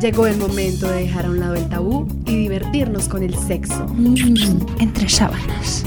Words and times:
Llegó 0.00 0.26
el 0.26 0.38
momento 0.38 0.88
de 0.88 1.02
dejar 1.02 1.26
a 1.26 1.28
un 1.28 1.40
lado 1.40 1.56
el 1.56 1.68
tabú 1.68 2.08
y 2.24 2.34
divertirnos 2.34 3.06
con 3.06 3.22
el 3.22 3.36
sexo. 3.36 3.86
Mm, 3.88 4.80
entre 4.80 5.10
sábanas. 5.10 5.84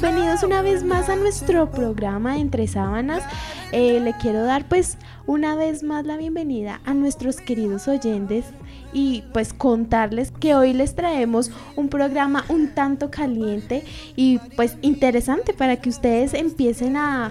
Bienvenidos 0.00 0.42
una 0.42 0.62
vez 0.62 0.84
más 0.84 1.10
a 1.10 1.16
nuestro 1.16 1.70
programa 1.70 2.38
Entre 2.38 2.66
Sábanas. 2.66 3.22
Eh, 3.72 4.00
le 4.00 4.14
quiero 4.14 4.42
dar 4.44 4.64
pues 4.66 4.96
una 5.30 5.54
vez 5.54 5.84
más 5.84 6.04
la 6.06 6.16
bienvenida 6.16 6.80
a 6.84 6.92
nuestros 6.92 7.36
queridos 7.36 7.86
oyentes 7.86 8.46
y 8.92 9.22
pues 9.32 9.52
contarles 9.52 10.32
que 10.32 10.56
hoy 10.56 10.72
les 10.72 10.96
traemos 10.96 11.52
un 11.76 11.88
programa 11.88 12.44
un 12.48 12.74
tanto 12.74 13.12
caliente 13.12 13.84
y 14.16 14.38
pues 14.56 14.76
interesante 14.82 15.52
para 15.54 15.76
que 15.76 15.88
ustedes 15.88 16.34
empiecen 16.34 16.96
a 16.96 17.30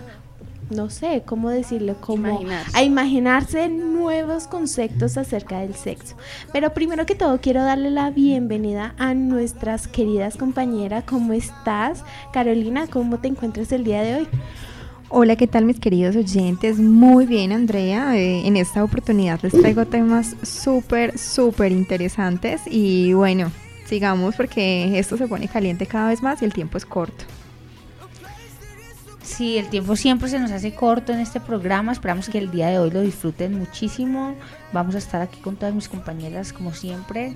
no 0.69 0.89
sé 0.89 1.23
cómo 1.25 1.49
decirlo, 1.49 1.99
como 1.99 2.39
a 2.73 2.83
imaginarse 2.83 3.67
nuevos 3.67 4.47
conceptos 4.47 5.17
acerca 5.17 5.59
del 5.59 5.73
sexo. 5.73 6.15
Pero 6.53 6.75
primero 6.75 7.07
que 7.07 7.15
todo 7.15 7.41
quiero 7.41 7.63
darle 7.63 7.89
la 7.89 8.11
bienvenida 8.11 8.93
a 8.99 9.15
nuestras 9.15 9.87
queridas 9.87 10.37
compañeras. 10.37 11.05
¿Cómo 11.05 11.33
estás? 11.33 12.03
Carolina, 12.31 12.85
¿cómo 12.85 13.17
te 13.17 13.29
encuentras 13.29 13.71
el 13.71 13.83
día 13.83 14.03
de 14.03 14.15
hoy? 14.15 14.27
Hola, 15.11 15.35
¿qué 15.35 15.47
tal 15.47 15.65
mis 15.65 15.79
queridos 15.79 16.15
oyentes? 16.15 16.77
Muy 16.77 17.25
bien, 17.25 17.51
Andrea. 17.51 18.15
Eh, 18.15 18.45
en 18.45 18.55
esta 18.55 18.83
oportunidad 18.83 19.39
les 19.41 19.53
traigo 19.53 19.87
temas 19.87 20.35
súper, 20.43 21.17
súper 21.17 21.71
interesantes 21.71 22.61
y 22.67 23.13
bueno, 23.13 23.51
sigamos 23.87 24.35
porque 24.35 24.99
esto 24.99 25.17
se 25.17 25.27
pone 25.27 25.47
caliente 25.47 25.87
cada 25.87 26.09
vez 26.09 26.21
más 26.21 26.43
y 26.43 26.45
el 26.45 26.53
tiempo 26.53 26.77
es 26.77 26.85
corto. 26.85 27.25
Sí, 29.23 29.57
el 29.57 29.69
tiempo 29.69 29.95
siempre 29.95 30.29
se 30.29 30.37
nos 30.37 30.51
hace 30.51 30.75
corto 30.75 31.11
en 31.11 31.21
este 31.21 31.39
programa. 31.39 31.91
Esperamos 31.91 32.29
que 32.29 32.37
el 32.37 32.51
día 32.51 32.67
de 32.67 32.77
hoy 32.77 32.91
lo 32.91 33.01
disfruten 33.01 33.57
muchísimo. 33.57 34.35
Vamos 34.73 34.93
a 34.93 34.99
estar 34.99 35.23
aquí 35.23 35.39
con 35.39 35.55
todas 35.55 35.73
mis 35.73 35.89
compañeras, 35.89 36.53
como 36.53 36.71
siempre, 36.71 37.33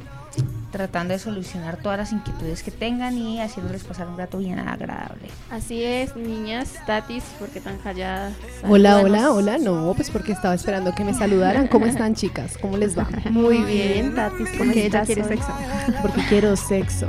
tratando 0.73 1.13
de 1.13 1.19
solucionar 1.19 1.77
todas 1.77 1.99
las 1.99 2.11
inquietudes 2.11 2.63
que 2.63 2.71
tengan 2.71 3.15
y 3.15 3.39
haciéndoles 3.39 3.83
pasar 3.83 4.07
un 4.07 4.17
rato 4.17 4.39
bien 4.39 4.57
agradable. 4.57 5.27
Así 5.51 5.83
es, 5.83 6.15
niñas, 6.15 6.73
tatis, 6.87 7.23
porque 7.37 7.61
tan 7.61 7.77
calladas. 7.77 8.33
Hola, 8.67 8.97
hola, 8.97 9.31
hola. 9.31 9.57
No, 9.59 9.93
pues 9.95 10.09
porque 10.09 10.31
estaba 10.31 10.55
esperando 10.55 10.93
que 10.95 11.03
me 11.03 11.13
saludaran. 11.13 11.67
¿Cómo 11.67 11.85
están, 11.85 12.15
chicas? 12.15 12.57
¿Cómo 12.57 12.77
les 12.77 12.97
va? 12.97 13.07
Muy 13.29 13.59
bien, 13.59 14.15
tatis. 14.15 14.49
Porque 14.57 14.87
ella 14.87 15.05
quiere 15.05 15.23
sexo. 15.23 15.53
Porque 16.01 16.21
quiero 16.27 16.55
sexo. 16.55 17.07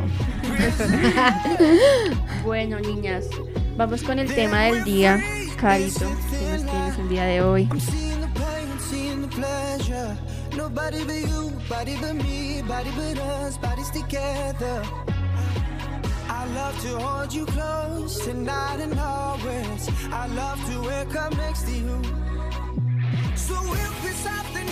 bueno, 2.44 2.78
niñas. 2.80 3.24
Vamos 3.78 4.02
con 4.02 4.18
el 4.18 4.32
tema 4.32 4.64
del 4.64 4.84
día, 4.84 5.18
Carito, 5.58 6.00
que 6.30 6.50
nos 6.52 6.70
tienes 6.70 6.98
el 6.98 7.08
día 7.08 7.24
de 7.24 7.40
hoy. 7.40 7.68
Nobody 10.56 11.04
but 11.04 11.16
you, 11.16 11.50
body 11.68 11.96
but 12.00 12.14
me, 12.14 12.62
body 12.62 12.90
but 12.96 13.18
us, 13.18 13.56
bodies 13.58 13.90
together. 13.90 14.82
I 16.28 16.46
love 16.54 16.80
to 16.82 16.98
hold 16.98 17.32
you 17.32 17.44
close 17.46 18.24
tonight 18.24 18.78
and 18.80 18.98
always. 18.98 19.88
I 20.12 20.26
love 20.28 20.58
to 20.70 20.80
wake 20.82 21.16
up 21.16 21.36
next 21.36 21.62
to 21.64 21.72
you. 21.72 22.02
So 23.34 23.54
we'll 23.62 23.94
piss 24.02 24.26
off 24.26 24.52
the 24.54 24.64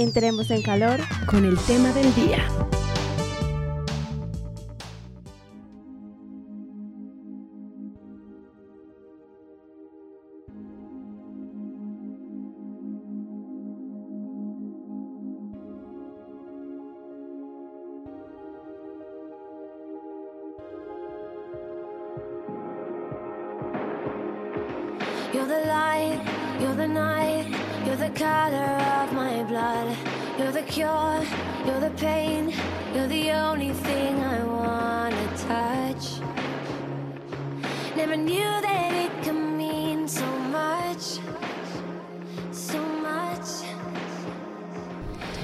Entremos 0.00 0.50
en 0.50 0.62
calor 0.62 0.98
con 1.26 1.44
el 1.44 1.58
tema 1.58 1.92
del 1.92 2.14
día. 2.14 2.48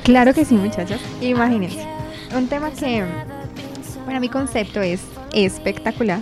Claro 0.07 0.33
que 0.33 0.45
sí, 0.45 0.55
muchachos. 0.55 1.01
Imagínense. 1.21 1.85
Un 2.37 2.47
tema 2.47 2.71
que 2.71 3.05
para 4.05 4.21
mi 4.21 4.29
concepto 4.29 4.81
es 4.81 5.03
espectacular 5.33 6.21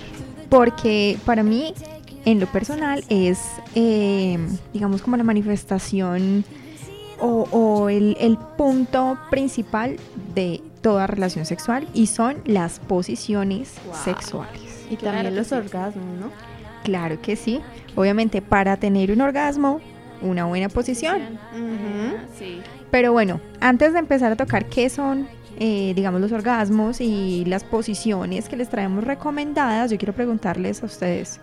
porque 0.48 1.18
para 1.26 1.42
mí 1.42 1.74
en 2.24 2.40
lo 2.40 2.46
personal 2.46 3.04
es, 3.10 3.40
eh, 3.74 4.38
digamos, 4.72 5.02
como 5.02 5.18
la 5.18 5.24
manifestación 5.24 6.46
o, 7.20 7.46
o 7.50 7.90
el, 7.90 8.16
el 8.18 8.38
punto 8.56 9.18
principal 9.30 9.96
de 10.34 10.62
toda 10.80 11.06
relación 11.06 11.44
sexual 11.44 11.86
y 11.92 12.06
son 12.06 12.36
las 12.46 12.78
posiciones 12.78 13.74
sexuales. 14.02 14.86
y 14.90 14.96
Claro 14.96 15.16
también 15.16 15.36
los 15.36 15.48
sí. 15.48 15.54
orgasmos, 15.56 16.18
¿no? 16.18 16.30
Claro 16.84 17.20
que 17.20 17.36
sí. 17.36 17.60
Obviamente 17.96 18.40
para 18.40 18.78
tener 18.78 19.10
un 19.10 19.20
orgasmo, 19.20 19.82
una 20.22 20.46
buena 20.46 20.70
posición. 20.70 21.38
Sí. 22.38 22.62
Pero 22.94 23.10
bueno, 23.10 23.40
antes 23.58 23.92
de 23.92 23.98
empezar 23.98 24.30
a 24.30 24.36
tocar 24.36 24.66
qué 24.66 24.88
son, 24.88 25.26
eh, 25.58 25.94
digamos, 25.96 26.20
los 26.20 26.30
orgasmos 26.30 27.00
y 27.00 27.44
las 27.44 27.64
posiciones 27.64 28.48
que 28.48 28.56
les 28.56 28.68
traemos 28.68 29.02
recomendadas, 29.02 29.90
yo 29.90 29.98
quiero 29.98 30.12
preguntarles 30.12 30.80
a 30.80 30.86
ustedes, 30.86 31.40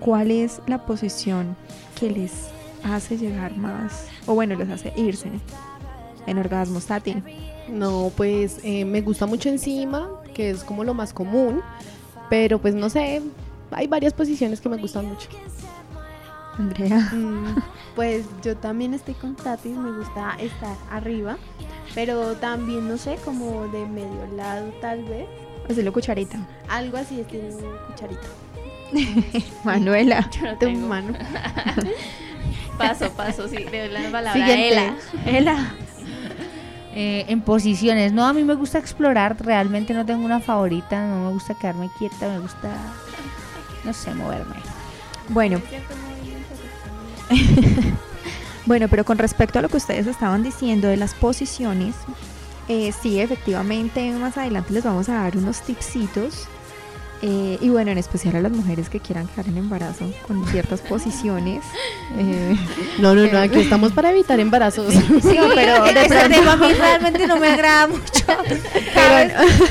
¿cuál 0.00 0.32
es 0.32 0.60
la 0.66 0.84
posición 0.84 1.56
que 1.94 2.10
les 2.10 2.48
hace 2.82 3.16
llegar 3.16 3.56
más, 3.56 4.08
o 4.26 4.34
bueno, 4.34 4.56
les 4.56 4.68
hace 4.68 4.92
irse 4.96 5.30
en 6.26 6.36
orgasmos, 6.36 6.86
Tati? 6.86 7.14
No, 7.68 8.10
pues 8.16 8.58
eh, 8.64 8.84
me 8.84 9.02
gusta 9.02 9.26
mucho 9.26 9.48
encima, 9.48 10.10
que 10.34 10.50
es 10.50 10.64
como 10.64 10.82
lo 10.82 10.94
más 10.94 11.12
común, 11.12 11.60
pero 12.28 12.60
pues 12.60 12.74
no 12.74 12.90
sé, 12.90 13.22
hay 13.70 13.86
varias 13.86 14.14
posiciones 14.14 14.60
que 14.60 14.68
me 14.68 14.78
gustan 14.78 15.06
mucho. 15.06 15.28
Andrea. 16.58 16.98
Mm, 17.12 17.56
pues 17.94 18.26
yo 18.42 18.56
también 18.56 18.94
estoy 18.94 19.14
con 19.14 19.34
Tatis, 19.36 19.76
me 19.76 19.92
gusta 19.92 20.36
estar 20.40 20.76
arriba, 20.90 21.36
pero 21.94 22.34
también, 22.36 22.88
no 22.88 22.96
sé, 22.96 23.16
como 23.24 23.68
de 23.68 23.86
medio 23.86 24.26
lado 24.36 24.72
tal 24.80 25.04
vez. 25.04 25.26
Hacerlo 25.70 25.92
cucharita. 25.92 26.38
Algo 26.68 26.96
así, 26.96 27.20
estilo 27.20 27.44
cucharito. 27.88 28.26
Manuela. 29.64 30.28
Yo 30.30 30.42
no 30.42 30.50
De 30.50 30.56
tengo. 30.56 30.86
mano. 30.88 31.12
Paso, 32.78 33.10
paso, 33.12 33.48
sí. 33.48 33.56
De 33.56 33.88
la 33.88 34.02
palabra 34.10 34.32
Siguiente. 34.34 34.68
Ela. 34.68 34.96
Ela. 35.26 35.74
Eh, 36.98 37.26
en 37.28 37.42
posiciones, 37.42 38.14
no, 38.14 38.24
a 38.24 38.32
mí 38.32 38.42
me 38.42 38.54
gusta 38.54 38.78
explorar, 38.78 39.36
realmente 39.44 39.92
no 39.92 40.06
tengo 40.06 40.24
una 40.24 40.40
favorita, 40.40 41.06
no 41.06 41.26
me 41.26 41.32
gusta 41.34 41.52
quedarme 41.52 41.90
quieta, 41.98 42.26
me 42.26 42.38
gusta, 42.38 42.70
no 43.84 43.92
sé, 43.92 44.14
moverme. 44.14 44.54
Bueno. 45.28 45.60
bueno, 48.66 48.88
pero 48.88 49.04
con 49.04 49.18
respecto 49.18 49.58
a 49.58 49.62
lo 49.62 49.68
que 49.68 49.76
ustedes 49.76 50.06
estaban 50.06 50.42
diciendo 50.42 50.88
de 50.88 50.96
las 50.96 51.14
posiciones, 51.14 51.94
eh, 52.68 52.92
sí, 52.92 53.20
efectivamente, 53.20 54.10
más 54.12 54.36
adelante 54.36 54.72
les 54.72 54.84
vamos 54.84 55.08
a 55.08 55.14
dar 55.14 55.36
unos 55.36 55.60
tipsitos. 55.62 56.48
Eh, 57.22 57.58
y 57.60 57.68
bueno, 57.68 57.90
en 57.90 57.98
especial 57.98 58.36
a 58.36 58.40
las 58.40 58.52
mujeres 58.52 58.88
que 58.88 59.00
quieran 59.00 59.26
quedar 59.28 59.48
en 59.48 59.56
embarazo 59.58 60.10
con 60.26 60.46
ciertas 60.48 60.80
posiciones. 60.80 61.62
eh, 62.18 62.56
No, 62.98 63.14
no, 63.14 63.26
no, 63.30 63.38
aquí 63.38 63.58
estamos 63.60 63.92
para 63.92 64.10
evitar 64.10 64.38
embarazos. 64.40 64.92
sí, 64.92 65.36
pero 65.54 65.84
de 65.84 65.90
Ese 65.90 66.08
pronto- 66.08 66.28
tema 66.38 66.52
a 66.52 66.56
mí 66.56 66.72
realmente 66.74 67.26
no 67.26 67.36
me 67.38 67.48
agrada 67.48 67.86
mucho. 67.88 68.24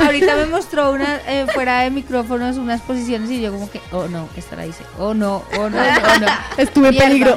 Ahorita 0.04 0.36
me 0.36 0.46
mostró 0.46 0.92
una 0.92 1.18
eh, 1.28 1.46
fuera 1.54 1.82
de 1.82 1.92
micrófonos 1.92 2.58
unas 2.58 2.82
posiciones 2.82 3.30
y 3.32 3.42
yo 3.42 3.52
como 3.52 3.70
que, 3.70 3.82
oh 3.92 4.08
no, 4.08 4.28
que 4.34 4.40
estará 4.40 4.64
dice, 4.64 4.84
oh 5.00 5.14
no, 5.14 5.44
oh 5.58 5.70
no, 5.70 5.78
oh 5.80 6.20
no. 6.20 6.28
Estuve 6.58 6.90
en 6.90 6.98
peligro. 6.98 7.36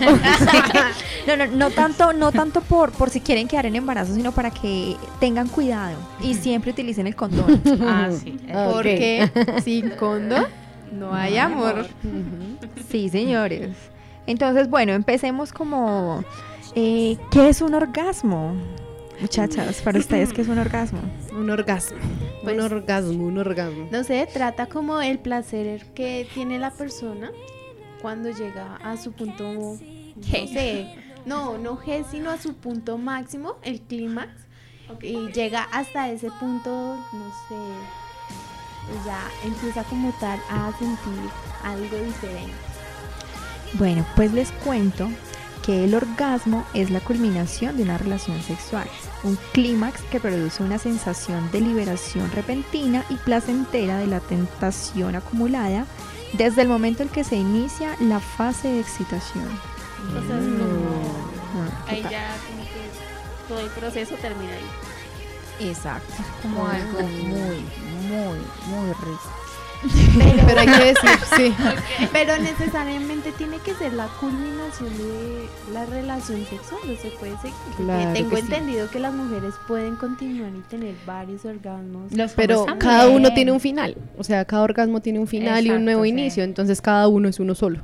No, 1.26 1.37
no, 1.37 1.46
no 1.46 1.70
tanto, 1.70 2.12
no 2.12 2.32
tanto 2.32 2.60
por, 2.62 2.90
por 2.93 3.10
si 3.10 3.20
quieren 3.20 3.49
quedar 3.49 3.66
en 3.66 3.76
embarazo, 3.76 4.14
sino 4.14 4.32
para 4.32 4.50
que 4.50 4.96
tengan 5.20 5.49
cuidado 5.49 5.96
y 6.22 6.34
siempre 6.34 6.70
utilicen 6.70 7.06
el 7.06 7.14
condón. 7.14 7.60
Ah, 7.87 8.08
sí. 8.10 8.37
Ah. 8.52 8.69
Porque 8.72 9.31
no 10.92 11.14
hay 11.14 11.36
amor. 11.38 11.86
Sí, 12.88 13.08
señores. 13.08 13.76
Entonces, 14.26 14.68
bueno, 14.68 14.92
empecemos 14.92 15.52
como, 15.52 16.22
eh, 16.74 17.16
¿qué 17.30 17.48
es 17.48 17.62
un 17.62 17.74
orgasmo? 17.74 18.54
Muchachas, 19.20 19.80
para 19.82 19.98
ustedes, 20.04 20.32
¿qué 20.32 20.42
es 20.42 20.48
un 20.48 20.58
orgasmo? 20.58 21.00
Un 21.32 21.50
orgasmo. 21.50 21.98
Pues- 22.42 22.56
un 22.56 22.62
orgasmo, 22.62 23.24
un 23.26 23.38
orgasmo. 23.38 23.88
No 23.90 24.04
sé, 24.04 24.28
trata 24.32 24.66
como 24.66 25.00
el 25.00 25.18
placer 25.18 25.84
que 25.94 26.26
tiene 26.34 26.58
la 26.58 26.70
persona 26.70 27.30
cuando 28.00 28.30
llega 28.30 28.76
a 28.76 28.96
su 28.96 29.12
punto, 29.12 29.44
no 29.52 29.76
sé, 30.22 30.94
no, 31.26 31.58
no 31.58 31.76
G, 31.78 32.04
sino 32.10 32.30
a 32.30 32.38
su 32.38 32.54
punto 32.54 32.96
máximo, 32.96 33.56
el 33.62 33.80
clímax, 33.80 34.30
y 35.02 35.32
llega 35.32 35.64
hasta 35.72 36.08
ese 36.10 36.30
punto, 36.38 36.70
no 37.12 37.28
sé, 37.48 37.54
ya 39.06 39.20
empieza 39.44 39.85
como 39.85 40.12
tal 40.20 40.40
a 40.50 40.70
sentir 40.79 41.31
algo 41.64 41.96
diferente. 42.05 42.55
Bueno, 43.75 44.05
pues 44.17 44.32
les 44.32 44.50
cuento 44.52 45.08
que 45.64 45.85
el 45.85 45.94
orgasmo 45.94 46.64
es 46.73 46.90
la 46.90 47.00
culminación 47.00 47.76
de 47.76 47.82
una 47.82 47.99
relación 47.99 48.40
sexual, 48.43 48.88
un 49.25 49.37
clímax 49.52 50.00
que 50.05 50.19
produce 50.20 50.62
una 50.62 50.79
sensación 50.79 51.50
de 51.50 51.61
liberación 51.61 52.31
repentina 52.32 53.05
y 53.11 53.17
placentera 53.17 53.99
de 53.99 54.06
la 54.06 54.20
tentación 54.20 55.14
acumulada 55.17 55.84
desde 56.32 56.62
el 56.62 56.69
momento 56.69 57.02
en 57.02 57.11
que 57.11 57.25
se 57.25 57.37
inicia 57.37 57.94
la 58.00 58.20
fase 58.20 58.69
de 58.69 58.81
excitación. 58.81 59.49
Entonces, 60.06 60.43
Mm. 60.43 60.58
como, 60.58 60.88
Ah, 61.61 61.84
¿qué 61.88 61.94
ahí 61.96 62.02
tal? 62.02 62.12
ya 62.12 62.37
como 62.49 62.62
que 62.62 63.49
todo 63.49 63.61
el 63.61 63.70
proceso 63.70 64.14
termina 64.17 64.52
ahí. 64.52 64.70
Exacto. 65.60 66.14
Como 66.43 66.66
algo 66.66 67.00
muy, 67.00 67.64
muy, 68.08 68.38
muy 68.69 68.93
rico. 68.93 69.32
Pero 70.46 70.60
hay 70.60 70.66
que 70.66 70.84
decir, 70.87 71.10
sí. 71.37 71.55
Pero 72.12 72.37
necesariamente 72.38 73.31
tiene 73.32 73.58
que 73.58 73.75
ser 73.75 73.93
la 73.93 74.08
culminación 74.19 74.88
de 74.99 75.46
la 75.72 75.87
relación 75.87 76.44
sexual, 76.46 76.81
no 76.84 76.96
se 76.96 77.10
puede 77.10 77.38
ser. 77.38 77.52
porque 77.64 77.84
Claro 77.84 78.12
tengo 78.12 78.31
que 78.31 78.37
sí. 78.37 78.43
entendido 78.43 78.90
que 78.90 78.99
las 78.99 79.14
mujeres 79.14 79.55
pueden 79.69 79.94
continuar 79.94 80.50
y 80.56 80.60
tener 80.69 80.94
varios 81.06 81.44
orgasmos. 81.44 82.10
Los 82.12 82.32
Pero 82.32 82.66
cada 82.78 83.08
uno 83.08 83.32
tiene 83.34 83.52
un 83.52 83.60
final. 83.60 83.96
O 84.16 84.25
sea, 84.25 84.44
cada 84.44 84.62
orgasmo 84.62 85.00
tiene 85.00 85.20
un 85.20 85.28
final 85.28 85.64
y 85.64 85.70
un 85.70 85.84
nuevo 85.84 86.02
sí. 86.02 86.08
inicio. 86.10 86.43
Entonces 86.43 86.81
cada 86.81 87.06
uno 87.06 87.28
es 87.28 87.38
uno 87.38 87.55
solo. 87.55 87.81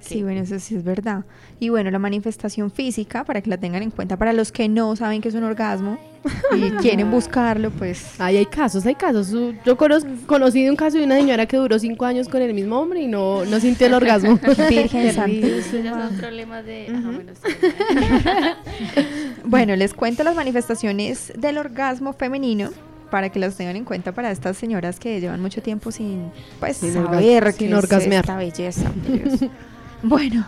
Sí, 0.00 0.22
bueno, 0.22 0.42
eso 0.42 0.58
sí 0.58 0.74
es 0.74 0.84
verdad. 0.84 1.24
Y 1.58 1.70
bueno, 1.70 1.90
la 1.90 1.98
manifestación 1.98 2.70
física, 2.70 3.24
para 3.24 3.40
que 3.40 3.48
la 3.48 3.56
tengan 3.56 3.82
en 3.82 3.90
cuenta, 3.90 4.18
para 4.18 4.34
los 4.34 4.52
que 4.52 4.68
no 4.68 4.94
saben 4.94 5.22
que 5.22 5.28
es 5.30 5.34
un 5.34 5.44
orgasmo 5.44 5.98
y 6.56 6.70
quieren 6.82 7.10
buscarlo, 7.10 7.70
pues 7.70 8.14
Ay, 8.18 8.36
hay 8.36 8.46
casos, 8.46 8.84
hay 8.84 8.94
casos. 8.94 9.30
Yo 9.30 9.76
conoz- 9.78 10.04
conocí 10.26 10.62
de 10.64 10.70
un 10.70 10.76
caso 10.76 10.98
de 10.98 11.04
una 11.04 11.16
señora 11.16 11.46
que 11.46 11.56
duró 11.56 11.78
cinco 11.78 12.04
años 12.04 12.28
con 12.28 12.42
el 12.42 12.52
mismo 12.52 12.78
hombre 12.78 13.00
y 13.00 13.06
no, 13.06 13.44
no 13.46 13.58
sintió 13.60 13.86
el 13.86 13.94
orgasmo. 13.94 14.38
Virgen 14.68 15.14
son 15.14 16.16
problemas 16.18 16.64
de... 16.66 16.86
ajá, 16.88 17.10
bueno, 17.10 17.32
sí. 17.42 17.52
Bueno, 19.44 19.76
les 19.76 19.94
cuento 19.94 20.22
las 20.24 20.34
manifestaciones 20.36 21.32
del 21.36 21.58
orgasmo 21.58 22.12
femenino 22.12 22.70
para 23.10 23.30
que 23.30 23.38
las 23.38 23.56
tengan 23.56 23.76
en 23.76 23.84
cuenta 23.84 24.12
para 24.12 24.30
estas 24.30 24.56
señoras 24.56 25.00
que 25.00 25.20
llevan 25.20 25.40
mucho 25.40 25.62
tiempo 25.62 25.90
sin, 25.90 26.30
pues, 26.60 26.76
Sin 26.76 26.92
saber 26.92 27.42
orga- 27.44 27.52
qué 27.52 27.64
sin 27.64 27.72
es 27.72 27.78
orgasmear. 27.78 28.24
esta 28.24 28.36
belleza. 28.36 28.92
Dios. 29.08 29.40
bueno, 30.02 30.46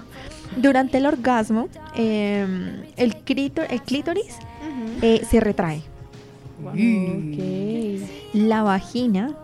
durante 0.57 0.99
el 0.99 1.07
orgasmo, 1.07 1.69
eh, 1.97 2.85
el, 2.97 3.17
el 3.17 3.83
clítoris 3.83 4.37
eh, 5.03 5.23
se 5.29 5.41
retrae. 5.41 5.83
Ok. 6.65 6.75
La 8.35 8.63
vagina, 8.63 9.37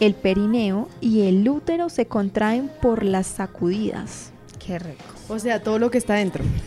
el 0.00 0.14
perineo 0.14 0.88
y 1.00 1.22
el 1.22 1.48
útero 1.48 1.88
se 1.88 2.06
contraen 2.06 2.70
por 2.82 3.04
las 3.04 3.26
sacudidas. 3.26 4.32
Qué 4.64 4.78
rico. 4.78 5.13
O 5.28 5.38
sea, 5.38 5.62
todo 5.62 5.78
lo 5.78 5.90
que 5.90 5.98
está 5.98 6.14
dentro. 6.14 6.44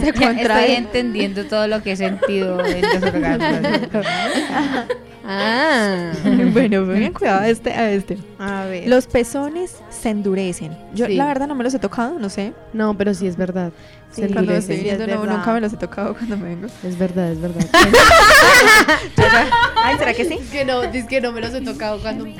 Se 0.00 0.08
Estoy 0.08 0.72
entendiendo 0.76 1.44
todo 1.46 1.66
lo 1.66 1.82
que 1.82 1.92
he 1.92 1.96
sentido 1.96 2.64
en 2.64 2.82
los 2.82 3.02
orgasmos. 3.02 4.06
Ah. 5.24 6.12
bueno, 6.52 6.84
pongan 6.84 7.12
cuidado 7.12 7.42
a 7.42 7.48
este, 7.48 7.72
a 7.72 7.90
este. 7.92 8.18
A 8.38 8.64
ver. 8.64 8.88
Los 8.88 9.06
pezones 9.06 9.76
se 9.88 10.10
endurecen. 10.10 10.76
Yo 10.94 11.06
Sí. 11.06 11.14
la 11.14 11.26
verdad 11.26 11.46
no 11.46 11.54
me 11.54 11.62
los 11.62 11.72
he 11.74 11.78
tocado, 11.78 12.18
no 12.18 12.28
sé. 12.28 12.52
No, 12.72 12.96
pero 12.98 13.14
sí 13.14 13.26
es 13.28 13.36
verdad. 13.36 13.70
Sí, 14.10 14.22
Se 14.22 14.26
Cuando 14.28 14.40
endurece. 14.52 14.74
estoy 14.74 14.84
viendo, 14.84 15.04
es 15.04 15.10
no, 15.10 15.20
verdad. 15.20 15.36
nunca 15.38 15.52
me 15.54 15.60
los 15.60 15.72
he 15.72 15.76
tocado 15.76 16.14
cuando 16.14 16.36
me 16.36 16.48
vengo. 16.48 16.66
Es 16.84 16.98
verdad, 16.98 17.30
es 17.30 17.40
verdad. 17.40 17.64
Ay, 19.76 19.96
¿será 19.98 20.12
que 20.12 20.24
sí? 20.24 20.38
que 20.50 20.64
no, 20.64 20.82
es 20.82 21.04
que 21.06 21.20
no 21.20 21.32
me 21.32 21.40
los 21.40 21.54
he 21.54 21.60
tocado 21.60 22.00
cuando 22.00 22.24
me 22.24 22.36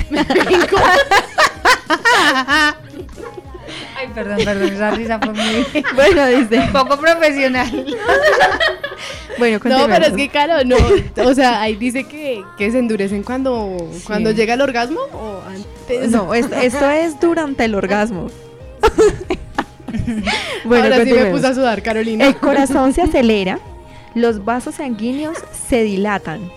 Ay, 4.02 4.08
perdón, 4.14 4.38
perdón, 4.44 4.72
esa 4.72 4.90
risa 4.90 5.18
fue 5.20 5.32
muy 5.32 5.66
Bueno, 5.94 6.26
dice. 6.26 6.68
poco 6.72 6.98
profesional. 6.98 7.86
Bueno, 9.38 9.58
No, 9.64 9.86
pero 9.88 10.06
es 10.06 10.12
que 10.12 10.28
claro, 10.28 10.62
no, 10.64 10.76
o 11.24 11.34
sea, 11.34 11.62
ahí 11.62 11.74
dice 11.74 12.04
que, 12.04 12.44
que 12.58 12.70
se 12.70 12.78
endurecen 12.78 13.22
cuando, 13.22 13.76
cuando 14.06 14.30
llega 14.30 14.54
el 14.54 14.60
orgasmo 14.60 15.00
o 15.00 15.40
antes. 15.48 16.10
No, 16.10 16.34
esto, 16.34 16.54
esto 16.54 16.90
es 16.90 17.18
durante 17.18 17.64
el 17.64 17.74
orgasmo. 17.74 18.28
bueno, 20.64 20.84
Ahora 20.84 21.04
sí 21.04 21.12
me 21.12 21.26
puse 21.26 21.46
a 21.46 21.54
sudar, 21.54 21.82
Carolina. 21.82 22.26
El 22.26 22.36
corazón 22.36 22.92
se 22.92 23.02
acelera, 23.02 23.58
los 24.14 24.44
vasos 24.44 24.76
sanguíneos 24.76 25.38
se 25.68 25.82
dilatan. 25.82 26.52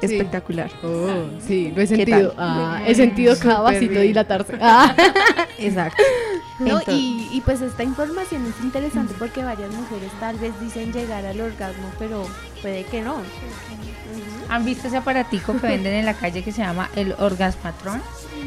Sí. 0.00 0.06
Espectacular. 0.16 0.70
Oh, 0.82 1.26
sí, 1.46 1.72
lo 1.74 1.82
he 1.82 1.86
¿Qué 1.86 1.96
sentido. 1.96 2.34
Ah, 2.38 2.82
he 2.86 2.94
sentido 2.94 3.34
cada 3.38 3.60
vasito 3.60 4.00
dilatarse. 4.00 4.54
Ah. 4.60 4.94
Exacto. 5.58 6.02
No, 6.58 6.80
y, 6.88 7.28
y 7.32 7.40
pues 7.40 7.62
esta 7.62 7.82
información 7.82 8.44
es 8.46 8.62
interesante 8.62 9.14
porque 9.18 9.42
varias 9.42 9.70
mujeres 9.72 10.10
tal 10.20 10.36
vez 10.36 10.52
dicen 10.60 10.92
llegar 10.92 11.24
al 11.24 11.40
orgasmo, 11.40 11.90
pero 11.98 12.26
puede 12.60 12.84
que 12.84 13.00
no. 13.00 13.16
¿Han 14.48 14.64
visto 14.64 14.88
ese 14.88 14.96
aparatico 14.98 15.58
que 15.58 15.66
venden 15.68 15.94
en 15.94 16.06
la 16.06 16.14
calle 16.14 16.42
que 16.42 16.52
se 16.52 16.60
llama 16.62 16.90
el 16.96 17.14
orgasmatrón? 17.18 18.02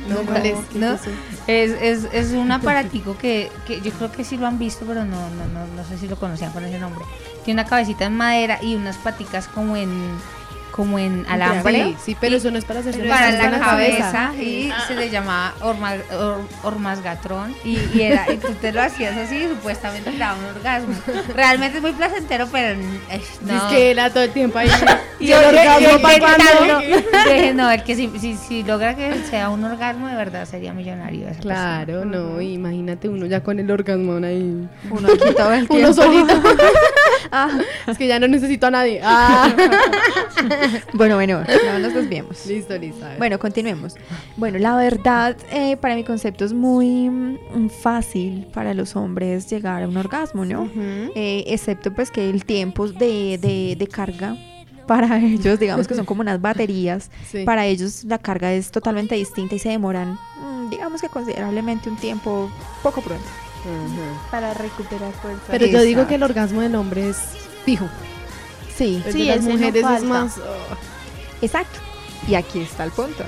No, 0.07 0.17
¿cuál 0.17 0.45
es? 0.45 0.57
¿qué 0.71 0.79
¿No? 0.79 0.93
es 0.93 1.01
eso? 1.01 1.09
Es, 1.47 1.71
es, 1.81 2.07
es 2.13 2.31
un 2.33 2.51
aparatico 2.51 3.17
que, 3.17 3.49
que 3.65 3.79
yo 3.81 3.91
creo 3.91 4.11
que 4.11 4.23
sí 4.23 4.37
lo 4.37 4.45
han 4.45 4.59
visto, 4.59 4.85
pero 4.85 5.05
no, 5.05 5.29
no, 5.29 5.47
no, 5.47 5.65
no 5.75 5.83
sé 5.87 5.97
si 5.97 6.07
lo 6.07 6.17
conocían 6.17 6.51
con 6.51 6.63
ese 6.65 6.77
nombre. 6.77 7.03
Tiene 7.45 7.61
una 7.61 7.69
cabecita 7.69 8.05
en 8.05 8.17
madera 8.17 8.59
y 8.61 8.75
unas 8.75 8.97
paticas 8.97 9.47
como 9.47 9.75
en 9.75 9.89
como 10.75 10.97
en 10.97 11.25
alambre. 11.29 11.83
Sí, 11.85 11.95
sí, 12.03 12.17
pero 12.19 12.37
eso 12.37 12.49
no 12.49 12.57
es 12.57 12.65
para 12.65 12.79
hacerse 12.79 13.03
para 13.03 13.31
la 13.31 13.59
cabeza 13.59 14.33
y 14.39 14.71
se 14.87 14.95
le 14.95 15.09
llamaba 15.11 15.53
orma, 15.61 15.93
or- 16.11 16.41
ormasgatrón 16.63 17.53
y, 17.63 17.77
y 17.93 18.01
era 18.01 18.31
y 18.31 18.37
tú 18.37 18.53
te 18.59 18.71
lo 18.71 18.81
hacías 18.81 19.15
así 19.15 19.35
y 19.35 19.47
supuestamente 19.49 20.09
te 20.11 20.17
daba 20.17 20.37
un 20.39 20.45
orgasmo 20.45 20.95
realmente 21.35 21.77
es 21.77 21.81
muy 21.83 21.91
placentero 21.91 22.47
pero 22.51 22.79
eh, 23.09 23.21
no 23.41 23.55
Es 23.55 23.61
que 23.71 23.91
era 23.91 24.09
todo 24.09 24.23
el 24.23 24.31
tiempo 24.31 24.57
ahí. 24.57 24.69
Y 25.19 25.27
¿Y 25.27 25.31
el 25.31 25.41
yo- 25.41 25.47
orgasmo 25.49 25.79
yo 25.79 26.81
yo 26.81 27.33
dije, 27.33 27.53
no, 27.53 27.71
el 27.71 27.83
que 27.83 27.95
si, 27.95 28.09
si, 28.19 28.35
si 28.35 28.63
logra 28.63 28.95
que 28.95 29.13
sea 29.29 29.49
un 29.49 29.63
orgasmo 29.63 30.07
de 30.07 30.15
verdad 30.15 30.45
sería 30.45 30.73
millonario 30.73 31.29
esa 31.29 31.39
Claro, 31.39 32.03
no, 32.03 32.41
imagínate 32.41 33.07
uno 33.07 33.25
ya 33.27 33.41
con 33.41 33.59
el 33.59 33.69
orgasmo 33.71 34.15
ahí. 34.15 34.67
Uno 34.89 35.07
aquí 35.07 35.33
todo 35.37 35.53
el 35.53 35.63
Uno 35.69 35.93
tiempo. 35.93 35.93
solito. 35.93 36.33
Ah, 37.31 37.49
Es 37.87 37.97
que 37.97 38.07
ya 38.07 38.19
no 38.19 38.27
necesito 38.27 38.67
a 38.67 38.71
nadie. 38.71 38.99
Ah. 39.03 39.53
bueno, 40.93 41.15
bueno, 41.15 41.43
no 41.65 41.79
nos 41.79 41.93
desviemos. 41.93 42.45
listo, 42.45 42.77
listo. 42.77 43.05
Bueno, 43.17 43.39
continuemos. 43.39 43.95
Bueno, 44.37 44.57
la 44.59 44.75
verdad, 44.75 45.35
eh, 45.51 45.77
para 45.77 45.95
mi 45.95 46.03
concepto 46.03 46.45
es 46.45 46.53
muy 46.53 47.09
mm, 47.09 47.69
fácil 47.69 48.47
para 48.53 48.73
los 48.73 48.95
hombres 48.95 49.49
llegar 49.49 49.83
a 49.83 49.87
un 49.87 49.97
orgasmo, 49.97 50.45
¿no? 50.45 50.69
Eh, 51.15 51.43
excepto 51.47 51.93
pues 51.93 52.11
que 52.11 52.29
el 52.29 52.45
tiempo 52.45 52.87
de, 52.87 53.37
de- 53.41 53.75
de 53.77 53.87
carga 53.87 54.35
para 54.87 55.17
ellos, 55.23 55.59
digamos 55.59 55.87
que 55.87 55.95
son 55.95 56.05
como 56.05 56.21
unas 56.21 56.41
baterías, 56.41 57.09
Sí. 57.31 57.43
para 57.45 57.65
ellos 57.65 58.03
la 58.03 58.17
carga 58.17 58.51
es 58.53 58.69
totalmente 58.71 59.15
distinta 59.15 59.55
y 59.55 59.59
se 59.59 59.69
demoran, 59.69 60.17
mm, 60.41 60.69
digamos 60.69 61.01
que 61.01 61.07
considerablemente 61.09 61.89
un 61.89 61.95
tiempo 61.97 62.49
poco 62.81 63.01
pronto. 63.01 63.23
Para 64.31 64.53
recuperar 64.53 65.11
fuerza. 65.21 65.41
Pero 65.49 65.65
yo 65.65 65.79
digo 65.81 66.01
Exacto. 66.01 66.07
que 66.09 66.15
el 66.15 66.23
orgasmo 66.23 66.61
del 66.61 66.75
hombre 66.75 67.09
es 67.09 67.17
fijo. 67.65 67.87
Sí, 68.75 69.01
El 69.05 69.13
Sí, 69.13 69.19
de 69.27 69.35
las 69.35 69.43
no 69.45 69.51
mujeres 69.51 69.85
es 69.97 70.03
más. 70.03 70.37
oh. 70.37 71.41
exacto. 71.45 71.79
Y 72.27 72.35
aquí 72.35 72.59
está 72.61 72.83
el 72.85 72.91
punto. 72.91 73.23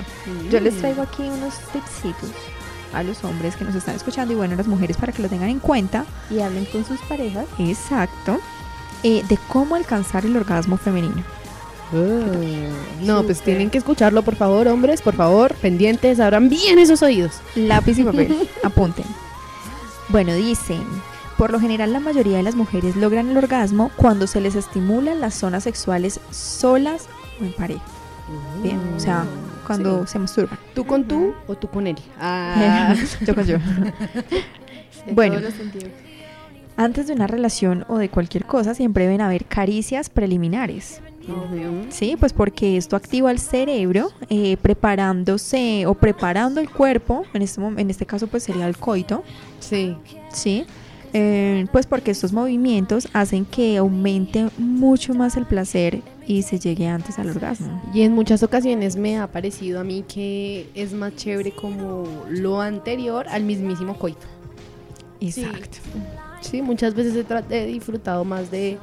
Yo 0.50 0.58
les 0.60 0.74
Mm. 0.74 0.78
traigo 0.78 1.02
aquí 1.02 1.22
unos 1.22 1.54
tipsitos 1.72 2.30
a 2.92 3.02
los 3.02 3.22
hombres 3.24 3.56
que 3.56 3.64
nos 3.64 3.74
están 3.74 3.94
escuchando 3.94 4.32
y 4.32 4.36
bueno, 4.36 4.54
a 4.54 4.56
las 4.56 4.66
mujeres 4.66 4.96
para 4.96 5.12
que 5.12 5.22
lo 5.22 5.28
tengan 5.28 5.48
en 5.50 5.58
cuenta. 5.60 6.04
Y 6.30 6.40
hablen 6.40 6.64
con 6.66 6.84
sus 6.84 7.00
parejas. 7.02 7.46
Exacto. 7.58 8.38
eh, 9.02 9.22
de 9.28 9.38
cómo 9.48 9.76
alcanzar 9.76 10.24
el 10.24 10.36
orgasmo 10.36 10.78
femenino. 10.78 11.22
No, 13.02 13.22
pues 13.22 13.40
tienen 13.42 13.70
que 13.70 13.78
escucharlo, 13.78 14.22
por 14.22 14.34
favor, 14.34 14.66
hombres, 14.68 15.00
por 15.02 15.14
favor, 15.14 15.54
pendientes, 15.54 16.18
abran 16.18 16.48
bien 16.48 16.78
esos 16.78 17.02
oídos. 17.02 17.34
Lápiz 17.54 17.98
y 17.98 18.04
papel, 18.04 18.48
apunten. 18.64 19.04
Bueno, 20.08 20.34
dicen, 20.34 20.84
por 21.36 21.50
lo 21.50 21.60
general 21.60 21.92
la 21.92 22.00
mayoría 22.00 22.36
de 22.38 22.42
las 22.42 22.54
mujeres 22.54 22.96
logran 22.96 23.28
el 23.30 23.36
orgasmo 23.36 23.90
cuando 23.96 24.26
se 24.26 24.40
les 24.40 24.54
estimulan 24.54 25.20
las 25.20 25.34
zonas 25.34 25.64
sexuales 25.64 26.20
solas 26.30 27.08
o 27.40 27.44
en 27.44 27.52
pareja. 27.52 27.82
Bien, 28.62 28.80
o 28.96 29.00
sea, 29.00 29.24
cuando 29.66 30.06
Sí. 30.06 30.12
se 30.12 30.18
masturban. 30.18 30.58
¿Tú 30.74 30.84
con 30.84 31.04
tú 31.04 31.34
o 31.46 31.54
tú 31.56 31.68
con 31.68 31.86
él? 31.86 31.96
Ah. 32.20 32.94
yo 33.26 33.34
con 33.34 33.44
yo. 33.46 33.56
En 35.06 35.14
Bueno. 35.14 35.38
Antes 36.78 37.06
de 37.06 37.14
una 37.14 37.26
relación 37.26 37.84
o 37.88 37.96
de 37.98 38.08
cualquier 38.10 38.44
cosa 38.44 38.74
siempre 38.74 39.04
deben 39.04 39.20
haber 39.22 39.46
caricias 39.46 40.10
preliminares. 40.10 41.00
Sí, 41.90 42.16
pues 42.18 42.32
porque 42.32 42.76
esto 42.76 42.96
activa 42.96 43.30
el 43.30 43.38
cerebro 43.38 44.10
eh, 44.28 44.56
preparándose 44.60 45.86
o 45.86 45.94
preparando 45.94 46.60
el 46.60 46.70
cuerpo, 46.70 47.24
en 47.34 47.42
este, 47.42 47.60
en 47.60 47.90
este 47.90 48.06
caso 48.06 48.26
pues 48.26 48.42
sería 48.42 48.66
el 48.66 48.76
coito, 48.76 49.22
Sí. 49.60 49.96
¿sí? 50.32 50.64
Eh, 51.12 51.66
pues 51.72 51.86
porque 51.86 52.10
estos 52.10 52.32
movimientos 52.32 53.08
hacen 53.12 53.44
que 53.46 53.76
aumente 53.78 54.48
mucho 54.58 55.14
más 55.14 55.36
el 55.36 55.46
placer 55.46 56.02
y 56.26 56.42
se 56.42 56.58
llegue 56.58 56.88
antes 56.88 57.18
al 57.18 57.30
orgasmo. 57.30 57.80
Y 57.94 58.02
en 58.02 58.12
muchas 58.12 58.42
ocasiones 58.42 58.96
me 58.96 59.18
ha 59.18 59.26
parecido 59.28 59.80
a 59.80 59.84
mí 59.84 60.04
que 60.06 60.68
es 60.74 60.92
más 60.92 61.14
chévere 61.16 61.52
como 61.52 62.04
lo 62.28 62.60
anterior 62.60 63.26
al 63.28 63.44
mismísimo 63.44 63.96
coito. 63.98 64.26
Exacto. 65.20 65.78
Sí, 66.42 66.60
muchas 66.62 66.94
veces 66.94 67.24
he 67.50 67.66
disfrutado 67.66 68.24
más 68.24 68.50
de 68.50 68.78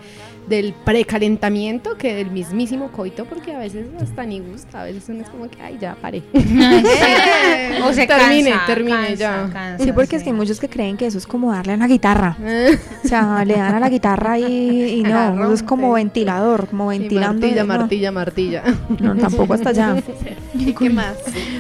del 0.47 0.73
precalentamiento 0.73 1.95
que 1.97 2.13
del 2.15 2.29
mismísimo 2.31 2.91
coito 2.91 3.25
porque 3.25 3.53
a 3.55 3.59
veces 3.59 3.87
hasta 4.01 4.25
ni 4.25 4.39
gusta, 4.39 4.81
a 4.81 4.83
veces 4.83 5.03
uno 5.07 5.21
es 5.21 5.29
como 5.29 5.49
que 5.49 5.61
ay 5.61 5.77
ya 5.79 5.95
paré. 5.95 6.21
o 7.83 7.93
se 7.93 8.05
Termine, 8.07 8.49
cansa, 8.51 8.65
termine 8.65 8.97
cansa, 8.97 9.15
ya. 9.15 9.49
cansa, 9.51 9.83
Sí, 9.83 9.91
porque 9.93 10.15
es 10.17 10.23
que 10.23 10.29
hay 10.29 10.35
muchos 10.35 10.59
que 10.59 10.67
creen 10.69 10.97
que 10.97 11.05
eso 11.05 11.17
es 11.17 11.25
como 11.27 11.51
darle 11.51 11.73
a 11.73 11.75
una 11.75 11.87
guitarra. 11.87 12.37
O 13.03 13.07
sea, 13.07 13.43
le 13.45 13.55
dan 13.55 13.75
a 13.75 13.79
la 13.79 13.89
guitarra 13.89 14.39
y, 14.39 14.43
y 14.45 15.03
La 15.03 15.31
no, 15.31 15.43
eso 15.45 15.53
es 15.53 15.63
como 15.63 15.91
ventilador, 15.93 16.67
como 16.67 16.91
Y 16.91 16.99
ventilando. 16.99 17.41
martilla, 17.41 17.61
no, 17.63 17.67
martilla, 17.67 18.11
martilla. 18.11 18.63
No, 18.99 19.15
tampoco 19.15 19.53
hasta 19.53 19.69
allá. 19.69 19.95
¿Y 20.53 20.73
qué 20.73 20.89
más? 20.89 21.15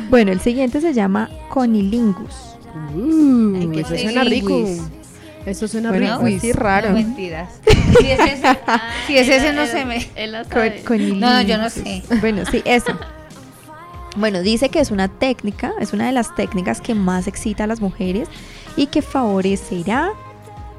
Bueno, 0.09 0.31
el 0.31 0.39
siguiente 0.39 0.79
se 0.81 0.93
llama 0.93 1.29
conilingus. 1.49 2.55
Uh, 2.95 3.71
eso 3.79 3.95
suena 3.97 4.23
rico. 4.23 4.65
Eso 5.45 5.67
suena 5.67 5.89
Bueno, 5.89 6.05
rico. 6.07 6.19
pues 6.21 6.41
sí, 6.41 6.51
raro. 6.53 6.89
No, 6.89 6.95
mentiras. 6.95 7.49
Si 7.99 8.09
es 8.11 8.19
ese, 8.19 8.57
si 9.07 9.17
es 9.17 9.27
ese 9.29 9.53
no 9.53 9.65
se 9.65 9.83
me... 9.85 10.07
Conilingus. 10.85 11.19
No, 11.19 11.41
yo 11.41 11.57
no 11.57 11.69
sé. 11.69 12.01
Bueno, 12.21 12.43
sí, 12.49 12.61
eso. 12.65 12.97
Bueno, 14.15 14.41
dice 14.41 14.69
que 14.69 14.79
es 14.79 14.91
una 14.91 15.07
técnica, 15.07 15.73
es 15.79 15.91
una 15.91 16.05
de 16.05 16.11
las 16.11 16.33
técnicas 16.35 16.79
que 16.81 16.93
más 16.95 17.27
excita 17.27 17.63
a 17.63 17.67
las 17.67 17.81
mujeres 17.81 18.29
y 18.77 18.85
que 18.87 19.01
favorecerá 19.01 20.11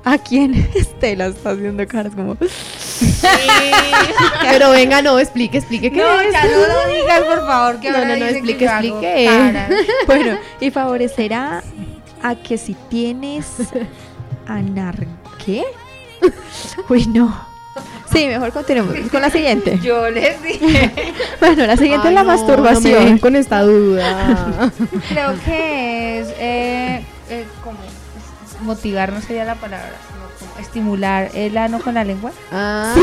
a 0.04 0.18
quien 0.18 0.54
Estela 0.74 1.26
está 1.26 1.50
haciendo 1.50 1.86
caras 1.88 2.14
como 2.14 2.36
Pero 4.42 4.70
venga, 4.70 5.02
no, 5.02 5.18
explique, 5.18 5.58
explique 5.58 5.90
qué 5.90 5.98
No, 6.00 6.20
es. 6.20 6.32
ya 6.32 6.44
no 6.44 6.50
lo 6.58 6.94
digas, 6.94 7.20
por 7.22 7.46
favor, 7.46 7.80
que 7.80 7.90
No, 7.90 7.98
ahora 7.98 8.10
no, 8.16 8.24
no, 8.24 8.26
explique, 8.26 8.58
que 8.58 8.64
explique. 8.66 9.28
bueno, 10.06 10.38
y 10.60 10.70
favorecerá 10.70 11.62
a 12.22 12.34
que 12.36 12.56
si 12.56 12.74
tienes 12.88 13.46
anar 14.46 15.06
¿qué? 15.44 15.64
Uy, 16.88 17.06
no. 17.06 17.52
Sí, 18.12 18.26
mejor 18.28 18.52
continuemos 18.52 18.96
con 19.10 19.20
la 19.22 19.30
siguiente. 19.30 19.78
Yo 19.82 20.08
les 20.10 20.40
dije. 20.42 21.14
Bueno, 21.40 21.66
la 21.66 21.76
siguiente 21.76 22.08
Ay, 22.08 22.14
es 22.14 22.14
la 22.14 22.22
no, 22.22 22.28
No 22.28 22.36
me 22.36 22.46
masturbación. 22.46 23.18
con 23.18 23.36
esta 23.36 23.62
duda. 23.62 24.70
Creo 25.08 25.34
que 25.44 26.20
es 26.20 26.28
eh, 26.38 27.04
eh, 27.28 27.44
como 27.62 27.78
motivar 28.62 29.12
no 29.12 29.20
sería 29.20 29.44
la 29.44 29.56
palabra, 29.56 29.90
sino 30.08 30.48
como 30.48 30.60
estimular 30.60 31.30
el 31.34 31.56
ano 31.58 31.80
con 31.80 31.94
la 31.94 32.04
lengua. 32.04 32.30
Ah, 32.52 32.94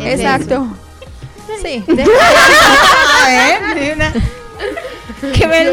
Es 0.00 0.20
Exacto. 0.20 0.66
Sí. 1.62 1.84
A 1.88 3.28
ver, 3.28 3.74
de 3.80 3.92
una- 3.94 4.12
que 5.32 5.46
me 5.46 5.64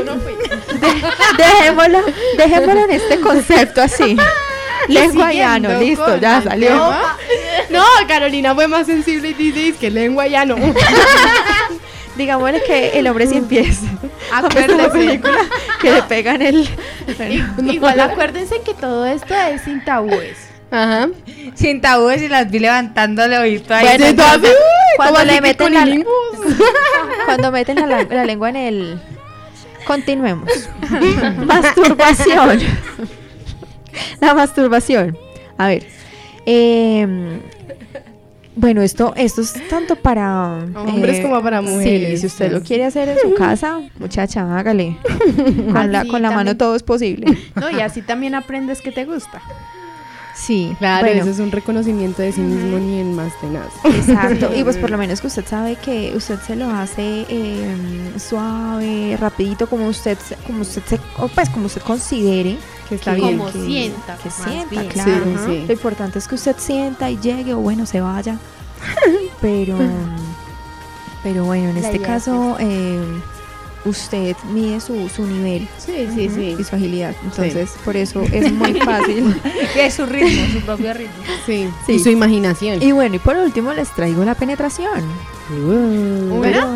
Dejémoslo, 1.38 2.00
dejémoslo 2.38 2.84
en 2.86 2.92
este 2.92 3.20
concepto 3.20 3.82
así. 3.82 4.18
Lengua 4.88 5.34
y 5.34 5.42
ano, 5.42 5.70
Siguiendo 5.70 5.86
listo, 6.06 6.18
ya 6.18 6.38
el 6.38 6.44
salió. 6.44 6.68
tema. 6.70 7.18
No, 7.70 7.84
Carolina 8.08 8.54
fue 8.54 8.68
más 8.68 8.86
sensible 8.88 9.30
y 9.30 9.34
dice 9.34 9.70
"Es 9.70 9.76
que 9.78 9.90
lengua 9.90 10.28
ya 10.28 10.46
no. 10.46 10.56
Digámosle 12.16 12.62
que 12.64 12.90
el 13.00 13.08
hombre 13.08 13.26
sin 13.28 13.46
pies. 13.46 13.80
Acuérdense. 14.32 14.76
la 14.84 14.92
película 14.92 15.38
que 15.82 15.92
le 15.92 16.04
pegan 16.04 16.42
el. 16.42 16.70
Igual 17.66 18.00
acuérdense 18.00 18.62
que 18.64 18.74
todo 18.74 19.06
esto 19.06 19.34
es 19.34 19.62
sin 19.64 19.84
tabúes. 19.84 20.38
Ajá. 20.72 21.08
sin 21.56 21.82
tabúes 21.82 22.22
y 22.22 22.28
las 22.28 22.50
vi 22.52 22.60
levantándole 22.60 23.38
oído 23.38 23.74
ahí. 23.76 23.86
Bueno, 23.98 24.24
cuando 24.98 25.20
¿cómo 25.20 25.26
le 25.26 25.42
meten 25.42 25.74
la-? 25.74 26.04
Cuando 27.26 27.52
meten 27.52 27.90
la 28.10 28.26
lengua 28.26 28.50
en 28.50 28.56
el. 28.58 29.02
Continuemos. 29.86 30.50
masturbación. 31.46 32.60
La 34.22 34.34
masturbación. 34.34 35.18
A 35.58 35.68
ver. 35.68 35.86
em, 36.46 37.40
bueno, 38.56 38.82
esto, 38.84 39.14
esto 39.16 39.42
es 39.42 39.54
tanto 39.68 39.96
para 39.96 40.60
eh, 40.64 40.78
Hombres 40.78 41.22
como 41.22 41.42
para 41.42 41.62
mujeres. 41.62 42.12
Sí, 42.12 42.18
si 42.18 42.28
usted 42.28 42.52
lo 42.52 42.62
quiere 42.62 42.86
hacer 42.86 43.10
en 43.10 43.18
su 43.20 43.34
casa, 43.34 43.82
muchacha, 43.98 44.58
hágale. 44.58 44.98
Con 45.72 45.92
la, 45.92 46.06
con 46.06 46.22
la 46.22 46.32
mano 46.32 46.56
todo 46.56 46.76
es 46.76 46.84
posible. 46.84 47.36
No, 47.56 47.70
y 47.72 47.80
así 47.82 48.02
también 48.02 48.36
aprendes 48.36 48.82
que 48.82 48.92
te 48.92 49.06
gusta. 49.06 49.42
Sí, 50.36 50.76
Claro, 50.80 51.06
bueno, 51.06 51.22
ese 51.22 51.32
es 51.32 51.40
un 51.40 51.52
reconocimiento 51.52 52.22
de 52.22 52.32
sí 52.32 52.42
mismo 52.42 52.78
ni 52.80 53.00
en 53.00 53.16
más 53.16 53.32
tenaz. 53.40 53.68
Exacto, 53.86 54.52
y 54.56 54.64
pues 54.64 54.78
por 54.78 54.90
lo 54.90 54.98
menos 54.98 55.22
que 55.22 55.28
usted 55.28 55.46
sabe 55.46 55.76
que 55.76 56.12
usted 56.16 56.40
se 56.40 56.56
lo 56.56 56.70
hace 56.70 57.26
eh, 57.30 57.76
suave, 58.18 59.16
rapidito, 59.20 59.68
como 59.68 59.88
usted, 59.88 60.18
como 60.48 60.62
usted 60.62 60.82
se, 60.88 61.00
o 61.18 61.28
pues 61.28 61.50
como 61.50 61.68
usted 61.68 61.82
considere 61.84 62.58
que 62.90 62.96
está 62.96 63.16
Que 63.16 63.22
bien, 63.22 63.38
como 63.38 63.52
que, 63.52 63.66
sienta, 63.66 64.18
que 64.18 64.30
más 64.30 64.50
sienta, 64.50 64.70
bien. 64.82 64.88
claro. 64.92 65.12
Sí, 65.26 65.34
Ajá. 65.36 65.46
sí. 65.48 65.64
Lo 65.68 65.74
importante 65.74 66.20
es 66.20 66.28
que 66.28 66.36
usted 66.36 66.56
sienta 66.58 67.10
y 67.10 67.18
llegue 67.18 67.54
o 67.54 67.60
bueno 67.60 67.86
se 67.86 68.02
vaya, 68.02 68.38
pero, 69.42 69.78
pero 71.24 71.46
bueno, 71.46 71.70
en 71.70 71.82
La 71.82 71.88
este 71.90 72.00
caso 72.00 72.58
eh, 72.60 73.02
usted 73.86 74.36
mide 74.54 74.80
su, 74.80 75.10
su 75.10 75.26
nivel 75.26 75.68
Sí, 75.78 76.08
sí, 76.14 76.30
sí. 76.34 76.56
y 76.60 76.64
su 76.64 76.76
agilidad, 76.76 77.16
entonces 77.24 77.72
por 77.86 77.96
eso 77.98 78.22
es 78.32 78.52
muy 78.52 78.74
fácil. 78.82 79.36
Y 79.76 79.80
es 79.80 79.94
su 79.94 80.06
ritmo, 80.06 80.46
su 80.54 80.66
propio 80.66 80.94
ritmo. 80.94 81.24
Sí. 81.46 81.70
Sí. 81.86 81.94
Y 81.94 82.00
su 82.00 82.10
imaginación. 82.10 82.82
y 82.82 82.92
bueno, 82.92 83.16
y 83.16 83.20
por 83.20 83.38
último 83.38 83.74
les 83.74 83.90
traigo 83.96 84.24
la 84.26 84.36
penetración. 84.36 85.02
Uh. 85.52 86.36
Bueno, 86.38 86.68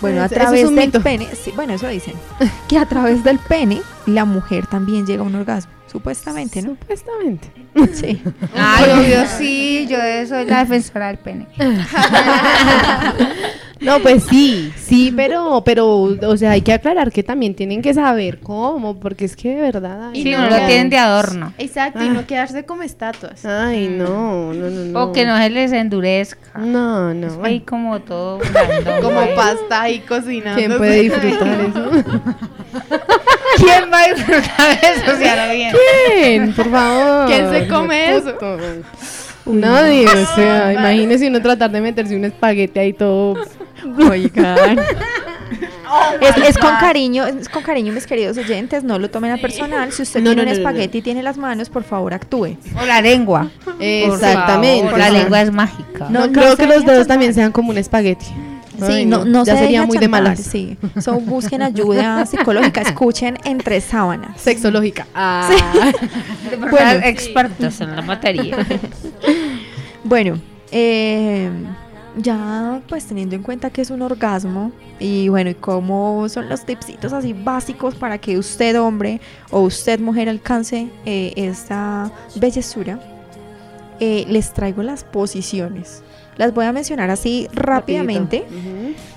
bueno, 0.00 0.22
a 0.22 0.28
través 0.28 0.64
del 0.64 0.86
mito. 0.86 1.02
pene, 1.02 1.28
sí, 1.34 1.52
bueno, 1.54 1.74
eso 1.74 1.88
dicen, 1.88 2.14
que 2.68 2.78
a 2.78 2.86
través 2.86 3.24
del 3.24 3.38
pene 3.38 3.82
la 4.06 4.24
mujer 4.24 4.66
también 4.66 5.06
llega 5.06 5.22
a 5.22 5.26
un 5.26 5.34
orgasmo, 5.34 5.72
supuestamente, 5.90 6.62
¿no? 6.62 6.70
Supuestamente. 6.80 7.48
Sí. 7.94 8.22
Ay, 8.56 9.10
yo 9.10 9.24
sí, 9.38 9.86
yo 9.88 9.96
soy 10.28 10.44
la 10.46 10.60
defensora 10.60 11.08
del 11.08 11.18
pene. 11.18 11.46
No, 13.80 14.00
pues 14.00 14.24
sí, 14.24 14.72
sí, 14.76 15.12
pero, 15.14 15.62
pero, 15.64 15.86
o 16.00 16.36
sea, 16.36 16.50
hay 16.50 16.62
que 16.62 16.72
aclarar 16.72 17.12
que 17.12 17.22
también 17.22 17.54
tienen 17.54 17.80
que 17.80 17.94
saber 17.94 18.40
cómo, 18.40 18.98
porque 18.98 19.24
es 19.24 19.36
que 19.36 19.50
de 19.54 19.60
verdad. 19.60 20.08
ay, 20.12 20.20
Sí, 20.24 20.32
no. 20.32 20.38
no 20.42 20.50
lo 20.50 20.56
tienen 20.66 20.90
de 20.90 20.98
adorno. 20.98 21.52
Exacto, 21.58 22.02
y 22.04 22.08
no 22.08 22.26
quedarse 22.26 22.64
como 22.64 22.82
estatuas. 22.82 23.44
Ay, 23.44 23.86
no, 23.88 24.52
no, 24.52 24.68
no, 24.68 24.84
no. 24.84 25.04
O 25.04 25.12
que 25.12 25.24
no 25.24 25.38
se 25.38 25.50
les 25.50 25.70
endurezca. 25.70 26.58
No, 26.58 27.14
no. 27.14 27.44
Ahí 27.44 27.60
como 27.60 28.00
todo 28.00 28.40
Como 29.00 29.20
ahí. 29.20 29.30
pasta 29.36 29.82
ahí 29.82 30.00
cocinando. 30.00 30.58
¿Quién 30.58 30.76
puede 30.76 31.02
disfrutar 31.02 31.60
eso? 31.60 31.90
¿Quién 33.56 33.90
va 33.92 34.02
a 34.02 34.08
disfrutar 34.08 34.80
de 34.80 34.88
eso? 34.88 35.16
Si 35.18 35.24
a 35.24 35.46
lo 35.46 35.52
bien. 35.52 35.72
¿Quién? 36.16 36.52
Por 36.54 36.70
favor. 36.70 37.26
¿Quién 37.26 37.50
se 37.50 37.68
come 37.68 38.16
eso? 38.16 38.34
Nadie, 39.46 40.06
o 40.06 40.26
sea, 40.34 40.72
imagínese 40.74 41.26
uno 41.28 41.40
tratar 41.40 41.70
de 41.70 41.80
meterse 41.80 42.14
un 42.14 42.24
espaguete 42.24 42.80
ahí 42.80 42.92
todo. 42.92 43.34
Oigan. 44.10 44.78
es, 46.20 46.36
es 46.48 46.58
con 46.58 46.76
cariño, 46.76 47.26
es 47.26 47.48
con 47.48 47.62
cariño, 47.62 47.92
mis 47.94 48.06
queridos 48.06 48.36
oyentes, 48.36 48.84
no 48.84 48.98
lo 48.98 49.08
tomen 49.08 49.32
a 49.32 49.36
personal. 49.38 49.90
Si 49.92 50.02
usted 50.02 50.20
No, 50.20 50.30
tiene 50.30 50.42
no, 50.42 50.42
un 50.42 50.48
no, 50.48 50.62
no, 50.62 50.68
espagueti 50.68 50.98
y 50.98 51.02
tiene 51.02 51.22
las 51.22 51.38
manos, 51.38 51.70
por 51.70 51.84
favor, 51.84 52.12
actúe. 52.12 52.58
O 52.78 52.84
la 52.84 53.00
lengua. 53.00 53.50
Exactamente. 53.80 54.82
Por 54.82 54.90
favor, 54.90 54.98
la 54.98 55.10
lengua 55.10 55.40
es 55.40 55.50
mágica. 55.52 56.08
No, 56.10 56.26
No, 56.26 56.32
creo 56.32 56.50
no 56.50 56.56
que 56.56 56.66
los 56.66 56.84
dedos 56.84 57.06
también 57.06 57.32
sean 57.32 57.50
como 57.52 57.70
un 57.70 57.78
espagueti. 57.78 58.26
Sí, 58.86 59.06
no, 59.06 59.24
no 59.24 59.44
ya 59.44 59.54
se 59.54 59.60
sería 59.60 59.86
muy 59.86 59.98
de 59.98 60.08
malas. 60.08 60.40
Sí, 60.40 60.76
so, 61.00 61.20
busquen 61.20 61.62
ayuda 61.62 62.24
psicológica, 62.26 62.82
escuchen 62.82 63.38
entre 63.44 63.80
sábanas. 63.80 64.40
Sexológica. 64.40 65.06
Ah. 65.14 65.50
Bueno. 66.58 67.00
expertos 67.04 67.80
en 67.80 67.94
la 67.96 68.02
materia. 68.02 68.56
Bueno, 70.04 70.40
eh, 70.70 71.50
ya 72.16 72.80
pues 72.88 73.06
teniendo 73.06 73.34
en 73.36 73.42
cuenta 73.42 73.70
que 73.70 73.82
es 73.82 73.90
un 73.90 74.00
orgasmo 74.00 74.72
y 74.98 75.28
bueno, 75.28 75.50
y 75.50 75.54
cómo 75.54 76.28
son 76.28 76.48
los 76.48 76.64
tipsitos 76.64 77.12
así 77.12 77.32
básicos 77.32 77.94
para 77.94 78.18
que 78.18 78.38
usted 78.38 78.80
hombre 78.80 79.20
o 79.50 79.60
usted 79.60 80.00
mujer 80.00 80.28
alcance 80.28 80.88
eh, 81.04 81.32
esta 81.36 82.10
bellezura, 82.36 83.00
eh, 84.00 84.24
les 84.28 84.52
traigo 84.52 84.82
las 84.82 85.04
posiciones. 85.04 86.02
Las 86.38 86.54
voy 86.54 86.64
a 86.64 86.72
mencionar 86.72 87.10
así 87.10 87.48
rápidamente 87.52 88.44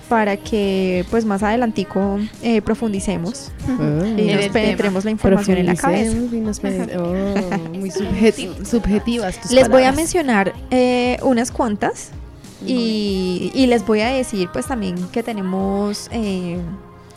para 0.10 0.36
que 0.36 1.06
pues 1.10 1.24
más 1.24 1.42
adelantico 1.42 2.20
eh, 2.44 2.62
profundicemos 2.62 3.50
y 4.18 4.30
En 4.30 4.36
nos 4.36 4.48
penetremos 4.50 5.06
la 5.06 5.12
información 5.12 5.58
en 5.58 5.68
la 5.68 5.76
cabeza. 5.76 6.18
Y 6.18 6.40
nos 6.42 6.60
Oh, 6.98 7.14
muy 7.80 7.90
subjeti- 7.92 8.66
subjetivas 8.66 9.40
tus 9.40 9.52
Les 9.52 9.70
voy 9.70 9.84
a 9.84 9.92
mencionar 9.94 10.54
eh, 10.72 11.18
unas 11.24 11.52
cuantas 11.52 12.10
y, 12.66 13.52
y 13.56 13.68
les 13.68 13.86
voy 13.86 14.02
a 14.02 14.08
decir 14.10 14.50
pues 14.52 14.66
también 14.68 14.96
que 15.14 15.24
tenemos 15.24 16.10
eh, 16.12 16.60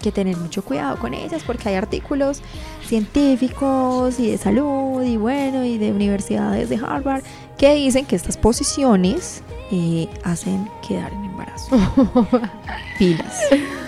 que 0.02 0.12
tener 0.12 0.36
mucho 0.36 0.62
cuidado 0.62 0.96
con 0.98 1.14
ellas 1.14 1.42
porque 1.44 1.70
hay 1.70 1.74
artículos 1.74 2.40
científicos 2.86 4.18
y 4.20 4.30
de 4.30 4.38
salud 4.38 5.02
y 5.02 5.16
bueno 5.16 5.64
y 5.64 5.78
de 5.78 5.90
universidades 5.92 6.68
de 6.68 6.76
Harvard 6.76 7.22
que 7.58 7.74
dicen 7.74 8.04
que 8.06 8.16
estas 8.16 8.36
posiciones 8.36 9.42
eh, 9.76 10.08
hacen 10.22 10.70
quedar 10.86 11.12
en 11.12 11.24
embarazo. 11.24 11.76
Pilas. 12.98 13.40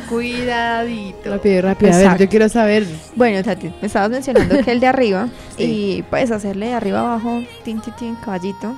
Cuidadito. 0.09 1.31
Rápido, 1.31 1.63
rápido. 1.63 1.93
A 1.93 1.99
ver, 1.99 2.19
yo 2.19 2.29
quiero 2.29 2.49
saber. 2.49 2.87
Bueno, 3.15 3.43
Tati, 3.45 3.69
me 3.81 3.87
estabas 3.87 4.11
mencionando 4.11 4.63
que 4.65 4.73
el 4.73 4.81
de 4.81 4.87
arriba 4.89 5.29
Sí. 5.57 5.63
y 5.99 6.03
puedes 6.03 6.31
hacerle 6.31 6.67
de 6.67 6.75
arriba 6.75 7.01
abajo, 7.01 7.43
tin, 7.65 7.81
tin, 7.81 7.95
tin, 7.95 8.15
caballito. 8.17 8.75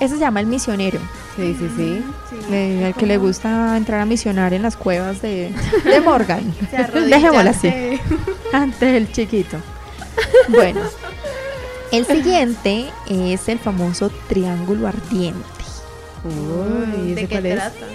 Ese 0.00 0.14
se 0.14 0.20
llama 0.20 0.40
el 0.40 0.46
misionero. 0.46 0.98
Sí, 1.36 1.54
sí, 1.58 1.68
sí. 1.76 2.02
Eh, 2.50 2.84
al 2.86 2.94
que 2.94 3.06
le 3.06 3.16
gusta 3.18 3.76
entrar 3.76 4.00
a 4.00 4.06
misionar 4.06 4.52
en 4.54 4.62
las 4.62 4.76
cuevas 4.76 5.20
de, 5.22 5.52
de 5.84 6.00
Morgan. 6.00 6.54
Dejémoslo 7.08 7.50
así. 7.50 7.70
Ante 8.52 8.96
el 8.96 9.10
chiquito. 9.12 9.58
Bueno, 10.48 10.80
el 11.92 12.04
siguiente 12.06 12.86
es 13.08 13.48
el 13.48 13.58
famoso 13.58 14.10
triángulo 14.28 14.88
ardiente. 14.88 15.44
Uy, 16.26 17.06
¿De 17.08 17.12
¿ese 17.12 17.20
qué 17.28 17.34
cuál 17.34 17.46
es? 17.46 17.54
trata? 17.54 17.86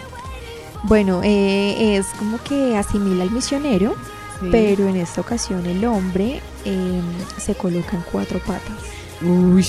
Bueno, 0.84 1.22
eh, 1.24 1.98
es 1.98 2.08
como 2.18 2.42
que 2.44 2.76
asimila 2.78 3.24
al 3.24 3.32
misionero, 3.32 3.96
Sí. 4.40 4.48
pero 4.52 4.88
en 4.88 4.96
esta 4.98 5.22
ocasión 5.22 5.64
el 5.68 5.86
hombre 5.86 6.42
eh, 6.66 7.02
se 7.38 7.54
coloca 7.54 7.96
en 7.96 8.04
cuatro 8.12 8.40
patas. 8.40 8.74
Uy. 9.22 9.66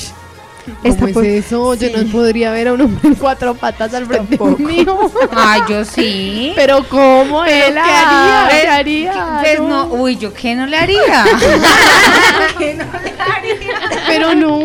Esta 0.85 1.07
¿Cómo 1.07 1.21
es 1.23 1.47
eso? 1.47 1.75
Yo 1.75 1.89
no 1.97 2.11
podría 2.13 2.53
ver 2.53 2.69
a 2.69 2.73
un 2.75 2.81
hombre 2.83 3.01
en 3.09 3.15
cuatro 3.15 3.55
patas 3.55 3.93
al 3.95 4.07
frente 4.07 4.39
mío. 4.59 5.11
Ay, 5.37 5.61
yo 5.69 5.85
sí. 5.85 6.53
Pero 6.55 6.85
¿cómo 6.89 7.43
¿Pero 7.45 7.67
él 7.67 7.75
qué 7.75 7.81
haría? 7.81 8.43
haría? 8.43 8.49
¿Qué 8.63 8.69
haría? 8.69 9.39
Pues 9.41 9.61
no, 9.61 9.87
uy, 9.87 10.17
¿yo 10.17 10.33
qué 10.33 10.55
no 10.55 10.67
le 10.67 10.77
haría? 10.77 11.25
Pero 14.07 14.35
no. 14.35 14.59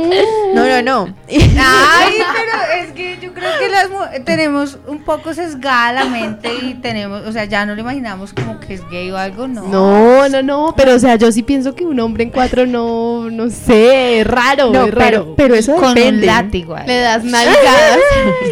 No, 0.54 0.66
no, 0.68 0.82
no. 0.82 1.16
Ay, 1.30 2.16
pero 2.34 2.84
es 2.86 2.92
que 2.94 3.18
yo 3.22 3.34
creo 3.34 3.50
que 3.60 3.70
las 3.70 3.88
tenemos 4.26 4.78
un 4.88 5.04
poco 5.04 5.34
sesgada 5.34 5.92
la 5.94 6.06
mente 6.06 6.50
y 6.62 6.76
tenemos, 6.76 7.26
o 7.28 7.32
sea, 7.32 7.46
ya 7.46 7.66
no 7.66 7.76
lo 7.76 7.82
imaginamos 7.82 8.34
como 8.34 8.60
que 8.60 8.76
es 8.76 8.90
gay 8.90 9.12
o 9.12 9.18
algo, 9.18 9.48
¿no? 9.48 9.64
No, 9.64 10.30
no, 10.30 10.42
no, 10.44 10.74
pero 10.76 10.96
o 10.96 11.00
sea, 11.00 11.16
yo 11.16 11.32
sí 11.32 11.44
pienso 11.44 11.76
que 11.76 11.86
un 11.86 12.00
hombre 12.00 12.24
en 12.24 12.30
cuatro 12.32 12.66
no, 12.66 13.30
no 13.30 13.50
sé, 13.50 14.22
es 14.22 14.28
raro, 14.28 14.72
No, 14.72 14.86
es 14.86 14.94
pero, 14.96 15.00
raro. 15.00 15.34
pero 15.36 15.56
eso 15.56 15.76
Con 15.90 15.98
un 15.98 16.04
depende. 16.04 16.26
látigo. 16.28 16.76
ahí. 16.76 16.88
Le 16.88 16.98
das 17.00 17.24
nalgadas. 17.26 18.00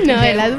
no, 0.05 0.21
de 0.21 0.33
las- 0.35 0.51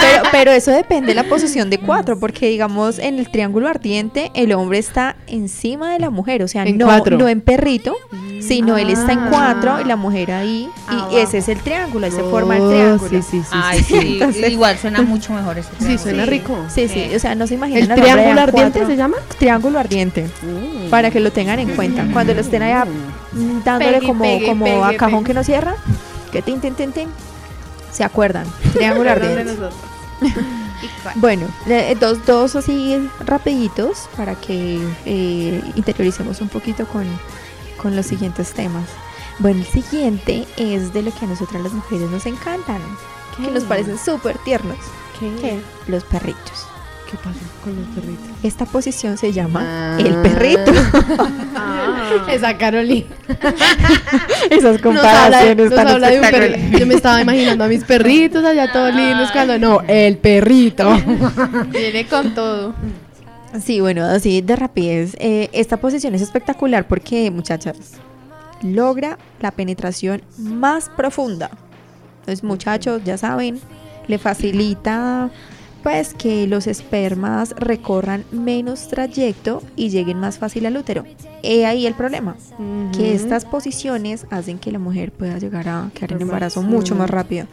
Pero, 0.00 0.22
pero 0.30 0.50
eso 0.52 0.70
depende 0.70 1.08
de 1.08 1.14
la 1.14 1.24
posición 1.24 1.70
de 1.70 1.78
cuatro, 1.78 2.18
porque 2.18 2.48
digamos 2.48 2.98
en 2.98 3.18
el 3.18 3.30
triángulo 3.30 3.68
ardiente 3.68 4.30
el 4.34 4.52
hombre 4.52 4.78
está 4.78 5.16
encima 5.26 5.92
de 5.92 5.98
la 5.98 6.10
mujer, 6.10 6.42
o 6.42 6.48
sea, 6.48 6.62
En 6.64 6.78
no, 6.78 6.86
cuatro. 6.86 7.16
no 7.18 7.28
en 7.28 7.40
perrito, 7.40 7.96
sino 8.40 8.76
él 8.78 8.90
está 8.90 9.12
en 9.12 9.18
Ah. 9.20 9.28
cuatro 9.30 9.80
y 9.80 9.84
la 9.84 9.96
mujer 9.96 10.32
ahí, 10.32 10.70
y 10.90 10.94
Abajo. 10.94 11.18
ese 11.18 11.38
es 11.38 11.48
el 11.48 11.58
triángulo, 11.60 12.06
ahí 12.06 12.12
se 12.12 12.22
forma 12.22 12.56
el 12.56 12.62
Oh, 12.62 12.70
triángulo. 12.70 13.10
Sí, 13.10 13.22
sí, 13.22 13.42
sí. 13.42 13.48
Ay, 13.50 13.78
sí. 13.82 14.00
sí, 14.00 14.12
Entonces- 14.14 14.50
igual 14.50 14.78
suena 14.78 15.02
mucho 15.02 15.32
mejor 15.32 15.58
ese 15.58 15.68
Sí, 15.70 15.76
triángulo. 15.78 16.02
suena 16.02 16.26
rico. 16.26 16.58
Sí, 16.72 16.88
sí, 16.88 17.10
o 17.14 17.18
sea, 17.18 17.34
no 17.34 17.46
se 17.46 17.54
imaginan 17.54 17.90
¿El 17.90 18.00
triángulo 18.00 18.40
ardiente 18.40 18.86
se 18.86 18.96
llama? 18.96 19.16
Triángulo 19.38 19.78
ardiente, 19.78 20.28
para 20.90 21.10
que 21.10 21.20
lo 21.20 21.32
tengan 21.32 21.58
en 21.58 21.74
cuenta. 21.74 22.06
Cuando 22.12 22.34
lo 22.34 22.40
estén 22.40 22.62
allá 22.62 22.84
mm, 22.84 23.62
dándole 23.64 23.94
Pegue, 23.98 24.06
como, 24.06 24.22
pegue, 24.24 24.46
como 24.46 24.64
pegue, 24.64 24.84
a 24.84 24.96
cajón 24.96 25.18
pegue. 25.20 25.26
que 25.26 25.34
no 25.34 25.44
cierra, 25.44 25.74
que 26.32 26.42
tin, 26.42 26.60
tin, 26.60 26.74
tin, 26.74 26.92
tin, 26.92 27.08
se 27.92 28.04
acuerdan. 28.04 28.46
Triángulo 28.72 29.10
ardiente. 29.12 29.56
Bueno, 31.16 31.46
eh, 31.66 31.96
dos, 31.98 32.24
dos 32.24 32.54
así 32.54 32.96
rapiditos 33.26 34.08
para 34.16 34.34
que 34.36 34.78
eh, 35.06 35.60
interioricemos 35.74 36.40
un 36.40 36.48
poquito 36.48 36.86
con, 36.86 37.04
con 37.80 37.96
los 37.96 38.06
siguientes 38.06 38.52
temas. 38.52 38.84
Bueno, 39.38 39.60
el 39.60 39.66
siguiente 39.66 40.46
es 40.56 40.92
de 40.92 41.02
lo 41.02 41.12
que 41.14 41.24
a 41.24 41.28
nosotras 41.28 41.62
las 41.62 41.72
mujeres 41.72 42.10
nos 42.10 42.26
encantan, 42.26 42.80
que 43.36 43.50
nos 43.50 43.64
parecen 43.64 43.96
súper 43.98 44.36
tiernos, 44.38 44.76
¿Qué? 45.18 45.58
los 45.86 46.04
perritos. 46.04 46.66
¿Qué 47.10 47.16
pasa 47.16 47.38
con 47.64 47.74
los 47.74 47.86
perritos? 47.94 48.26
Esta 48.42 48.66
posición 48.66 49.16
se 49.16 49.32
llama 49.32 49.62
Ah. 49.64 49.96
el 49.98 50.14
perrito. 50.16 50.72
Ah. 51.56 52.26
Esa 52.30 52.58
Carolina. 52.58 53.06
Esas 54.50 54.62
Nos 54.62 54.64
habla, 54.64 54.80
comparaciones 54.82 55.66
nos 55.70 55.74
tan 55.74 55.88
habla 55.88 56.10
de 56.10 56.20
un. 56.72 56.78
Yo 56.78 56.86
me 56.86 56.94
estaba 56.94 57.22
imaginando 57.22 57.64
a 57.64 57.68
mis 57.68 57.84
perritos 57.84 58.44
allá 58.44 58.70
todos 58.72 58.94
lindos 58.94 59.30
cuando 59.30 59.58
no, 59.58 59.80
el 59.88 60.18
perrito. 60.18 60.90
Viene 61.70 62.06
con 62.06 62.34
todo. 62.34 62.74
Sí, 63.62 63.80
bueno, 63.80 64.04
así 64.04 64.40
de 64.42 64.56
rapidez. 64.56 65.14
eh, 65.18 65.48
esta 65.52 65.78
posición 65.78 66.14
es 66.14 66.22
espectacular 66.22 66.86
porque, 66.86 67.30
muchachas, 67.30 67.76
logra 68.62 69.18
la 69.40 69.50
penetración 69.50 70.22
más 70.36 70.90
profunda. 70.90 71.50
Entonces, 72.20 72.44
muchachos, 72.44 73.02
ya 73.04 73.16
saben, 73.16 73.58
le 74.06 74.18
facilita 74.18 75.30
pues 75.82 76.12
que 76.14 76.46
los 76.46 76.66
espermas 76.66 77.54
recorran 77.56 78.24
menos 78.32 78.88
trayecto 78.88 79.62
y 79.76 79.90
lleguen 79.90 80.18
más 80.18 80.38
fácil 80.38 80.66
al 80.66 80.76
útero. 80.76 81.04
He 81.42 81.64
ahí 81.66 81.86
el 81.86 81.94
problema, 81.94 82.36
que 82.96 83.14
estas 83.14 83.44
posiciones 83.44 84.26
hacen 84.30 84.58
que 84.58 84.72
la 84.72 84.78
mujer 84.78 85.12
pueda 85.12 85.38
llegar 85.38 85.68
a 85.68 85.90
quedar 85.94 86.12
en 86.12 86.22
embarazo 86.22 86.62
mucho 86.62 86.94
más 86.94 87.08
rápido. 87.08 87.46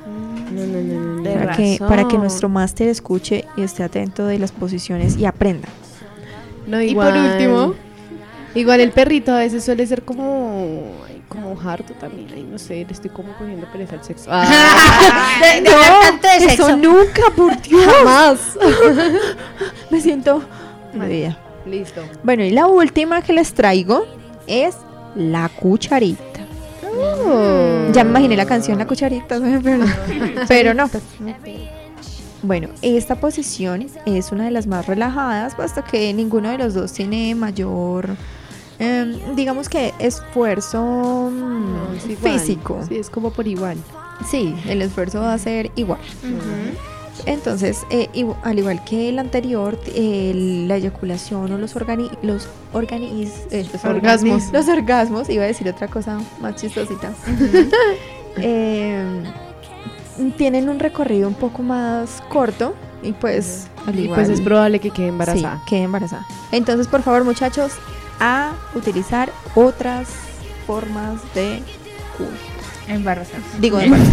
No, 0.52 0.66
no, 0.66 0.82
no, 0.82 0.82
no, 0.82 1.16
no. 1.18 1.22
De 1.24 1.36
Para 1.36 1.56
que, 1.56 1.78
para 1.80 2.08
que 2.08 2.18
nuestro 2.18 2.50
máster 2.50 2.88
escuche 2.88 3.46
y 3.58 3.62
esté 3.62 3.84
atento 3.84 4.26
de 4.26 4.40
las 4.40 4.52
posiciones 4.52 5.18
y 5.18 5.26
aprenda. 5.26 5.68
No, 6.68 6.82
Y 6.82 6.94
por 6.96 7.08
igual- 7.16 7.32
último, 7.32 7.74
Igual 8.56 8.80
el 8.80 8.92
perrito 8.92 9.34
a 9.34 9.40
veces 9.40 9.66
suele 9.66 9.86
ser 9.86 10.04
como 10.04 10.82
como 11.28 11.60
harto 11.60 11.94
también, 11.94 12.28
ay, 12.34 12.48
no 12.50 12.58
sé, 12.58 12.86
le 12.86 12.94
estoy 12.94 13.10
como 13.10 13.34
cogiendo 13.38 13.66
pereza 13.72 13.96
al 13.96 14.04
sexo. 14.04 14.30
De, 15.42 15.62
de 15.62 15.70
tanto 15.70 16.28
de 16.28 16.54
Eso 16.54 16.78
nunca, 16.78 17.24
por 17.36 17.62
Dios. 17.62 17.86
Jamás. 17.86 18.40
Me 19.90 20.02
siento 20.02 20.44
invadida. 20.94 21.38
Listo. 21.66 22.02
Bueno, 22.24 22.44
y 22.44 22.52
la 22.52 22.68
última 22.68 23.22
que 23.22 23.34
les 23.34 23.54
traigo 23.54 24.06
es 24.48 24.76
la 25.16 25.50
cucharita. 25.50 26.24
Ya 27.92 28.04
me 28.06 28.12
imaginé 28.12 28.38
la 28.38 28.46
canción 28.46 28.78
La 28.78 28.88
cucharita, 28.88 29.40
pero, 29.62 29.86
pero 30.48 30.74
no. 30.74 30.90
Bueno, 32.42 32.70
esta 32.82 33.16
posición 33.16 33.88
es 34.06 34.32
una 34.32 34.46
de 34.46 34.52
las 34.52 34.68
más 34.68 34.86
relajadas, 34.86 35.56
puesto 35.56 35.84
que 35.84 36.14
ninguno 36.14 36.50
de 36.50 36.58
los 36.58 36.74
dos 36.74 36.94
tiene 36.94 37.34
mayor, 37.36 38.16
em, 38.80 39.36
digamos 39.36 39.70
que 39.70 39.94
esfuerzo 40.00 40.82
mm, 41.32 41.74
No, 41.74 41.94
es 41.96 42.06
igual. 42.08 42.40
físico. 42.40 42.80
Sí, 42.88 42.98
es 42.98 43.10
como 43.10 43.32
por 43.32 43.48
igual. 43.48 43.78
Sí, 44.30 44.56
el 44.68 44.82
esfuerzo 44.82 45.22
va 45.22 45.34
a 45.34 45.38
ser 45.38 45.72
igual. 45.76 46.00
Entonces, 47.26 47.84
eh, 47.90 48.10
igu- 48.14 48.36
al 48.44 48.60
igual 48.60 48.84
que 48.84 49.10
el 49.10 49.18
anterior, 49.20 49.80
el- 49.96 50.68
la 50.68 50.76
eyaculación 50.76 51.52
o 51.52 51.58
los 51.58 51.76
organi 51.76 52.10
los 52.22 52.48
organis 52.74 53.32
eh, 53.52 53.66
los 53.72 53.84
Orgasmos. 53.86 54.52
los 54.52 54.68
orgasmos, 54.68 55.30
iba 55.30 55.44
a 55.44 55.48
decir 55.48 55.68
otra 55.70 55.88
cosa 55.88 56.20
más 56.42 56.56
chistosita. 56.56 57.14
Eh, 58.38 59.24
tienen 60.38 60.68
un 60.68 60.80
recorrido 60.80 61.26
un 61.30 61.36
poco 61.36 61.64
más 61.64 62.22
corto 62.28 62.74
y 63.02 63.14
pues 63.14 63.68
al 63.88 63.98
Y 63.98 64.04
igual 64.04 64.20
pues 64.26 64.30
es 64.30 64.42
probable 64.42 64.80
que 64.80 64.90
quede 64.92 65.08
embarazada. 65.08 65.58
Sí, 65.60 65.64
quede 65.70 65.84
embarazada. 65.84 66.26
Entonces, 66.52 66.88
por 66.90 67.02
favor, 67.02 67.24
muchachos, 67.24 67.72
a 68.20 68.54
utilizar 68.74 69.32
otras 69.56 70.08
formas 70.68 71.22
de. 71.34 71.62
Embarazarse. 72.88 73.42
Digo, 73.60 73.80
embarazo. 73.82 74.12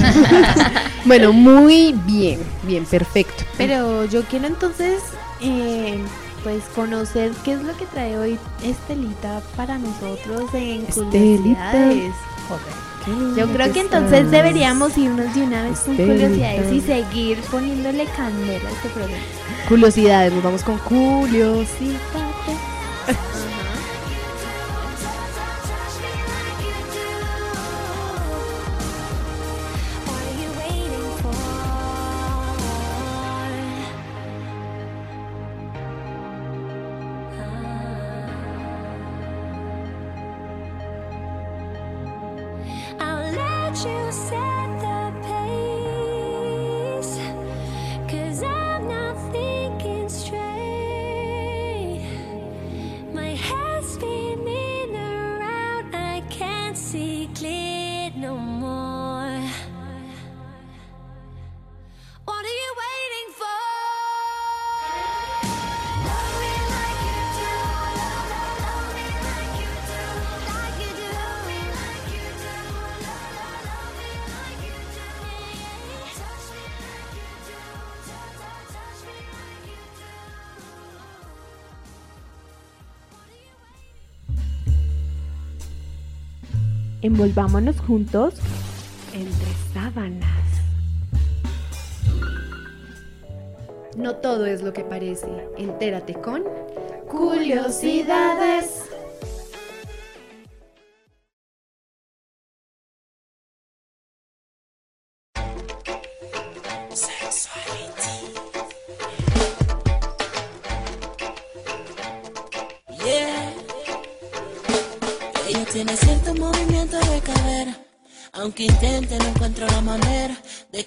Bueno, 1.04 1.32
muy 1.32 1.94
bien, 2.06 2.40
bien, 2.62 2.84
perfecto. 2.86 3.44
pero 3.58 4.04
yo 4.06 4.22
quiero 4.24 4.46
entonces 4.46 5.02
eh, 5.40 5.98
pues 6.42 6.62
conocer 6.74 7.32
qué 7.44 7.52
es 7.52 7.62
lo 7.62 7.76
que 7.76 7.84
trae 7.86 8.16
hoy 8.18 8.38
Estelita 8.64 9.42
para 9.56 9.76
nosotros 9.78 10.48
en 10.54 10.86
Estelita. 10.86 11.10
curiosidades. 11.10 12.14
Correcto. 12.48 13.36
Yo 13.36 13.48
creo 13.52 13.72
que 13.72 13.80
entonces 13.80 14.30
deberíamos 14.30 14.96
irnos 14.96 15.34
de 15.34 15.42
una 15.42 15.64
vez 15.64 15.80
con 15.80 15.96
curiosidades 15.96 16.72
y 16.72 16.80
seguir 16.80 17.38
poniéndole 17.50 18.06
candela 18.16 18.68
a 18.68 18.72
este 18.72 18.88
programa. 18.90 19.22
Curiosidades, 19.68 20.32
nos 20.32 20.42
vamos 20.42 20.62
con 20.62 20.78
curiosidades. 20.78 22.00
Envolvámonos 87.12 87.78
juntos. 87.78 88.32
Entre 89.12 89.46
sábanas. 89.74 90.24
No 93.98 94.16
todo 94.16 94.46
es 94.46 94.62
lo 94.62 94.72
que 94.72 94.82
parece. 94.82 95.26
Entérate 95.58 96.14
con 96.14 96.42
Curiosidades. 97.10 98.81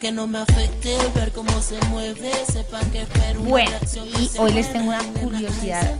Que 0.05 0.11
no 0.11 0.27
me 0.27 0.37
afecte 0.37 0.95
ver 1.15 1.31
cómo 1.31 1.49
se 1.61 1.79
mueve. 1.87 2.31
Sepa 2.45 2.79
que 2.91 3.01
espero 3.01 3.39
Bueno, 3.39 3.71
y 4.19 4.37
hoy 4.37 4.53
les 4.53 4.71
tengo 4.71 4.89
una 4.89 5.03
curiosidad. 5.03 5.95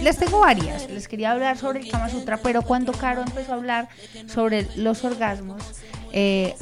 Les 0.00 0.18
tengo 0.18 0.38
varias. 0.38 0.88
Les 0.88 1.08
quería 1.08 1.32
hablar 1.32 1.58
sobre 1.58 1.80
el 1.80 1.90
Kama 1.90 2.08
Sutra, 2.10 2.36
pero 2.36 2.62
cuando 2.62 2.92
Caro 2.92 3.22
empezó 3.22 3.50
a 3.50 3.56
hablar 3.56 3.88
sobre 4.28 4.68
los 4.76 5.02
orgasmos, 5.02 5.60
eh, 6.12 6.54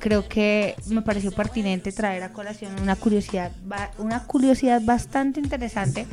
creo 0.00 0.26
que 0.26 0.74
me 0.86 1.02
pareció 1.02 1.30
pertinente 1.30 1.92
traer 1.92 2.24
a 2.24 2.32
colación 2.32 2.80
una 2.82 2.96
curiosidad, 2.96 3.52
una 3.98 4.24
curiosidad 4.24 4.82
bastante 4.82 5.38
interesante 5.38 6.04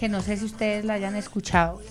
que 0.00 0.08
no 0.08 0.22
sé 0.22 0.38
si 0.38 0.46
ustedes 0.46 0.86
la 0.86 0.94
hayan 0.94 1.16
escuchado. 1.16 1.82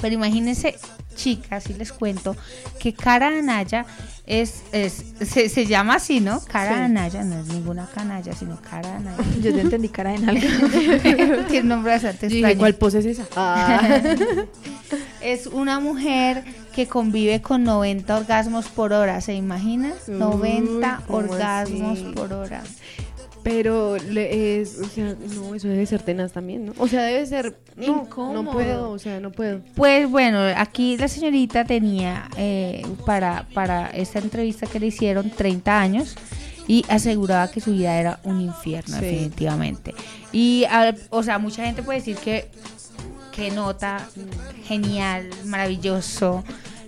Pero 0.00 0.12
imagínense, 0.16 0.76
chicas, 1.14 1.64
si 1.64 1.74
les 1.74 1.92
cuento 1.92 2.36
que 2.78 2.92
Cara 2.94 3.28
Anaya 3.28 3.86
es, 4.26 4.62
es 4.72 5.04
se, 5.20 5.48
se 5.48 5.66
llama 5.66 5.96
así, 5.96 6.20
¿no? 6.20 6.40
Cara 6.44 6.76
Sí. 6.76 6.82
Anaya, 6.82 7.24
no 7.24 7.40
es 7.40 7.46
ninguna 7.48 7.86
canalla, 7.86 8.32
sino 8.34 8.60
Cara 8.60 8.96
Anaya. 8.96 9.22
Yo 9.42 9.52
te 9.54 9.60
entendí 9.60 9.88
cara 9.88 10.12
de 10.12 10.18
nalga. 10.18 10.48
Tiene 11.48 11.68
nombre 11.68 11.92
bastante 11.92 12.26
extraño. 12.26 12.58
¿cuál 12.58 12.74
pose 12.74 12.98
es 12.98 13.06
esa? 13.06 13.26
Ah. 13.36 14.00
Es 15.22 15.46
una 15.46 15.80
mujer 15.80 16.44
que 16.74 16.86
convive 16.86 17.40
con 17.40 17.64
90 17.64 18.14
orgasmos 18.16 18.68
por 18.68 18.92
hora, 18.92 19.20
¿se 19.20 19.34
imagina? 19.34 19.92
Uy, 20.06 20.14
90 20.14 21.02
¿cómo 21.06 21.18
orgasmos 21.18 21.98
así? 21.98 22.12
por 22.14 22.32
hora. 22.32 22.62
Pero 23.42 23.96
le- 23.98 24.60
es, 24.60 24.78
o 24.78 24.84
sea, 24.88 25.16
no, 25.34 25.54
eso 25.54 25.66
debe 25.66 25.84
ser 25.86 26.00
tenaz 26.02 26.32
también, 26.32 26.66
¿no? 26.66 26.72
O 26.78 26.86
sea, 26.86 27.02
debe 27.02 27.26
ser 27.26 27.56
no, 27.76 28.02
Incómodo. 28.04 28.42
No 28.44 28.52
puedo, 28.52 28.90
o 28.90 28.98
sea, 28.98 29.18
no 29.18 29.32
puedo. 29.32 29.60
Pues 29.74 30.08
bueno, 30.08 30.38
aquí 30.56 30.96
la 30.96 31.08
señorita 31.08 31.64
tenía 31.64 32.28
eh, 32.36 32.86
para, 33.04 33.46
para 33.52 33.88
esta 33.90 34.20
entrevista 34.20 34.66
que 34.68 34.78
le 34.78 34.86
hicieron 34.86 35.28
30 35.30 35.80
años 35.80 36.14
y 36.68 36.84
aseguraba 36.88 37.50
que 37.50 37.60
su 37.60 37.72
vida 37.72 37.98
era 37.98 38.20
un 38.22 38.40
infierno, 38.40 38.96
Sí. 38.98 39.04
definitivamente. 39.04 39.92
Y, 40.30 40.64
a- 40.70 40.94
o 41.10 41.22
sea, 41.24 41.38
mucha 41.40 41.64
gente 41.64 41.82
puede 41.82 41.98
decir 41.98 42.16
que, 42.18 42.48
que 43.32 43.50
nota, 43.50 44.06
genial, 44.64 45.28
maravilloso. 45.46 46.44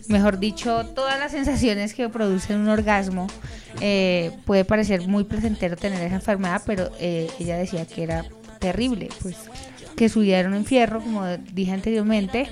Mejor 0.06 0.38
dicho, 0.38 0.84
todas 0.94 1.18
las 1.18 1.32
sensaciones 1.32 1.94
que 1.94 2.08
producen 2.10 2.60
un 2.60 2.68
orgasmo 2.68 3.26
eh, 3.80 4.32
puede 4.44 4.64
parecer 4.64 5.06
muy 5.06 5.24
placentero 5.24 5.76
tener 5.76 6.02
esa 6.02 6.16
enfermedad, 6.16 6.62
pero 6.66 6.90
eh, 6.98 7.30
ella 7.38 7.56
decía 7.56 7.86
que 7.86 8.02
era 8.02 8.24
terrible, 8.58 9.08
pues 9.22 9.36
que 9.96 10.08
su 10.08 10.20
día 10.20 10.40
era 10.40 10.48
un 10.48 10.56
infierno, 10.56 11.00
como 11.00 11.24
dije 11.52 11.72
anteriormente, 11.72 12.48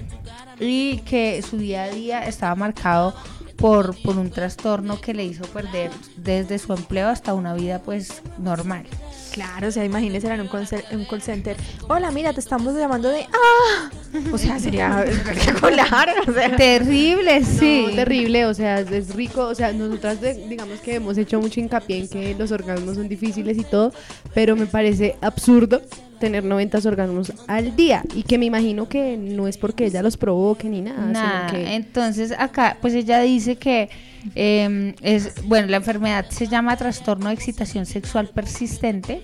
y 0.60 0.98
que 0.98 1.42
su 1.42 1.58
día 1.58 1.84
a 1.84 1.88
día 1.88 2.26
estaba 2.26 2.54
marcado 2.54 3.14
por, 3.62 3.96
por 4.02 4.18
un 4.18 4.28
trastorno 4.30 5.00
que 5.00 5.14
le 5.14 5.24
hizo 5.24 5.44
perder 5.44 5.90
desde 6.16 6.58
su 6.58 6.72
empleo 6.74 7.08
hasta 7.08 7.32
una 7.32 7.54
vida 7.54 7.80
pues 7.80 8.20
normal. 8.38 8.84
Claro, 9.32 9.68
o 9.68 9.70
sea, 9.70 9.84
imagínese 9.84 10.26
en 10.26 10.40
un, 10.42 10.48
conce- 10.48 10.84
un 10.92 11.04
call 11.06 11.22
center. 11.22 11.56
Hola, 11.88 12.10
mira, 12.10 12.32
te 12.34 12.40
estamos 12.40 12.74
llamando 12.76 13.08
de. 13.08 13.20
¡Ah! 13.32 13.90
O 14.32 14.36
sea, 14.36 14.58
sería 14.58 15.02
espectacular. 15.06 16.08
O 16.28 16.32
sea, 16.32 16.54
Terrible, 16.56 17.42
sí. 17.44 17.86
No, 17.88 17.94
terrible, 17.94 18.44
o 18.46 18.52
sea, 18.52 18.80
es, 18.80 18.90
es 18.90 19.14
rico, 19.14 19.46
o 19.46 19.54
sea, 19.54 19.72
nosotras 19.72 20.20
de- 20.20 20.34
digamos 20.48 20.80
que 20.80 20.96
hemos 20.96 21.16
hecho 21.16 21.40
mucho 21.40 21.60
hincapié 21.60 22.00
en 22.00 22.08
que 22.08 22.34
los 22.34 22.50
orgasmos 22.52 22.96
son 22.96 23.08
difíciles 23.08 23.56
y 23.56 23.64
todo, 23.64 23.92
pero 24.34 24.54
me 24.56 24.66
parece 24.66 25.16
absurdo 25.22 25.80
tener 26.22 26.44
90 26.44 26.78
orgasmos 26.84 27.32
al 27.48 27.74
día 27.74 28.04
y 28.14 28.22
que 28.22 28.38
me 28.38 28.46
imagino 28.46 28.88
que 28.88 29.16
no 29.16 29.48
es 29.48 29.58
porque 29.58 29.86
ella 29.86 30.02
los 30.02 30.16
provoque 30.16 30.68
ni 30.68 30.80
nada, 30.80 31.04
Nada, 31.04 31.48
sino 31.48 31.64
que 31.64 31.74
entonces 31.74 32.32
acá 32.38 32.76
pues 32.80 32.94
ella 32.94 33.18
dice 33.18 33.56
que 33.56 33.90
eh, 34.36 34.94
es, 35.02 35.34
bueno, 35.46 35.66
la 35.66 35.78
enfermedad 35.78 36.26
se 36.28 36.46
llama 36.46 36.76
trastorno 36.76 37.26
de 37.26 37.34
excitación 37.34 37.86
sexual 37.86 38.28
persistente 38.28 39.20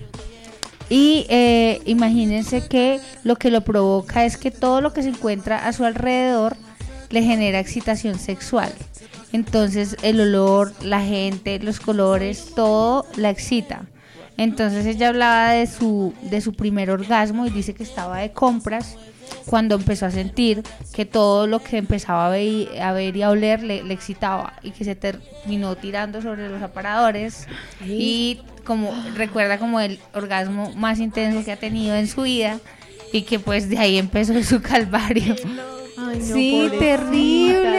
y 0.89 1.25
eh, 1.29 1.79
imagínense 1.85 2.67
que 2.67 2.99
lo 3.23 3.37
que 3.37 3.49
lo 3.49 3.61
provoca 3.61 4.25
es 4.25 4.35
que 4.35 4.51
todo 4.51 4.81
lo 4.81 4.91
que 4.91 5.01
se 5.01 5.07
encuentra 5.07 5.65
a 5.65 5.71
su 5.71 5.85
alrededor 5.85 6.57
le 7.11 7.23
genera 7.23 7.61
excitación 7.61 8.19
sexual. 8.19 8.73
Entonces 9.31 9.95
el 10.01 10.19
olor, 10.19 10.73
la 10.83 10.99
gente, 10.99 11.59
los 11.59 11.79
colores, 11.79 12.51
todo 12.55 13.05
la 13.15 13.29
excita. 13.29 13.85
Entonces 14.39 14.85
ella 14.85 15.09
hablaba 15.09 15.51
de 15.51 15.67
su, 15.67 16.13
de 16.21 16.39
su 16.39 16.53
primer 16.53 16.89
orgasmo 16.91 17.45
y 17.45 17.49
dice 17.49 17.73
que 17.73 17.83
estaba 17.83 18.19
de 18.19 18.31
compras 18.31 18.95
cuando 19.45 19.75
empezó 19.75 20.05
a 20.05 20.11
sentir 20.11 20.63
que 20.93 21.03
todo 21.05 21.45
lo 21.45 21.61
que 21.61 21.75
empezaba 21.75 22.27
a 22.27 22.29
ver, 22.29 22.81
a 22.81 22.93
ver 22.93 23.17
y 23.17 23.21
a 23.21 23.31
oler 23.31 23.61
le, 23.61 23.83
le 23.83 23.93
excitaba 23.93 24.53
y 24.63 24.71
que 24.71 24.85
se 24.85 24.95
terminó 24.95 25.75
tirando 25.75 26.21
sobre 26.21 26.47
los 26.47 26.61
aparadores 26.61 27.47
y 27.85 28.39
como 28.63 28.93
recuerda 29.15 29.57
como 29.57 29.81
el 29.81 29.99
orgasmo 30.13 30.71
más 30.73 30.99
intenso 30.99 31.43
que 31.43 31.51
ha 31.51 31.57
tenido 31.57 31.93
en 31.97 32.07
su 32.07 32.21
vida 32.21 32.61
y 33.11 33.23
que 33.23 33.39
pues 33.39 33.67
de 33.67 33.77
ahí 33.77 33.97
empezó 33.97 34.41
su 34.43 34.61
calvario. 34.61 35.35
Ay, 35.97 36.19
no, 36.19 36.33
sí, 36.33 36.71
terrible. 36.79 37.78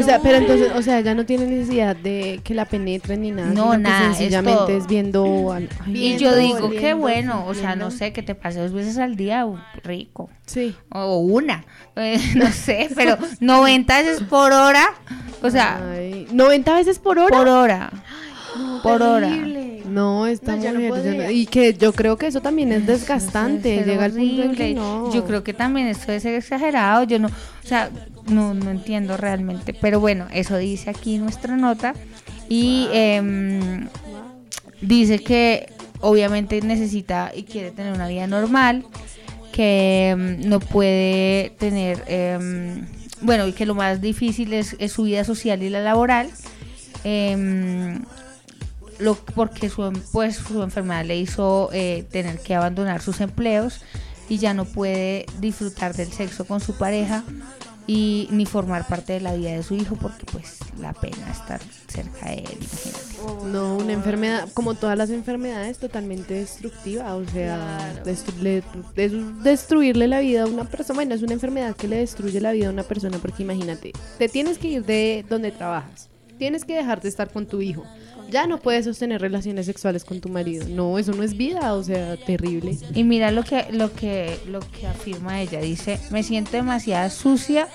O 0.00 0.02
sea, 0.02 0.16
no. 0.18 0.22
pero 0.22 0.36
entonces, 0.38 0.72
o 0.74 0.82
sea, 0.82 1.00
ya 1.00 1.14
no 1.14 1.24
tiene 1.26 1.46
necesidad 1.46 1.94
de 1.96 2.40
que 2.44 2.54
la 2.54 2.64
penetren 2.64 3.22
ni 3.22 3.30
nada, 3.30 3.50
No, 3.52 3.76
nada, 3.76 4.10
es 4.12 4.18
sencillamente 4.18 4.58
todo. 4.58 4.68
es, 4.78 4.86
viendo 4.86 5.52
al- 5.52 5.68
ay, 5.84 5.96
Y 6.14 6.16
yo 6.18 6.34
digo, 6.36 6.70
qué 6.70 6.94
bueno, 6.94 7.44
o 7.46 7.54
sea, 7.54 7.76
no 7.76 7.90
sé, 7.90 8.12
que 8.12 8.22
te 8.22 8.34
pase 8.34 8.60
dos 8.60 8.72
veces 8.72 8.98
al 8.98 9.16
día, 9.16 9.46
rico. 9.82 10.28
sí. 10.46 10.74
O 10.90 11.18
una, 11.18 11.64
eh, 11.96 12.18
no 12.36 12.50
sé, 12.52 12.88
pero 12.94 13.16
90 13.40 14.02
veces 14.02 14.22
por 14.22 14.52
hora, 14.52 14.86
o 15.42 15.50
sea, 15.50 15.80
Ay, 15.92 16.26
90 16.32 16.74
veces 16.74 16.98
por 16.98 17.18
hora. 17.18 17.36
por 17.36 17.48
hora, 17.48 17.90
por 18.82 19.02
hora. 19.02 19.28
Terrible. 19.28 19.82
No, 19.86 20.26
esta 20.26 20.56
No, 20.56 20.72
no 20.72 20.80
mujer. 20.80 21.16
no- 21.16 21.30
y 21.30 21.46
que 21.46 21.72
yo 21.74 21.92
creo 21.92 22.16
que 22.18 22.26
eso 22.26 22.40
también 22.40 22.72
es 22.72 22.86
desgastante. 22.86 23.84
Llega 23.84 24.04
al 24.06 24.12
punto 24.12 24.42
en 24.42 24.54
que 24.56 24.62
horrible. 24.64 24.74
no. 24.74 25.12
Yo 25.12 25.24
creo 25.24 25.44
que 25.44 25.54
también 25.54 25.86
esto 25.86 26.06
debe 26.08 26.18
ser 26.20 26.34
exagerado. 26.34 27.04
Yo 27.04 27.18
no, 27.20 27.28
o 27.28 27.66
sea, 27.66 27.90
no, 28.28 28.54
no 28.54 28.70
entiendo 28.70 29.16
realmente. 29.16 29.74
Pero 29.74 30.00
bueno, 30.00 30.26
eso 30.32 30.56
dice 30.56 30.90
aquí 30.90 31.18
nuestra 31.18 31.56
nota. 31.56 31.94
Y 32.48 32.88
em, 32.92 33.88
dice 34.80 35.18
que 35.18 35.72
obviamente 36.00 36.60
necesita 36.60 37.32
y 37.34 37.44
quiere 37.44 37.70
tener 37.70 37.92
una 37.92 38.08
vida 38.08 38.26
normal, 38.26 38.84
que 39.52 40.10
em, 40.10 40.40
no 40.48 40.60
puede 40.60 41.50
tener, 41.58 42.04
em, 42.06 42.86
bueno, 43.22 43.46
y 43.46 43.52
que 43.52 43.66
lo 43.66 43.74
más 43.74 44.00
difícil 44.00 44.52
es, 44.52 44.76
es 44.78 44.92
su 44.92 45.04
vida 45.04 45.24
social 45.24 45.62
y 45.62 45.70
la 45.70 45.80
laboral. 45.80 46.30
lo, 48.98 49.14
porque 49.14 49.68
su, 49.68 49.92
pues, 50.12 50.36
su 50.36 50.62
enfermedad 50.62 51.04
le 51.04 51.18
hizo 51.18 51.68
eh, 51.72 52.06
tener 52.10 52.38
que 52.40 52.54
abandonar 52.54 53.02
sus 53.02 53.20
empleos 53.20 53.82
y 54.28 54.38
ya 54.38 54.54
no 54.54 54.64
puede 54.64 55.26
disfrutar 55.38 55.94
del 55.94 56.10
sexo 56.10 56.46
con 56.46 56.60
su 56.60 56.72
pareja 56.78 57.22
y 57.86 58.26
ni 58.30 58.46
formar 58.46 58.86
parte 58.88 59.12
de 59.14 59.20
la 59.20 59.34
vida 59.34 59.50
de 59.52 59.62
su 59.62 59.74
hijo 59.74 59.96
porque 59.96 60.26
pues 60.32 60.58
la 60.80 60.92
pena 60.92 61.30
estar 61.30 61.60
cerca 61.88 62.30
de 62.30 62.38
él, 62.38 62.58
imagínate. 62.60 63.46
No, 63.52 63.76
una 63.76 63.92
enfermedad, 63.92 64.48
como 64.54 64.74
todas 64.74 64.96
las 64.98 65.10
enfermedades, 65.10 65.78
totalmente 65.78 66.34
destructiva. 66.34 67.14
O 67.16 67.24
sea, 67.26 68.02
destru- 68.04 68.38
le- 68.40 68.62
es 68.96 69.12
destruirle 69.42 70.06
la 70.08 70.20
vida 70.20 70.42
a 70.42 70.46
una 70.46 70.64
persona. 70.64 70.96
Bueno, 70.96 71.14
es 71.14 71.22
una 71.22 71.32
enfermedad 71.32 71.74
que 71.76 71.88
le 71.88 71.96
destruye 71.98 72.40
la 72.40 72.52
vida 72.52 72.68
a 72.68 72.70
una 72.70 72.82
persona. 72.82 73.18
Porque 73.18 73.42
imagínate, 73.42 73.92
te 74.18 74.28
tienes 74.28 74.58
que 74.58 74.68
ir 74.68 74.84
de 74.84 75.24
donde 75.28 75.50
trabajas. 75.52 76.08
Tienes 76.38 76.64
que 76.64 76.74
dejar 76.74 77.00
de 77.00 77.08
estar 77.08 77.30
con 77.32 77.46
tu 77.46 77.62
hijo. 77.62 77.84
Ya 78.30 78.46
no 78.46 78.58
puedes 78.58 78.84
sostener 78.84 79.20
relaciones 79.20 79.66
sexuales 79.66 80.04
con 80.04 80.20
tu 80.20 80.28
marido. 80.28 80.66
No, 80.68 80.98
eso 80.98 81.12
no 81.12 81.22
es 81.22 81.36
vida. 81.36 81.74
O 81.74 81.82
sea, 81.82 82.16
terrible. 82.16 82.76
Y 82.94 83.04
mira 83.04 83.30
lo 83.30 83.44
que, 83.44 83.66
lo 83.70 83.92
que, 83.92 84.38
lo 84.46 84.60
que 84.60 84.86
afirma 84.86 85.40
ella, 85.40 85.60
dice, 85.60 85.98
me 86.10 86.22
siento 86.22 86.52
demasiado 86.52 87.10
sucia 87.10 87.68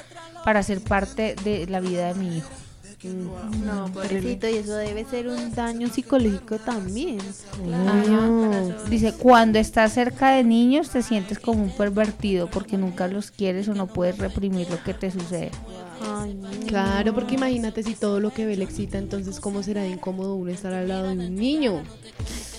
para 0.43 0.63
ser 0.63 0.81
parte 0.81 1.35
de 1.43 1.67
la 1.67 1.79
vida 1.79 2.13
de 2.13 2.19
mi 2.19 2.37
hijo. 2.37 2.49
No, 3.03 3.91
pobrecito, 3.93 4.47
y 4.47 4.57
eso 4.57 4.75
debe 4.75 5.05
ser 5.05 5.27
un 5.27 5.53
daño 5.53 5.87
psicológico 5.89 6.57
también. 6.59 7.19
Ay, 7.87 8.73
Dice, 8.89 9.13
cuando 9.13 9.59
estás 9.59 9.93
cerca 9.93 10.31
de 10.31 10.43
niños 10.43 10.89
te 10.89 11.01
sientes 11.01 11.39
como 11.39 11.63
un 11.63 11.71
pervertido 11.71 12.47
porque 12.47 12.77
nunca 12.77 13.07
los 13.07 13.31
quieres 13.31 13.67
o 13.67 13.73
no 13.73 13.87
puedes 13.87 14.17
reprimir 14.17 14.69
lo 14.69 14.81
que 14.83 14.93
te 14.93 15.09
sucede. 15.09 15.51
Ay, 16.01 16.33
no. 16.33 16.49
Claro, 16.67 17.13
porque 17.13 17.35
imagínate 17.35 17.83
si 17.83 17.95
todo 17.95 18.19
lo 18.19 18.31
que 18.31 18.45
ve 18.45 18.57
le 18.57 18.63
excita, 18.63 18.97
entonces 18.97 19.39
cómo 19.39 19.63
será 19.63 19.83
de 19.83 19.89
incómodo 19.89 20.35
uno 20.35 20.51
estar 20.51 20.73
al 20.73 20.87
lado 20.87 21.07
de 21.07 21.27
un 21.27 21.35
niño. 21.35 21.83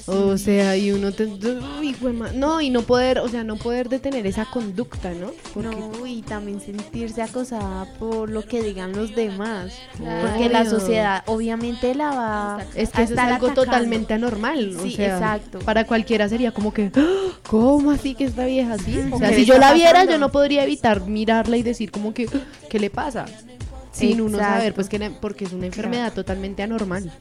O 0.06 0.36
sea, 0.36 0.76
y 0.76 0.90
uno 0.90 1.12
te... 1.12 1.26
Uy, 1.26 1.94
no, 2.34 2.60
y 2.60 2.70
no 2.70 2.82
poder, 2.82 3.18
o 3.20 3.28
sea, 3.28 3.44
no 3.44 3.56
poder 3.56 3.88
detener 3.88 4.26
esa 4.26 4.44
conducta, 4.46 5.12
¿no? 5.12 5.30
Porque 5.54 5.68
No, 5.70 6.06
y 6.06 6.22
también 6.22 6.60
sentirse 6.60 7.22
acosada 7.22 7.86
por 7.98 8.28
lo 8.28 8.42
que 8.44 8.62
digan 8.62 8.92
los 8.92 9.14
demás. 9.14 9.72
Claro. 9.96 10.28
Porque 10.28 10.48
la 10.48 10.64
sociedad 10.64 11.22
obviamente 11.26 11.94
la 11.94 12.10
va 12.10 12.64
es 12.74 12.88
a 12.88 12.92
que 12.92 13.02
eso 13.04 13.12
es 13.14 13.18
algo 13.18 13.34
atacando. 13.46 13.62
totalmente 13.64 14.14
anormal. 14.14 14.76
o 14.76 14.82
Sí, 14.82 14.92
sea, 14.96 15.14
exacto. 15.14 15.60
Para 15.60 15.86
cualquiera 15.86 16.28
sería 16.28 16.52
como 16.52 16.72
que, 16.74 16.90
"Ah, 16.96 17.38
¿cómo 17.48 17.92
así 17.92 18.14
que 18.14 18.24
esta 18.24 18.44
vieja 18.44 18.74
así? 18.74 18.98
O 19.12 19.18
sea, 19.18 19.28
¿Qué 19.30 19.36
si 19.36 19.44
yo 19.44 19.58
la 19.58 19.72
viera, 19.72 19.92
pasando? 19.92 20.12
yo 20.12 20.18
no 20.18 20.32
podría 20.32 20.64
evitar 20.64 21.06
mirarla 21.06 21.56
y 21.56 21.62
decir 21.62 21.90
como 21.92 22.12
que, 22.12 22.26
"Ah, 22.34 22.38
¿qué 22.68 22.78
le 22.80 22.90
pasa? 22.90 23.26
Sin 23.92 24.20
uno 24.20 24.38
saber, 24.38 24.74
pues 24.74 24.88
que 24.88 24.98
porque 25.20 25.44
es 25.44 25.52
una 25.52 25.66
enfermedad 25.66 26.12
totalmente 26.12 26.62
anormal. 26.62 27.12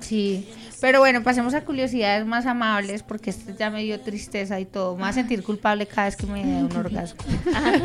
Sí, 0.00 0.48
pero 0.80 1.00
bueno, 1.00 1.22
pasemos 1.22 1.54
a 1.54 1.62
curiosidades 1.62 2.26
más 2.26 2.46
amables 2.46 3.02
porque 3.02 3.30
esto 3.30 3.52
ya 3.58 3.70
me 3.70 3.82
dio 3.82 4.00
tristeza 4.00 4.60
y 4.60 4.64
todo. 4.64 4.96
Me 4.96 5.02
va 5.02 5.08
a 5.08 5.12
sentir 5.12 5.42
culpable 5.42 5.86
cada 5.86 6.06
vez 6.06 6.16
que 6.16 6.26
me 6.26 6.44
dé 6.44 6.62
un 6.62 6.76
orgasmo. 6.76 7.20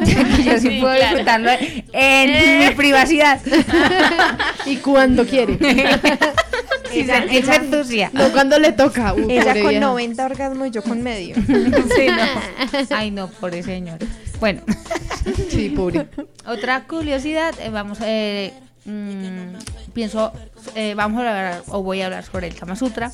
Ya 0.05 0.25
que 0.37 0.43
yo 0.45 0.57
sí, 0.59 0.79
puedo 0.81 0.93
disfrutarlo 0.93 1.51
en 1.93 2.59
mi 2.59 2.75
privacidad. 2.75 3.39
y 4.65 4.77
cuando 4.77 5.25
quiere. 5.25 5.57
Sin 6.91 7.07
sentirme 7.07 7.83
sucia. 7.83 8.09
No 8.13 8.29
cuando 8.31 8.59
le 8.59 8.73
toca. 8.73 9.13
Uh, 9.13 9.29
Ella 9.29 9.53
con 9.53 9.69
vieja. 9.69 9.79
90 9.79 10.25
orgasmos 10.25 10.67
y 10.67 10.71
yo 10.71 10.83
con 10.83 11.01
medio. 11.01 11.35
Sí, 11.35 12.07
no. 12.07 12.87
Ay, 12.89 13.11
no, 13.11 13.27
pobre 13.29 13.63
señor. 13.63 13.99
Bueno, 14.39 14.61
Sí, 15.49 15.69
pobre. 15.69 16.07
otra 16.47 16.83
curiosidad, 16.85 17.53
eh, 17.61 17.69
vamos, 17.69 17.99
eh, 18.01 18.53
mm, 18.85 19.91
pienso, 19.93 20.31
eh, 20.75 20.93
vamos 20.95 21.23
a 21.23 21.29
hablar, 21.29 21.63
o 21.67 21.83
voy 21.83 22.01
a 22.01 22.05
hablar 22.05 22.23
sobre 22.23 22.47
el 22.47 22.55
Kama 22.55 22.75
Sutra. 22.75 23.11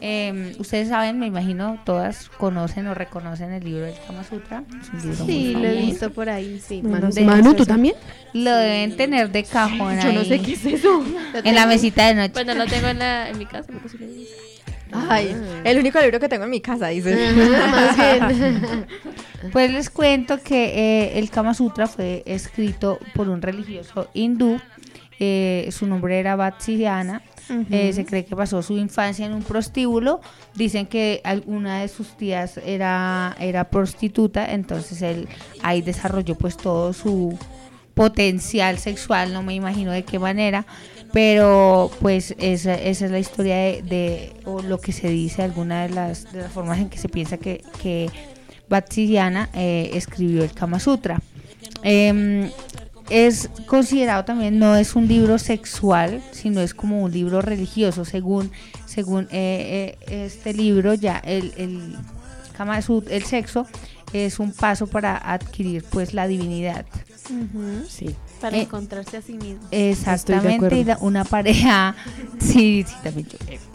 Eh, 0.00 0.54
ustedes 0.58 0.88
saben, 0.88 1.18
me 1.18 1.26
imagino, 1.26 1.80
todas 1.84 2.28
conocen 2.36 2.86
o 2.88 2.94
reconocen 2.94 3.52
el 3.52 3.64
libro 3.64 3.86
del 3.86 3.94
Kama 4.06 4.22
Sutra. 4.24 4.62
Es 4.82 4.90
un 4.92 5.00
libro 5.10 5.24
muy 5.24 5.32
Sí, 5.34 5.52
lo 5.54 5.68
he 5.68 5.74
visto 5.76 6.10
por 6.12 6.28
ahí, 6.28 6.60
sí. 6.66 6.82
Manu, 6.82 7.10
de- 7.10 7.22
Manu, 7.22 7.54
¿tú 7.54 7.64
también? 7.64 7.94
Lo 8.34 8.50
deben 8.54 8.96
tener 8.96 9.30
de 9.30 9.44
cajón 9.44 9.98
Yo 10.02 10.12
no 10.12 10.24
sé 10.24 10.40
qué 10.40 10.52
es 10.52 10.66
eso. 10.66 11.02
en 11.44 11.54
la 11.54 11.66
mesita 11.66 12.08
de 12.08 12.14
noche. 12.16 12.32
Bueno, 12.34 12.54
lo 12.54 12.66
tengo 12.66 12.88
en, 12.88 12.98
la, 12.98 13.30
en 13.30 13.38
mi 13.38 13.46
casa. 13.46 13.72
Ay, 15.08 15.34
el 15.64 15.78
único 15.78 15.98
libro 16.00 16.20
que 16.20 16.28
tengo 16.28 16.44
en 16.44 16.50
mi 16.50 16.60
casa, 16.60 16.88
dice. 16.88 17.16
Más 17.70 17.96
bien. 17.96 18.86
Pues 19.52 19.72
les 19.72 19.90
cuento 19.90 20.40
que 20.40 20.64
eh, 20.66 21.18
el 21.18 21.30
Kama 21.30 21.54
Sutra 21.54 21.86
fue 21.86 22.22
escrito 22.26 22.98
por 23.14 23.28
un 23.28 23.42
religioso 23.42 24.08
hindú. 24.14 24.60
Eh, 25.20 25.68
su 25.72 25.86
nombre 25.86 26.18
era 26.18 26.36
Vatsyayana. 26.36 27.22
Eh, 27.70 27.92
se 27.92 28.06
cree 28.06 28.24
que 28.24 28.34
pasó 28.34 28.62
su 28.62 28.78
infancia 28.78 29.26
en 29.26 29.34
un 29.34 29.42
prostíbulo. 29.42 30.22
Dicen 30.54 30.86
que 30.86 31.20
alguna 31.24 31.80
de 31.82 31.88
sus 31.88 32.16
tías 32.16 32.58
era, 32.64 33.36
era 33.38 33.64
prostituta, 33.68 34.50
entonces 34.52 35.02
él 35.02 35.28
ahí 35.62 35.82
desarrolló 35.82 36.36
pues 36.36 36.56
todo 36.56 36.94
su 36.94 37.38
potencial 37.92 38.78
sexual, 38.78 39.32
no 39.34 39.42
me 39.42 39.54
imagino 39.54 39.92
de 39.92 40.04
qué 40.04 40.18
manera, 40.18 40.64
pero 41.12 41.90
pues 42.00 42.34
esa, 42.38 42.74
esa 42.74 43.04
es 43.04 43.10
la 43.10 43.18
historia 43.20 43.56
de, 43.56 43.82
de- 43.82 44.32
o 44.46 44.62
lo 44.62 44.80
que 44.80 44.92
se 44.92 45.08
dice, 45.10 45.42
alguna 45.42 45.82
de 45.86 45.90
las, 45.94 46.32
de 46.32 46.40
las 46.42 46.50
formas 46.52 46.78
en 46.78 46.88
que 46.88 46.98
se 46.98 47.08
piensa 47.10 47.36
que, 47.36 47.62
que 47.82 48.10
eh, 49.54 49.90
escribió 49.92 50.42
el 50.42 50.52
Kama 50.52 50.80
Sutra. 50.80 51.20
Em, 51.82 52.50
es 53.10 53.50
considerado 53.66 54.24
también, 54.24 54.58
no 54.58 54.76
es 54.76 54.94
un 54.96 55.06
libro 55.08 55.38
sexual, 55.38 56.22
sino 56.32 56.60
es 56.60 56.74
como 56.74 57.02
un 57.02 57.12
libro 57.12 57.40
religioso, 57.42 58.04
según, 58.04 58.50
según 58.86 59.24
eh, 59.30 59.96
eh, 60.08 60.24
este 60.26 60.54
libro 60.54 60.94
ya 60.94 61.18
el, 61.18 61.52
el 61.56 61.96
el 63.10 63.24
sexo 63.24 63.66
es 64.12 64.38
un 64.38 64.52
paso 64.52 64.86
para 64.86 65.16
adquirir 65.16 65.84
pues 65.90 66.14
la 66.14 66.28
divinidad. 66.28 66.86
Sí. 67.88 68.14
Para 68.40 68.58
Eh, 68.58 68.62
encontrarse 68.62 69.16
a 69.16 69.22
sí 69.22 69.32
mismo. 69.32 69.66
Exactamente, 69.70 70.56
acuerdo. 70.56 70.76
y 70.76 70.84
la- 70.84 70.98
una 71.00 71.24
pareja, 71.24 71.96
sí, 72.38 72.84
sí, 72.86 72.94
también 73.02 73.26
yo. 73.28 73.38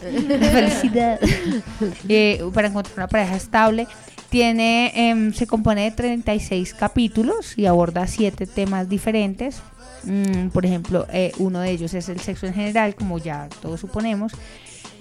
Felicidad. 0.50 1.20
Eh, 2.08 2.42
para 2.54 2.68
encontrar 2.68 2.96
una 2.96 3.08
pareja 3.08 3.36
estable, 3.36 3.86
tiene, 4.30 4.92
em, 4.94 5.32
se 5.32 5.46
compone 5.46 5.82
de 5.82 5.90
36 5.90 6.74
capítulos 6.74 7.58
y 7.58 7.66
aborda 7.66 8.06
siete 8.06 8.46
temas 8.46 8.88
diferentes. 8.88 9.60
Mm, 10.04 10.48
por 10.48 10.64
ejemplo, 10.64 11.06
eh, 11.12 11.32
uno 11.38 11.60
de 11.60 11.70
ellos 11.70 11.92
es 11.94 12.08
el 12.08 12.20
sexo 12.20 12.46
en 12.46 12.54
general, 12.54 12.94
como 12.94 13.18
ya 13.18 13.48
todos 13.60 13.80
suponemos, 13.80 14.32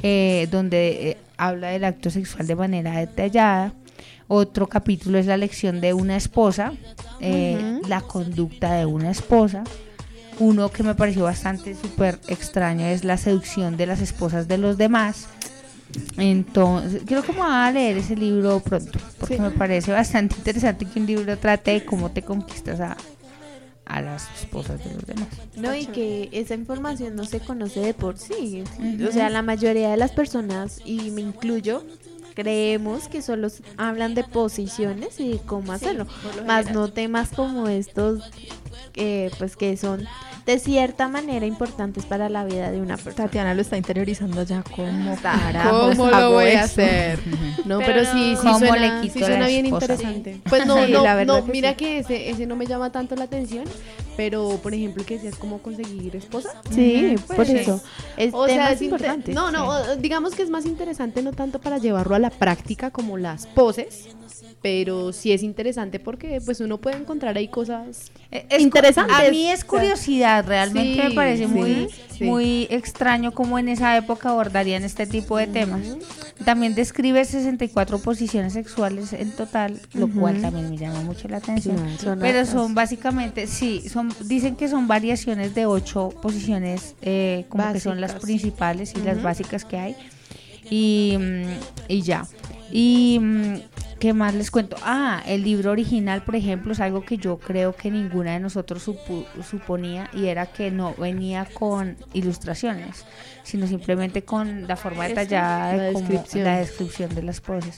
eh, 0.01 0.47
donde 0.51 1.11
eh, 1.11 1.17
habla 1.37 1.69
del 1.69 1.85
acto 1.85 2.09
sexual 2.09 2.47
de 2.47 2.55
manera 2.55 2.97
detallada. 2.99 3.73
Otro 4.27 4.67
capítulo 4.67 5.17
es 5.17 5.25
la 5.25 5.37
lección 5.37 5.81
de 5.81 5.93
una 5.93 6.15
esposa, 6.15 6.73
eh, 7.19 7.79
la 7.87 8.01
conducta 8.01 8.73
de 8.73 8.85
una 8.85 9.09
esposa. 9.09 9.63
Uno 10.37 10.69
que 10.69 10.83
me 10.83 10.95
pareció 10.95 11.23
bastante 11.23 11.75
súper 11.75 12.19
extraño 12.27 12.85
es 12.85 13.03
la 13.03 13.17
seducción 13.17 13.75
de 13.75 13.87
las 13.87 14.01
esposas 14.01 14.47
de 14.47 14.57
los 14.57 14.77
demás. 14.77 15.27
Entonces, 16.17 17.01
creo 17.05 17.23
que 17.23 17.31
me 17.31 17.39
voy 17.39 17.47
a 17.49 17.71
leer 17.71 17.97
ese 17.97 18.15
libro 18.15 18.59
pronto, 18.59 18.99
porque 19.19 19.39
me 19.39 19.51
parece 19.51 19.91
bastante 19.91 20.35
interesante 20.37 20.85
que 20.85 20.99
un 20.99 21.05
libro 21.05 21.37
trate 21.37 21.71
de 21.71 21.85
cómo 21.85 22.11
te 22.11 22.21
conquistas 22.21 22.79
a, 22.79 22.97
a 23.85 24.01
las 24.01 24.27
esposas 24.39 24.83
de 24.83 24.93
los 24.93 25.05
demás. 25.05 25.27
No, 25.55 25.75
y 25.75 25.87
que 25.87 26.29
esa 26.31 26.53
información 26.53 27.15
no 27.15 27.25
se 27.25 27.39
conoce 27.39 27.79
de 27.79 27.93
por 27.93 28.17
sí. 28.17 28.63
O 29.07 29.11
sea, 29.11 29.29
la 29.29 29.41
mayoría 29.41 29.89
de 29.89 29.97
las 29.97 30.11
personas, 30.11 30.79
y 30.85 31.11
me 31.11 31.21
incluyo, 31.21 31.83
creemos 32.35 33.07
que 33.07 33.21
solo 33.21 33.47
hablan 33.77 34.13
de 34.13 34.23
posiciones 34.23 35.19
y 35.19 35.39
cómo 35.45 35.73
hacerlo, 35.73 36.05
más 36.45 36.71
no 36.71 36.89
temas 36.89 37.29
como 37.29 37.67
estos 37.67 38.29
que 38.93 39.31
pues 39.37 39.55
que 39.55 39.75
son 39.75 40.05
de 40.49 40.57
cierta 40.57 41.07
manera 41.07 41.45
importantes 41.45 42.05
para 42.05 42.27
la 42.27 42.43
vida 42.43 42.71
de 42.71 42.81
una 42.81 42.95
persona. 42.97 43.27
Tatiana 43.27 43.53
lo 43.53 43.61
está 43.61 43.77
interiorizando 43.77 44.41
ya 44.41 44.63
como 44.63 45.15
¿Cómo 45.69 46.09
lo 46.09 46.31
voy 46.31 46.51
a 46.53 46.63
hacer? 46.63 47.19
No, 47.65 47.77
pero, 47.79 47.93
Pero 48.01 48.11
sí, 48.11 48.35
sí 48.35 48.41
¿Cómo 48.47 48.57
suena, 48.59 48.95
le 48.95 49.01
quito 49.01 49.13
sí 49.19 49.25
suena 49.25 49.47
bien 49.47 49.65
esposa? 49.67 49.93
interesante. 49.93 50.41
Pues 50.49 50.65
no, 50.65 50.85
Sí, 50.85 50.91
no, 50.91 51.03
la 51.03 51.13
verdad 51.13 51.39
no, 51.39 51.45
que 51.45 51.51
mira 51.51 51.69
sí. 51.71 51.75
que 51.75 51.99
ese, 51.99 52.29
ese 52.31 52.47
no 52.47 52.55
me 52.55 52.65
llama 52.65 52.91
tanto 52.91 53.15
la 53.15 53.25
atención, 53.25 53.65
pero 54.19 54.59
por 54.61 54.73
ejemplo 54.73 55.05
que 55.05 55.13
decías 55.13 55.35
cómo 55.37 55.59
conseguir 55.59 56.13
esposa. 56.13 56.49
Sí, 56.75 57.13
Ujú, 57.15 57.25
por 57.27 57.35
pues, 57.37 57.49
eso. 57.51 57.81
Es 58.17 58.33
O 58.33 58.47
sea, 58.47 58.73
es 58.73 58.81
importantes. 58.81 59.33
No, 59.33 59.49
no, 59.49 59.69
o- 59.69 59.95
digamos 59.95 60.35
que 60.35 60.43
es 60.43 60.49
más 60.49 60.65
interesante 60.65 61.21
no 61.21 61.31
tanto 61.31 61.59
para 61.61 61.77
llevarlo 61.77 62.15
a 62.15 62.19
la 62.19 62.29
práctica 62.29 62.91
como 62.91 63.17
las 63.17 63.47
poses, 63.47 64.09
pero 64.61 65.13
sí 65.13 65.31
es 65.31 65.41
interesante 65.41 65.99
porque 66.01 66.41
pues 66.41 66.59
uno 66.59 66.79
puede 66.79 66.97
encontrar 66.97 67.37
ahí 67.37 67.47
cosas 67.47 68.11
Eh, 68.31 68.45
es 68.49 68.61
Interesantes. 68.61 69.15
A 69.17 69.31
mí 69.31 69.47
es 69.49 69.63
curiosidad, 69.63 70.45
realmente 70.45 71.01
Sí, 71.01 71.07
me 71.09 71.15
parece 71.15 71.45
sí, 71.47 71.51
muy, 71.51 71.87
sí. 72.15 72.23
muy 72.25 72.67
extraño 72.69 73.31
cómo 73.31 73.57
en 73.57 73.69
esa 73.69 73.95
época 73.97 74.29
abordarían 74.29 74.83
este 74.83 75.07
tipo 75.07 75.37
de 75.37 75.47
temas. 75.47 75.81
También 76.45 76.75
describe 76.75 77.23
64 77.25 77.99
posiciones 77.99 78.53
sexuales 78.53 79.13
en 79.13 79.31
total, 79.31 79.79
lo 79.93 80.07
cual 80.09 80.41
también 80.41 80.69
me 80.69 80.77
llama 80.77 81.01
mucho 81.01 81.27
la 81.27 81.37
atención. 81.37 81.77
Son 81.97 82.19
Pero 82.19 82.45
son 82.45 82.75
básicamente, 82.75 83.47
sí, 83.47 83.87
son 83.89 84.08
dicen 84.21 84.55
que 84.55 84.67
son 84.67 84.87
variaciones 84.87 85.55
de 85.55 85.65
ocho 85.65 86.09
posiciones, 86.21 86.95
eh, 87.01 87.45
como 87.49 87.71
que 87.73 87.79
son 87.79 87.99
las 88.01 88.13
principales 88.15 88.93
y 88.95 89.01
las 89.01 89.21
básicas 89.21 89.65
que 89.65 89.77
hay. 89.77 89.95
Y, 90.69 91.17
mm, 91.19 91.43
y 91.87 92.01
ya. 92.01 92.27
Y 92.71 93.17
mm, 93.19 93.55
qué 93.99 94.13
más 94.13 94.33
les 94.35 94.51
cuento. 94.51 94.77
Ah, 94.83 95.23
el 95.25 95.43
libro 95.43 95.71
original, 95.71 96.23
por 96.23 96.35
ejemplo, 96.35 96.71
es 96.73 96.79
algo 96.79 97.03
que 97.03 97.17
yo 97.17 97.39
creo 97.39 97.75
que 97.75 97.89
ninguna 97.89 98.33
de 98.33 98.39
nosotros 98.39 98.87
supu- 98.87 99.25
suponía 99.49 100.09
y 100.13 100.27
era 100.27 100.45
que 100.45 100.69
no 100.69 100.93
venía 100.95 101.47
con 101.53 101.97
ilustraciones, 102.13 103.05
sino 103.43 103.65
simplemente 103.67 104.21
con 104.23 104.67
la 104.67 104.75
forma 104.75 105.07
detallada 105.07 105.75
La 105.75 105.83
de 105.83 105.93
descripción. 105.93 106.43
la 106.43 106.59
descripción 106.59 107.15
de 107.15 107.23
las 107.23 107.41
poses. 107.41 107.75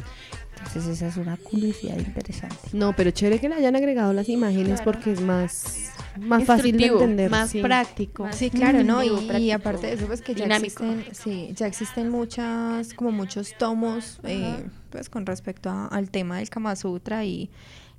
Entonces 0.58 0.86
esa 0.98 1.08
es 1.08 1.18
una 1.18 1.38
curiosidad 1.38 1.98
interesante. 1.98 2.56
No, 2.74 2.94
pero 2.96 3.10
chévere 3.10 3.40
que 3.40 3.50
le 3.50 3.56
hayan 3.56 3.76
agregado 3.76 4.14
las 4.14 4.30
imágenes 4.30 4.82
porque 4.82 5.12
es 5.14 5.22
más, 5.22 5.90
más 6.20 6.44
fácil 6.46 6.78
de 6.78 6.86
entender. 6.88 7.30
más 7.32 7.50
sí. 7.52 7.62
práctico. 7.62 8.28
Sí, 8.32 8.50
claro, 8.50 8.84
¿no? 8.84 9.04
Intuitivo, 9.04 9.38
Y, 9.40 9.52
aparte 9.52 9.88
de 9.88 9.94
eso, 9.94 10.08
pues 10.08 10.22
que 10.22 10.34
ya 10.36 10.44
dinámico. 10.46 10.84
existen, 10.84 11.16
sí, 11.16 11.54
ya 11.56 11.68
existen 11.68 12.10
muchas, 12.10 12.94
como 12.94 13.12
muchos 13.12 13.56
tomos, 13.58 14.20
eh, 14.24 14.64
pues 14.90 15.10
con 15.10 15.26
respecto 15.26 15.70
a- 15.70 15.88
al 15.88 16.10
tema 16.10 16.38
del 16.40 16.50
Kama 16.50 16.76
Sutra 16.76 17.24
y, 17.26 17.50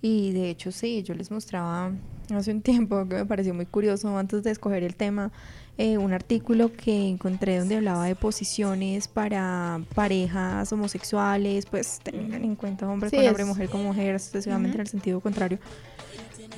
y 0.01 0.33
de 0.33 0.51
hecho 0.51 0.73
sí, 0.73 1.03
yo 1.03 1.15
les 1.15 1.31
mostraba 1.31 1.93
hace 2.35 2.51
un 2.51 2.61
tiempo 2.63 3.07
que 3.09 3.17
me 3.17 3.27
pareció 3.27 3.55
muy 3.55 3.67
curioso 3.67 4.17
antes 4.19 4.43
de 4.43 4.51
escoger 4.51 4.83
el 4.83 4.97
tema, 4.97 5.31
eh, 5.79 5.97
un 5.97 6.13
artículo 6.13 6.71
que 6.71 7.09
encontré 7.09 7.59
donde 7.59 7.77
hablaba 7.77 8.05
de 8.05 8.15
posiciones 8.15 9.09
para 9.09 9.81
parejas 9.95 10.71
homosexuales, 10.73 11.65
pues 11.67 11.99
tengan 12.03 12.45
en 12.45 12.57
cuenta 12.57 12.87
hombre 12.89 13.09
Sí, 13.09 13.17
con 13.17 13.27
hombre, 13.27 13.45
mujer 13.47 13.69
con 13.71 13.83
mujer, 13.83 14.21
sucesivamente 14.21 14.75
en 14.77 14.81
el 14.83 14.87
sentido 14.89 15.21
contrario. 15.21 15.59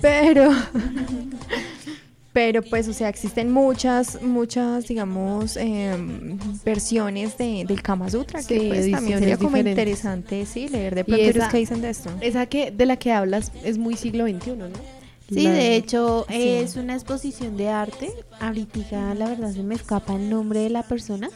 Pero 0.00 0.50
pero 2.32 2.62
pues, 2.62 2.88
o 2.88 2.92
sea, 2.92 3.08
existen 3.08 3.52
muchas, 3.52 4.20
muchas, 4.20 4.88
digamos, 4.88 5.56
em, 5.56 6.36
versiones 6.64 7.38
de, 7.38 7.64
del 7.66 7.80
Kama 7.80 8.10
Sutra, 8.10 8.42
que 8.42 8.58
Sí, 8.58 8.66
pues 8.68 8.90
también 8.90 9.20
sería 9.20 9.36
como 9.36 9.50
diferentes. 9.50 9.72
interesante, 9.72 10.44
sí, 10.44 10.68
leer 10.68 10.96
de 10.96 11.04
pronto 11.04 11.22
esa- 11.22 11.48
qué 11.48 11.58
dicen 11.58 11.80
de 11.80 11.90
esto. 11.90 12.10
Esa 12.20 12.46
que 12.46 12.72
de 12.72 12.86
la 12.86 12.96
que 12.96 13.12
hablas 13.12 13.52
es 13.62 13.78
muy 13.78 13.94
siglo 13.96 14.26
XXI, 14.26 14.56
¿no? 14.56 14.66
Sí, 15.28 15.42
La- 15.44 15.52
de 15.52 15.76
hecho 15.76 16.26
Sí. 16.28 16.34
es 16.36 16.74
una 16.76 16.94
exposición 16.94 17.56
de 17.56 17.68
arte. 17.68 18.10
Ahorita 18.40 19.14
la 19.14 19.28
verdad 19.28 19.52
se 19.52 19.62
me 19.62 19.76
escapa 19.76 20.16
el 20.16 20.28
nombre 20.28 20.58
de 20.58 20.70
la 20.70 20.82
persona, 20.82 21.30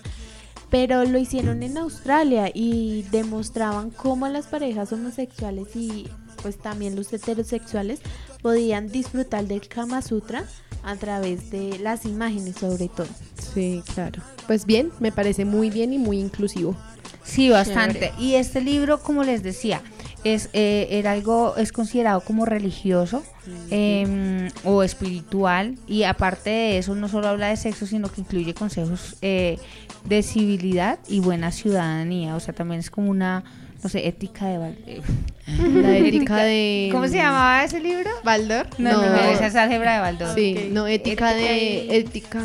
pero 0.69 1.05
lo 1.05 1.17
hicieron 1.19 1.63
en 1.63 1.79
Australia 1.79 2.51
y 2.53 3.03
demostraban 3.13 3.91
cómo 3.91 4.27
las 4.29 4.47
parejas 4.49 4.93
homosexuales 4.93 5.75
y 5.77 6.09
pues 6.43 6.59
también 6.59 6.97
los 6.97 7.13
heterosexuales 7.13 8.01
podían 8.43 8.89
disfrutar 8.89 9.47
del 9.47 9.67
Kama 9.69 10.03
Sutra 10.03 10.45
a 10.83 10.97
través 10.97 11.51
de 11.51 11.79
las 11.79 12.05
imágenes 12.05 12.57
sobre 12.57 12.89
todo. 12.89 13.09
Sí, 13.55 13.83
claro. 13.95 14.23
Pues 14.47 14.65
bien, 14.65 14.91
me 15.01 15.13
parece 15.13 15.45
muy 15.45 15.71
bien 15.71 15.93
y 15.93 15.99
muy 15.99 16.19
inclusivo. 16.19 16.77
Sí, 17.25 17.51
bastante. 17.51 18.13
Y 18.19 18.35
este 18.35 18.61
libro, 18.61 19.03
como 19.03 19.23
les 19.23 19.43
decía, 19.43 19.83
es 20.25 20.49
eh, 20.53 20.89
era 20.91 21.13
algo 21.13 21.57
es 21.57 21.73
considerado 21.73 22.21
como 22.21 22.45
religioso 22.45 23.23
em, 23.71 24.49
o 24.65 24.83
espiritual 24.83 25.77
y 25.87 26.03
aparte 26.03 26.51
de 26.51 26.79
eso 26.79 26.95
no 26.95 27.09
solo 27.09 27.29
habla 27.29 27.49
de 27.49 27.57
sexo, 27.57 27.87
sino 27.87 28.11
que 28.11 28.23
incluye 28.23 28.55
consejos 28.55 29.17
eh, 29.23 29.59
de 30.05 30.23
civilidad 30.23 30.99
y 31.09 31.21
buena 31.21 31.53
ciudadanía. 31.53 32.35
O 32.35 32.41
sea, 32.41 32.55
también 32.55 32.81
es 32.81 32.91
como 32.91 33.11
una, 33.11 33.45
no 33.83 33.89
sé, 33.89 34.07
ética 34.09 34.47
de 34.47 34.71
eh, 34.87 35.01
La 35.83 35.97
ética 35.97 36.37
de... 36.45 36.89
¿Cómo 36.93 37.09
se 37.09 37.17
llamaba 37.17 37.65
ese 37.65 37.81
libro? 37.81 38.11
Baldor. 38.25 38.67
No, 38.79 38.93
no, 38.93 39.03
no, 39.07 39.13
No. 39.13 39.17
esa 39.31 39.47
es 39.47 39.55
álgebra 39.57 39.95
de 39.95 40.01
Baldor. 40.01 40.35
Sí, 40.35 40.69
no, 40.71 40.87
ética 40.87 41.33
de... 41.35 41.97
Ética... 41.97 42.41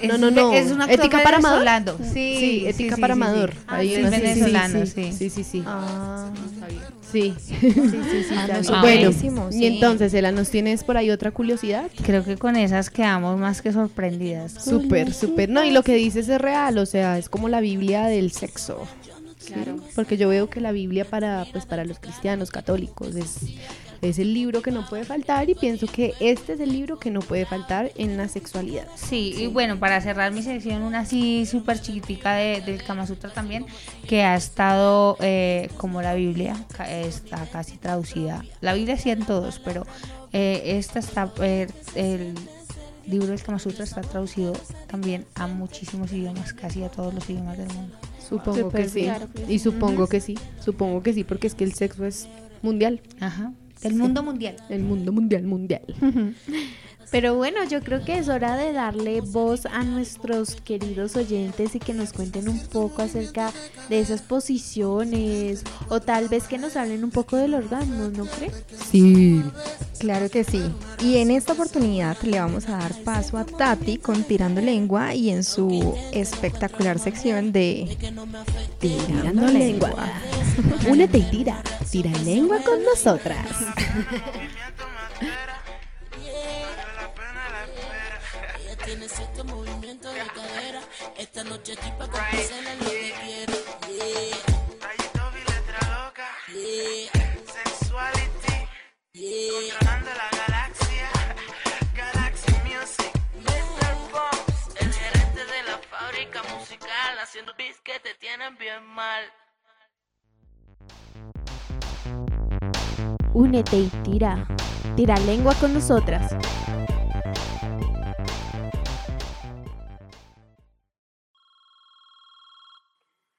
Es, 0.00 0.08
No, 0.08 0.18
no, 0.18 0.30
no. 0.30 0.52
Es 0.52 0.70
una 0.72 0.84
ética 0.86 1.22
para 1.22 1.38
amador. 1.38 1.96
Sí, 2.02 2.36
Sí, 2.38 2.64
ética 2.66 2.96
sí, 2.96 3.00
para 3.00 3.14
sí, 3.14 3.20
amador. 3.22 3.54
Ah, 3.66 3.80
sí, 3.80 3.96
una- 3.96 4.10
sí, 4.10 4.16
sí, 4.16 4.22
venezolano, 4.22 4.86
sí, 4.86 4.92
sí. 4.94 5.12
sí, 5.12 5.30
sí, 5.30 5.44
sí. 5.44 5.62
Ah, 5.66 6.30
Sí. 7.12 7.34
sí, 7.38 7.56
sí, 7.62 7.70
sí. 7.70 8.34
Ah, 8.36 8.46
sabía. 8.62 8.62
no, 8.62 8.80
bueno, 8.82 9.50
y 9.52 9.66
entonces, 9.66 10.12
Ela, 10.12 10.32
¿nos 10.32 10.50
tienes 10.50 10.82
por 10.84 10.96
ahí 10.96 11.10
otra 11.10 11.30
curiosidad? 11.30 11.88
Creo 12.04 12.24
que 12.24 12.36
con 12.36 12.56
esas 12.56 12.90
quedamos 12.90 13.38
más 13.38 13.62
que 13.62 13.72
sorprendidas. 13.72 14.52
Súper, 14.52 15.14
súper. 15.14 15.48
No, 15.48 15.64
y 15.64 15.70
lo 15.70 15.82
que 15.82 15.94
dices 15.94 16.28
es 16.28 16.40
real, 16.40 16.76
o 16.78 16.84
sea, 16.84 17.16
es 17.16 17.28
como 17.28 17.48
la 17.48 17.60
Biblia 17.60 18.06
del 18.06 18.32
sexo. 18.32 18.86
Claro. 19.46 19.76
Porque 19.94 20.16
yo 20.16 20.28
veo 20.28 20.50
que 20.50 20.60
la 20.60 20.72
Biblia 20.72 21.04
para, 21.04 21.46
pues, 21.52 21.66
para 21.66 21.84
los 21.84 21.98
cristianos 21.98 22.50
católicos 22.50 23.14
es, 23.14 23.38
es 24.02 24.18
el 24.18 24.34
libro 24.34 24.62
que 24.62 24.70
no 24.70 24.86
puede 24.86 25.04
faltar 25.04 25.48
y 25.48 25.54
pienso 25.54 25.86
que 25.86 26.14
este 26.20 26.54
es 26.54 26.60
el 26.60 26.72
libro 26.72 26.98
que 26.98 27.10
no 27.10 27.20
puede 27.20 27.46
faltar 27.46 27.90
en 27.96 28.16
la 28.16 28.28
sexualidad. 28.28 28.86
Sí, 28.94 29.34
y 29.36 29.46
bueno, 29.46 29.78
para 29.78 30.00
cerrar 30.00 30.32
mi 30.32 30.42
sección, 30.42 30.82
una 30.82 31.00
así 31.00 31.46
súper 31.46 31.80
chiquitica 31.80 32.34
de, 32.34 32.60
del 32.60 32.82
Kama 32.82 33.06
Sutra 33.06 33.32
también, 33.32 33.66
que 34.08 34.22
ha 34.22 34.36
estado 34.36 35.16
eh, 35.20 35.70
como 35.76 36.02
la 36.02 36.14
Biblia, 36.14 36.56
está 36.88 37.46
casi 37.46 37.76
traducida. 37.76 38.44
La 38.60 38.74
Biblia 38.74 38.96
sí 38.96 39.10
en 39.10 39.24
todos, 39.24 39.60
pero 39.60 39.86
eh, 40.32 40.62
esta 40.78 40.98
está, 40.98 41.32
eh, 41.40 41.68
el 41.94 42.34
libro 43.06 43.28
del 43.28 43.42
Kama 43.42 43.58
Sutra 43.58 43.84
está 43.84 44.00
traducido 44.00 44.52
también 44.88 45.26
a 45.34 45.46
muchísimos 45.46 46.12
idiomas, 46.12 46.52
casi 46.52 46.82
a 46.82 46.88
todos 46.88 47.14
los 47.14 47.28
idiomas 47.30 47.58
del 47.58 47.68
mundo. 47.68 47.96
Supongo 48.28 48.70
que 48.70 48.88
sí. 48.88 49.02
claro 49.02 49.28
sí. 49.34 49.52
Y 49.54 49.58
supongo 49.58 50.06
que 50.08 50.20
sí, 50.20 50.36
supongo 50.60 51.02
que 51.02 51.12
sí, 51.12 51.24
porque 51.24 51.46
es 51.46 51.54
que 51.54 51.64
el 51.64 51.74
sexo 51.74 52.04
es 52.04 52.28
mundial, 52.62 53.00
Ajá. 53.20 53.52
Del 53.82 53.94
mundo 53.94 54.22
mundial. 54.22 54.56
el 54.70 54.82
mundo 54.82 55.12
mundial, 55.12 55.42
mundial. 55.44 55.82
Pero 57.10 57.36
bueno, 57.36 57.64
yo 57.64 57.80
creo 57.80 58.04
que 58.04 58.18
es 58.18 58.28
hora 58.28 58.56
de 58.56 58.72
darle 58.72 59.20
voz 59.20 59.66
a 59.66 59.84
nuestros 59.84 60.56
queridos 60.56 61.16
oyentes 61.16 61.74
y 61.74 61.78
que 61.78 61.94
nos 61.94 62.12
cuenten 62.12 62.48
un 62.48 62.60
poco 62.66 63.02
acerca 63.02 63.52
de 63.88 64.00
esas 64.00 64.22
posiciones 64.22 65.62
o 65.88 66.00
tal 66.00 66.28
vez 66.28 66.44
que 66.44 66.58
nos 66.58 66.76
hablen 66.76 67.04
un 67.04 67.10
poco 67.10 67.36
del 67.36 67.54
orgasmo, 67.54 68.08
¿no 68.08 68.26
crees? 68.26 68.64
Sí. 68.90 69.42
Claro 69.98 70.28
que 70.28 70.44
sí. 70.44 70.62
Y 71.00 71.18
en 71.18 71.30
esta 71.30 71.52
oportunidad 71.52 72.16
le 72.22 72.40
vamos 72.40 72.68
a 72.68 72.78
dar 72.78 72.94
paso 73.02 73.38
a 73.38 73.44
Tati 73.44 73.98
con 73.98 74.24
Tirando 74.24 74.60
Lengua 74.60 75.14
y 75.14 75.30
en 75.30 75.44
su 75.44 75.96
espectacular 76.12 76.98
sección 76.98 77.52
de 77.52 77.96
Tirando 78.80 79.46
lengua. 79.46 79.94
Únete 80.88 81.18
y 81.18 81.30
tira. 81.30 81.62
Tira 81.90 82.10
lengua 82.24 82.58
con 82.62 82.82
nosotras. 82.84 83.46
Esta 91.18 91.42
noche 91.44 91.72
aquí 91.72 91.90
pa' 91.98 92.06
complacerla 92.08 92.74
lo 92.74 92.84
que 92.90 93.12
quiera. 93.20 93.52
Yeah, 93.88 94.36
Rayito 94.82 95.24
y 95.32 95.42
letra 95.50 95.80
loca. 95.96 96.28
yeah, 96.52 97.10
Sexuality. 97.56 98.56
yeah. 99.14 99.74
Controlando 99.78 100.10
la 100.20 100.28
galaxia. 100.40 101.08
Galaxy 101.94 102.52
Music. 102.68 103.12
Mr. 103.46 103.94
Fox. 104.12 104.76
El 104.80 104.92
gerente 104.92 105.40
de 105.54 105.62
la 105.68 105.78
fábrica 105.90 106.42
musical. 106.54 107.18
Haciendo 107.22 107.52
beats 107.56 107.80
que 107.82 107.98
te 108.00 108.14
tienen 108.14 108.56
bien 108.58 108.84
mal. 108.84 109.22
Únete 113.32 113.76
y 113.78 113.88
tira. 114.04 114.46
Tira 114.96 115.18
lengua 115.20 115.54
con 115.54 115.72
nosotras. 115.74 116.34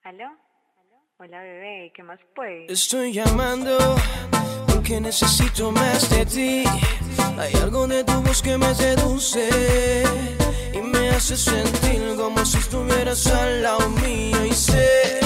¿Aló? 0.08 0.24
Hola 1.20 1.42
bebé, 1.42 1.92
¿qué 1.94 2.02
más 2.02 2.18
pues? 2.34 2.72
Estoy 2.72 3.12
llamando 3.12 3.78
porque 4.66 5.02
necesito 5.02 5.70
más 5.70 6.10
de 6.10 6.26
ti. 6.26 6.64
Hay 7.38 7.54
algo 7.62 7.86
de 7.90 8.06
tu 8.06 8.14
voz 8.22 8.42
que 8.42 8.58
me 8.58 8.74
seduce 8.74 10.04
y 10.74 10.78
me 10.78 11.10
hace 11.10 11.36
sentir 11.36 12.16
como 12.16 12.46
si 12.46 12.58
estuvieras 12.58 13.28
al 13.28 13.64
lado 13.64 13.90
mío. 13.90 14.46
Y 14.46 14.54
sé 14.54 15.20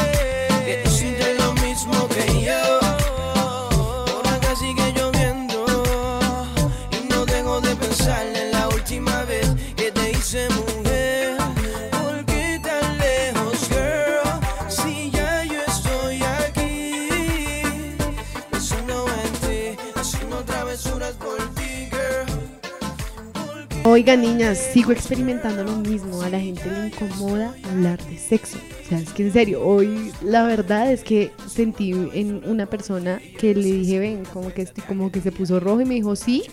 Oiga, 24.12 24.24
niñas, 24.24 24.58
sigo 24.58 24.92
experimentando 24.92 25.64
lo 25.64 25.78
mismo. 25.78 26.22
A 26.22 26.28
la 26.28 26.38
gente 26.38 26.70
le 26.70 26.88
incomoda 26.88 27.56
hablar 27.64 27.98
de 28.08 28.18
sexo. 28.18 28.58
O 28.58 28.90
sea, 28.90 29.00
es 29.00 29.10
que 29.14 29.24
en 29.24 29.32
serio, 29.32 29.66
hoy 29.66 30.12
la 30.22 30.44
verdad 30.44 30.92
es 30.92 31.02
que 31.02 31.32
sentí 31.48 31.92
en 31.92 32.42
una 32.46 32.66
persona 32.66 33.22
que 33.40 33.56
le 33.56 33.72
dije, 33.72 34.00
ven, 34.00 34.26
como 34.26 34.54
que, 34.54 34.68
como 34.86 35.14
que 35.14 35.22
se 35.22 35.32
puso 35.32 35.62
rojo 35.62 35.80
y 35.80 35.86
me 35.86 35.96
dijo, 35.96 36.18
sí. 36.18 36.44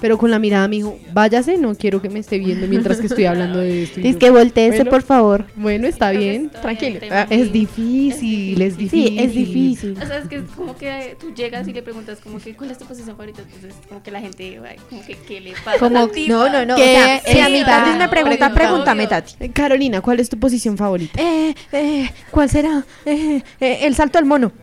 Pero 0.00 0.18
con 0.18 0.30
la 0.30 0.38
mirada 0.38 0.68
me 0.68 0.76
dijo, 0.76 0.98
váyase, 1.12 1.56
no 1.56 1.74
quiero 1.74 2.02
que 2.02 2.08
me 2.10 2.18
esté 2.18 2.38
viendo 2.38 2.66
mientras 2.66 2.98
que 2.98 3.06
estoy 3.06 3.24
hablando 3.24 3.58
de 3.60 3.84
esto. 3.84 4.00
Y 4.00 4.02
Dice 4.02 4.18
que 4.18 4.30
volteese, 4.30 4.76
bueno, 4.78 4.90
por 4.90 5.02
favor. 5.02 5.46
Bueno, 5.56 5.86
está 5.86 6.10
bien, 6.10 6.46
está 6.46 6.60
tranquilo. 6.60 7.00
bien, 7.00 7.12
Ah, 7.12 7.26
Es 7.30 7.52
difícil, 7.52 8.60
es 8.60 8.76
difícil. 8.76 9.08
Sí, 9.08 9.18
es 9.18 9.32
difícil. 9.34 9.98
O 10.02 10.06
sea, 10.06 10.18
es 10.18 10.28
que 10.28 10.36
es 10.36 10.42
como 10.56 10.76
que 10.76 11.16
tú 11.20 11.32
llegas 11.34 11.66
y 11.68 11.72
le 11.72 11.82
preguntas 11.82 12.18
como 12.22 12.38
que 12.38 12.54
cuál 12.54 12.70
es 12.70 12.78
tu 12.78 12.84
posición 12.84 13.16
favorita, 13.16 13.42
entonces 13.42 13.74
como 13.88 14.02
que 14.02 14.10
la 14.10 14.20
gente 14.20 14.60
como 14.90 15.04
que 15.04 15.14
qué 15.26 15.40
le 15.40 15.52
pasa 15.52 15.72
a 15.76 15.78
Como, 15.78 16.08
tipa? 16.08 16.32
no, 16.34 16.48
no, 16.50 16.66
no. 16.66 16.74
O 16.74 16.76
¿Qué 16.76 16.84
sea, 16.84 17.20
si 17.32 17.40
a 17.40 17.48
mí 17.48 17.62
Tati 17.64 17.98
me 17.98 18.08
pregunta, 18.08 18.52
pregúntame, 18.52 19.06
Tati. 19.06 19.34
Eh, 19.40 19.50
Carolina, 19.50 20.00
¿cuál 20.02 20.20
es 20.20 20.28
tu 20.28 20.38
posición 20.38 20.76
favorita? 20.76 21.20
Eh, 21.20 21.54
eh, 21.72 22.10
¿Cuál 22.30 22.50
será? 22.50 22.84
Eh, 23.04 23.42
eh, 23.60 23.78
el 23.82 23.94
salto 23.94 24.18
al 24.18 24.24
mono. 24.26 24.52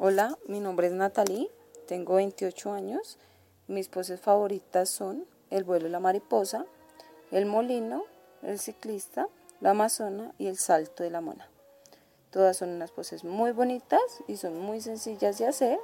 Hola, 0.00 0.38
mi 0.46 0.60
nombre 0.60 0.86
es 0.86 0.92
Natalie, 0.92 1.50
tengo 1.88 2.14
28 2.14 2.72
años. 2.72 3.18
Mis 3.66 3.88
poses 3.88 4.20
favoritas 4.20 4.88
son 4.88 5.26
el 5.50 5.64
vuelo 5.64 5.86
de 5.86 5.90
la 5.90 5.98
mariposa, 5.98 6.66
el 7.32 7.46
molino, 7.46 8.04
el 8.42 8.60
ciclista, 8.60 9.26
la 9.60 9.70
amazona 9.70 10.32
y 10.38 10.46
el 10.46 10.56
salto 10.56 11.02
de 11.02 11.10
la 11.10 11.20
mona. 11.20 11.48
Todas 12.30 12.58
son 12.58 12.68
unas 12.68 12.92
poses 12.92 13.24
muy 13.24 13.50
bonitas 13.50 14.00
y 14.28 14.36
son 14.36 14.60
muy 14.60 14.80
sencillas 14.80 15.36
de 15.38 15.48
hacer, 15.48 15.80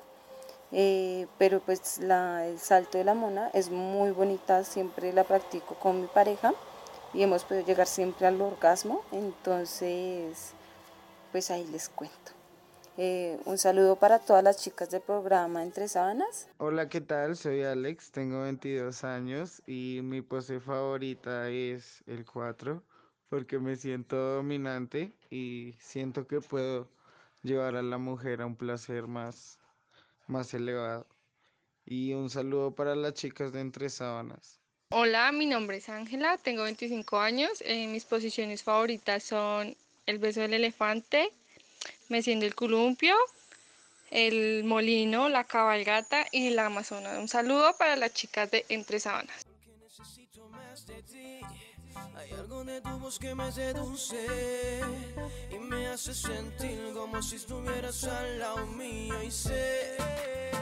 eh, 0.71 1.27
pero 1.37 1.59
pues 1.59 1.99
la, 1.99 2.47
el 2.47 2.61
salto 2.61 2.99
de 2.99 3.03
la 3.03 3.15
mona 3.15 3.51
es 3.53 3.71
muy 3.71 4.13
bonita, 4.13 4.63
siempre 4.63 5.13
la 5.13 5.25
practico 5.25 5.75
con 5.75 6.01
mi 6.01 6.07
pareja 6.07 6.55
y 7.15 7.25
hemos 7.25 7.43
podido 7.43 7.67
llegar 7.67 7.89
siempre 7.89 8.29
al 8.29 8.41
orgasmo, 8.41 9.03
entonces 9.11 10.53
pues 11.33 11.51
ahí 11.51 11.67
les 11.67 11.89
cuento. 11.89 12.34
Eh, 12.97 13.41
un 13.45 13.59
saludo 13.59 13.97
para 13.97 14.21
todas 14.21 14.45
las 14.45 14.63
chicas 14.63 14.89
del 14.91 15.01
programa 15.01 15.65
Entre 15.65 15.89
Sábanas. 15.89 16.47
Hola, 16.59 16.89
¿qué 16.89 17.01
tal? 17.01 17.37
Soy 17.37 17.63
Alex, 17.63 18.13
tengo 18.13 18.43
22 18.43 19.03
años 19.03 19.63
y 19.67 20.01
mi 20.03 20.23
pose 20.23 20.61
favorita 20.61 21.51
es 21.51 22.05
el 22.07 22.25
4 22.25 22.85
porque 23.29 23.59
me 23.59 23.75
siento 23.75 24.17
dominante 24.17 25.13
y 25.29 25.75
siento 25.81 26.29
que 26.29 26.41
puedo 26.41 26.89
llevar 27.43 27.75
a 27.75 27.83
la 27.83 27.99
mujer 27.99 28.43
a 28.43 28.47
un 28.47 28.55
placer 28.55 29.09
más, 29.09 29.59
más 30.29 30.55
elevado. 30.55 31.05
Y 31.85 32.13
un 32.13 32.31
saludo 32.31 32.77
para 32.77 32.95
las 32.95 33.15
chicas 33.15 33.53
de 33.53 33.61
Entre 33.61 33.91
Sábanas. 33.91 34.61
Hola, 34.91 35.33
mi 35.33 35.47
nombre 35.47 35.79
es 35.79 35.89
Ángela, 35.89 36.39
tengo 36.39 36.63
25 36.63 37.19
años. 37.19 37.51
eh, 37.63 37.89
mis 37.89 38.05
posiciones 38.05 38.63
favoritas 38.63 39.25
son 39.25 39.77
el 40.07 40.19
beso 40.19 40.43
del 40.43 40.55
elefante, 40.55 41.33
meciendo 42.09 42.47
el 42.47 42.55
columpio, 42.55 43.17
el 44.11 44.65
molino, 44.65 45.29
la 45.29 45.45
cabalgata 45.45 46.27
y 46.31 46.51
la 46.51 46.67
amazona. 46.67 47.19
Un 47.19 47.29
saludo 47.29 47.77
para 47.77 47.97
las 47.97 48.13
chicas 48.13 48.51
de 48.51 48.65
Entre 48.69 49.01
ti. 49.01 49.09
Hay 52.17 52.31
algo 52.33 52.65
de 52.65 52.81
tu 52.81 52.99
voz 52.99 53.19
que 53.19 53.35
me 53.35 53.53
seduce 53.53 54.81
y 55.51 55.59
me 55.59 55.89
hace 55.89 56.15
sentir 56.15 56.93
como 56.93 57.21
si 57.23 57.37
estuvieras 57.37 58.05
al 58.05 58.39
lado 58.39 58.67
mío. 58.67 59.23
Y 59.23 59.31
sé 59.31 59.97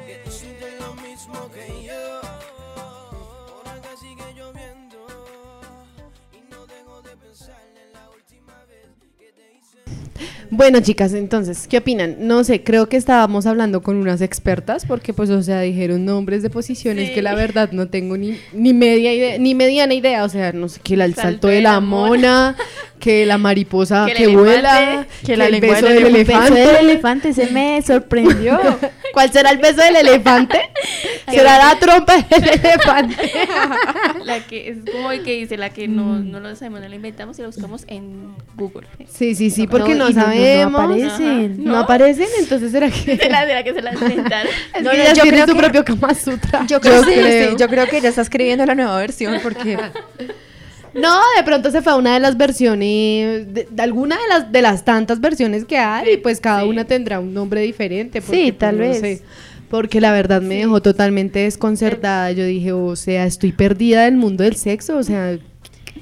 que 0.06 0.20
tú 0.24 0.30
sientes 0.30 0.80
lo 0.80 0.94
mismo 0.94 1.50
que 1.50 1.84
yo. 1.84 2.20
Por 3.56 3.68
acá 3.68 3.96
sigue 3.98 4.32
lloviendo 4.34 5.06
y 6.32 6.40
no 6.50 6.66
dejo 6.66 7.02
de 7.02 7.16
pensar 7.16 7.62
en 7.76 7.92
la 7.92 8.10
última 8.10 8.64
vez 8.64 8.88
que 9.18 9.32
te 9.32 9.52
hice. 9.54 9.82
Bueno, 10.50 10.80
chicas, 10.80 11.14
entonces, 11.14 11.66
¿qué 11.68 11.78
opinan? 11.78 12.16
No 12.20 12.44
sé, 12.44 12.62
creo 12.62 12.88
que 12.88 12.96
estábamos 12.96 13.46
hablando 13.46 13.82
con 13.82 13.96
unas 13.96 14.20
expertas 14.20 14.84
porque, 14.86 15.12
pues, 15.12 15.30
o 15.30 15.42
sea, 15.42 15.60
dijeron 15.60 16.04
nombres 16.04 16.42
de 16.42 16.50
posiciones 16.50 17.10
que 17.10 17.22
la 17.22 17.34
verdad 17.34 17.70
no 17.72 17.88
tengo 17.88 18.16
ni, 18.16 18.38
ni 18.52 18.74
media 18.74 19.12
idea, 19.14 19.38
ni 19.38 19.54
mediana 19.54 19.94
idea. 19.94 20.24
O 20.24 20.28
sea, 20.28 20.52
no 20.52 20.68
sé, 20.68 20.80
que 20.80 20.94
el 20.94 21.14
salto, 21.14 21.48
de 21.48 21.60
la 21.62 21.80
mona, 21.80 22.56
que 22.98 23.26
la 23.26 23.38
mariposa 23.38 24.06
Que 24.06 24.14
que, 24.14 24.24
elefante, 24.24 24.50
vuela, 24.52 25.06
Que 25.24 25.36
la 25.36 25.46
el 25.46 25.60
beso 25.60 25.86
del 25.86 25.94
del 26.04 26.06
elefante. 26.14 26.50
beso 26.52 26.72
del 26.72 26.90
elefante 26.90 27.32
se 27.32 27.46
me 27.48 27.82
sorprendió. 27.82 28.58
¿Cuál 29.12 29.32
será 29.32 29.50
el 29.50 29.58
beso 29.58 29.82
del 29.82 29.96
elefante? 29.96 30.58
¿Será 31.30 31.58
la 31.58 31.78
trompa 31.78 32.16
del 32.16 32.48
elefante? 32.60 33.16
La 34.24 34.40
que 34.46 34.68
es 34.70 34.78
como 34.90 35.10
el 35.12 35.22
que 35.22 35.32
dice, 35.34 35.56
la 35.56 35.70
que 35.70 35.88
no, 35.88 36.18
no 36.20 36.40
lo 36.40 36.54
sabemos, 36.56 36.80
no 36.80 36.88
la 36.88 36.94
inventamos 36.94 37.38
y 37.38 37.42
la 37.42 37.48
buscamos 37.48 37.84
en 37.88 38.34
Google. 38.56 38.86
Sí, 39.08 39.34
sí, 39.34 39.50
sí, 39.50 39.66
porque 39.66 39.94
no, 39.94 40.08
no 40.10 40.31
sabemos. 40.36 40.80
aparecen. 40.82 41.64
No, 41.64 41.72
¿No? 41.72 41.78
aparecen, 41.78 42.28
entonces 42.38 42.72
será 42.72 42.90
que... 42.90 43.16
De 43.16 43.28
la 43.28 43.62
que 43.64 43.72
se 43.74 43.82
la 43.82 43.92
inventaron. 43.92 44.50
No, 44.82 44.90
que 44.90 44.98
no, 44.98 45.14
yo 45.14 45.22
creo 45.22 45.46
su 45.46 45.52
que- 45.54 45.58
propio 45.58 45.84
Kama 45.84 46.14
Sutra. 46.14 46.66
Yo 46.66 46.80
creo, 46.80 47.02
sí, 47.04 47.10
sí, 47.14 47.56
yo 47.58 47.68
creo 47.68 47.86
que 47.86 47.98
ella 47.98 48.08
está 48.10 48.22
escribiendo 48.22 48.64
la 48.66 48.74
nueva 48.74 48.98
versión 48.98 49.38
porque 49.42 49.78
No, 50.94 51.20
de 51.38 51.42
pronto 51.42 51.70
se 51.70 51.80
fue 51.80 51.92
a 51.92 51.96
una 51.96 52.12
de 52.14 52.20
las 52.20 52.36
versiones, 52.36 53.52
de, 53.54 53.66
de 53.70 53.82
alguna 53.82 54.16
de 54.16 54.28
las, 54.28 54.52
de 54.52 54.60
las 54.60 54.84
tantas 54.84 55.20
versiones 55.22 55.64
que 55.64 55.78
hay, 55.78 56.12
y 56.14 56.16
pues 56.18 56.38
cada 56.38 56.66
una 56.66 56.84
tendrá 56.84 57.18
un 57.18 57.32
nombre 57.32 57.62
diferente. 57.62 58.20
porque, 58.20 58.36
Sí, 58.36 58.52
pues, 58.52 58.58
tal 58.58 58.76
no 58.78 58.82
vez. 58.84 58.98
sé, 59.00 59.22
porque 59.70 60.02
la 60.02 60.12
verdad 60.12 60.42
me 60.42 60.56
dejó 60.56 60.82
totalmente 60.82 61.38
desconcertada. 61.38 62.30
Yo 62.32 62.44
dije, 62.44 62.72
o 62.72 62.94
sea, 62.94 63.24
estoy 63.24 63.52
perdida 63.52 64.04
del 64.04 64.16
mundo 64.18 64.44
del 64.44 64.56
sexo, 64.56 64.98
o 64.98 65.02
sea, 65.02 65.38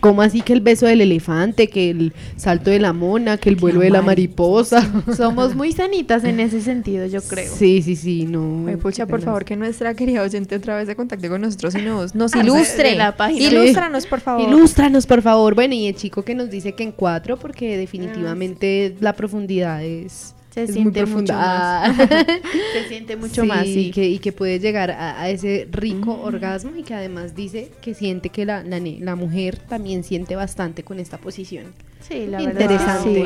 ¿cómo 0.01 0.23
así 0.23 0.41
que 0.41 0.53
el 0.53 0.61
beso 0.61 0.87
del 0.87 1.01
elefante, 1.03 1.69
que 1.69 1.91
el 1.91 2.13
salto 2.37 2.71
de 2.71 2.79
la 2.81 2.93
mona, 2.93 3.37
que 3.37 3.49
el 3.51 3.57
vuelo 3.57 3.81
de 3.81 3.91
la 3.91 4.03
mariposa? 4.03 4.91
Somos 5.17 5.55
muy 5.55 5.73
sanitas 5.73 6.25
en 6.25 6.41
ese 6.41 6.61
sentido, 6.61 7.07
yo 7.07 7.23
creo. 7.23 7.53
Sí, 7.55 7.83
sí, 7.83 7.97
sí, 7.97 8.27
no. 8.27 8.67
Ay, 8.67 8.77
pucha, 8.77 9.07
por 9.07 9.21
favor, 9.21 9.45
que 9.45 9.57
nuestra 9.57 9.95
querida 9.95 10.23
oyente 10.23 10.57
otra 10.57 10.77
vez 10.77 10.87
se 10.87 10.97
contacte 10.97 11.29
con 11.29 11.41
nosotros 11.43 11.75
y 11.75 11.83
nos, 11.83 12.15
nos 12.15 12.35
Ah, 12.41 12.41
ilustre. 12.43 12.91
de 12.91 12.97
la 12.97 13.17
página. 13.17 13.47
Ilústranos, 13.47 14.07
por 14.07 14.21
favor. 14.21 14.49
Ilústranos, 14.49 15.07
por 15.07 15.23
favor. 15.23 15.55
Bueno, 15.55 15.75
y 15.75 15.87
el 15.87 15.95
chico 15.95 16.23
que 16.23 16.35
nos 16.35 16.51
dice 16.51 16.73
que 16.73 16.83
en 16.83 16.93
cuatro, 16.93 17.37
porque 17.39 17.77
definitivamente 17.77 18.97
la 19.01 19.13
profundidad 19.15 19.85
es, 19.85 20.35
Se 20.51 20.65
es 20.65 20.71
muy 20.71 20.83
siente 20.83 21.07
mucho 21.07 21.33
más. 21.33 21.99
Ah. 21.99 22.09
Se 22.73 22.89
siente 22.89 23.17
mucho 23.17 23.43
Sí, 23.43 23.49
más, 23.49 23.65
sí. 23.65 23.87
Y 23.87 23.91
que, 23.93 24.09
y 24.09 24.19
que 24.19 24.33
puede 24.33 24.59
llegar 24.59 24.91
a, 24.91 25.21
a 25.21 25.31
ese 25.31 25.69
rico 25.71 26.21
orgasmo 26.23 26.73
y 26.77 26.83
que 26.83 26.95
además 26.95 27.35
dice 27.37 27.71
que 27.81 27.95
siente 27.95 28.31
que 28.31 28.45
la, 28.45 28.63
la, 28.65 29.17
mujer 29.17 29.59
también 29.59 30.03
siente 30.03 30.35
bastante 30.35 30.83
con 30.83 30.99
esta 30.99 31.19
posición. 31.19 31.67
Sí, 32.01 32.27
la 32.27 32.39
verdad. 32.39 32.61
Interesante. 32.63 33.25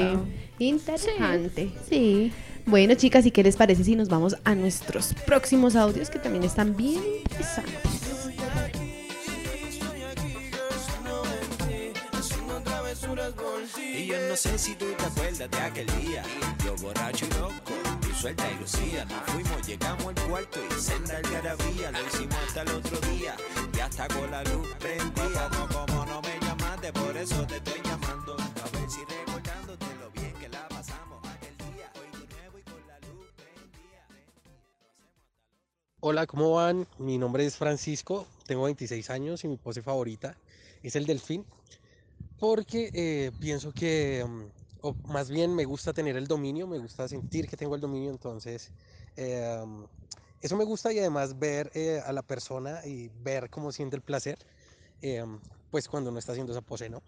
Sí. 0.59 0.65
Interesante. 0.67 1.71
Sí. 1.89 2.33
Bueno, 2.67 2.95
chicas, 2.95 3.27
¿y 3.27 3.31
qué 3.31 3.43
les 3.43 3.57
parece 3.57 3.85
si 3.85 3.97
nos 3.97 4.09
vamos 4.09 4.37
a 4.45 4.55
nuestros 4.55 5.15
próximos 5.27 5.77
audios 5.77 6.11
que 6.11 6.19
también 6.19 6.45
están 6.45 6.77
bien 6.77 7.01
interesantes? 7.23 8.04
Y 13.97 14.07
yo 14.07 14.19
no 14.29 14.37
sé 14.37 14.59
si 14.59 14.75
tú 14.75 14.87
te 14.99 15.05
acuerdas 15.05 15.51
de 15.51 15.59
aquel 15.59 15.87
día. 16.01 16.25
Yo 16.65 16.75
borracho 16.77 17.27
y 17.27 17.31
loco, 17.39 17.73
tú 18.01 18.09
suelta 18.13 18.51
y 18.51 18.57
lucía. 18.57 19.05
Nos 19.05 19.23
fuimos, 19.31 19.67
llegamos 19.67 20.07
al 20.07 20.29
cuarto 20.29 20.59
y 20.69 20.81
senda 20.81 21.17
algarabía. 21.17 21.93
Lo 21.93 22.07
hicimos 22.07 22.37
hasta 22.47 22.63
el 22.63 22.71
otro 22.71 22.99
día. 23.09 23.37
Y 23.73 23.79
hasta 23.79 24.09
con 24.09 24.31
la 24.31 24.43
luz 24.45 24.67
prendida. 24.81 25.49
No 25.49 25.69
como 25.69 25.95
presente, 26.85 26.93
por 26.93 27.17
eso 27.17 27.47
te 27.47 27.57
estoy 27.57 27.81
llamando. 27.83 28.35
A 28.35 28.79
ver 28.79 28.91
si 28.91 29.01
recordándote 29.05 29.87
lo 30.01 30.11
bien 30.11 30.33
que 30.35 30.49
la 30.49 30.69
pasamos 30.69 31.27
aquel 31.29 31.57
día. 31.57 31.93
Hola, 36.01 36.27
¿cómo 36.27 36.53
van? 36.53 36.87
Mi 36.99 37.17
nombre 37.17 37.47
es 37.47 37.57
Francisco, 37.57 38.27
tengo 38.47 38.65
26 38.65 39.09
años 39.11 39.45
y 39.45 39.49
mi 39.49 39.57
pose 39.57 39.83
favorita 39.83 40.37
es 40.83 40.97
el 40.97 41.07
delfín 41.07 41.47
porque 42.45 42.91
eh, 42.93 43.33
pienso 43.41 43.73
que, 43.73 44.23
mm, 44.29 44.43
o 44.83 44.95
más 45.09 45.31
bien 45.31 45.55
me 45.55 45.65
gusta 45.65 45.95
tener 45.95 46.15
el 46.19 46.27
dominio, 46.27 46.67
me 46.67 46.79
gusta 46.79 47.09
sentir 47.09 47.49
que 47.49 47.57
tengo 47.57 47.75
el 47.75 47.81
dominio, 47.81 48.11
entonces 48.11 48.71
mm, 49.17 49.85
eso 50.43 50.55
me 50.55 50.65
gusta 50.65 50.93
y 50.93 50.99
además 50.99 51.39
ver 51.39 51.71
eh, 51.75 52.03
a 52.05 52.13
la 52.13 52.23
persona 52.23 52.83
y 52.85 53.09
ver 53.09 53.49
cómo 53.49 53.73
siente 53.73 53.97
el 53.97 54.03
placer, 54.03 54.37
eh, 55.01 55.25
pues 55.75 55.89
cuando 55.89 56.11
uno 56.11 56.21
está 56.21 56.31
haciendo 56.31 56.53
esa 56.53 56.61
pose, 56.61 56.89
¿no? 56.89 57.03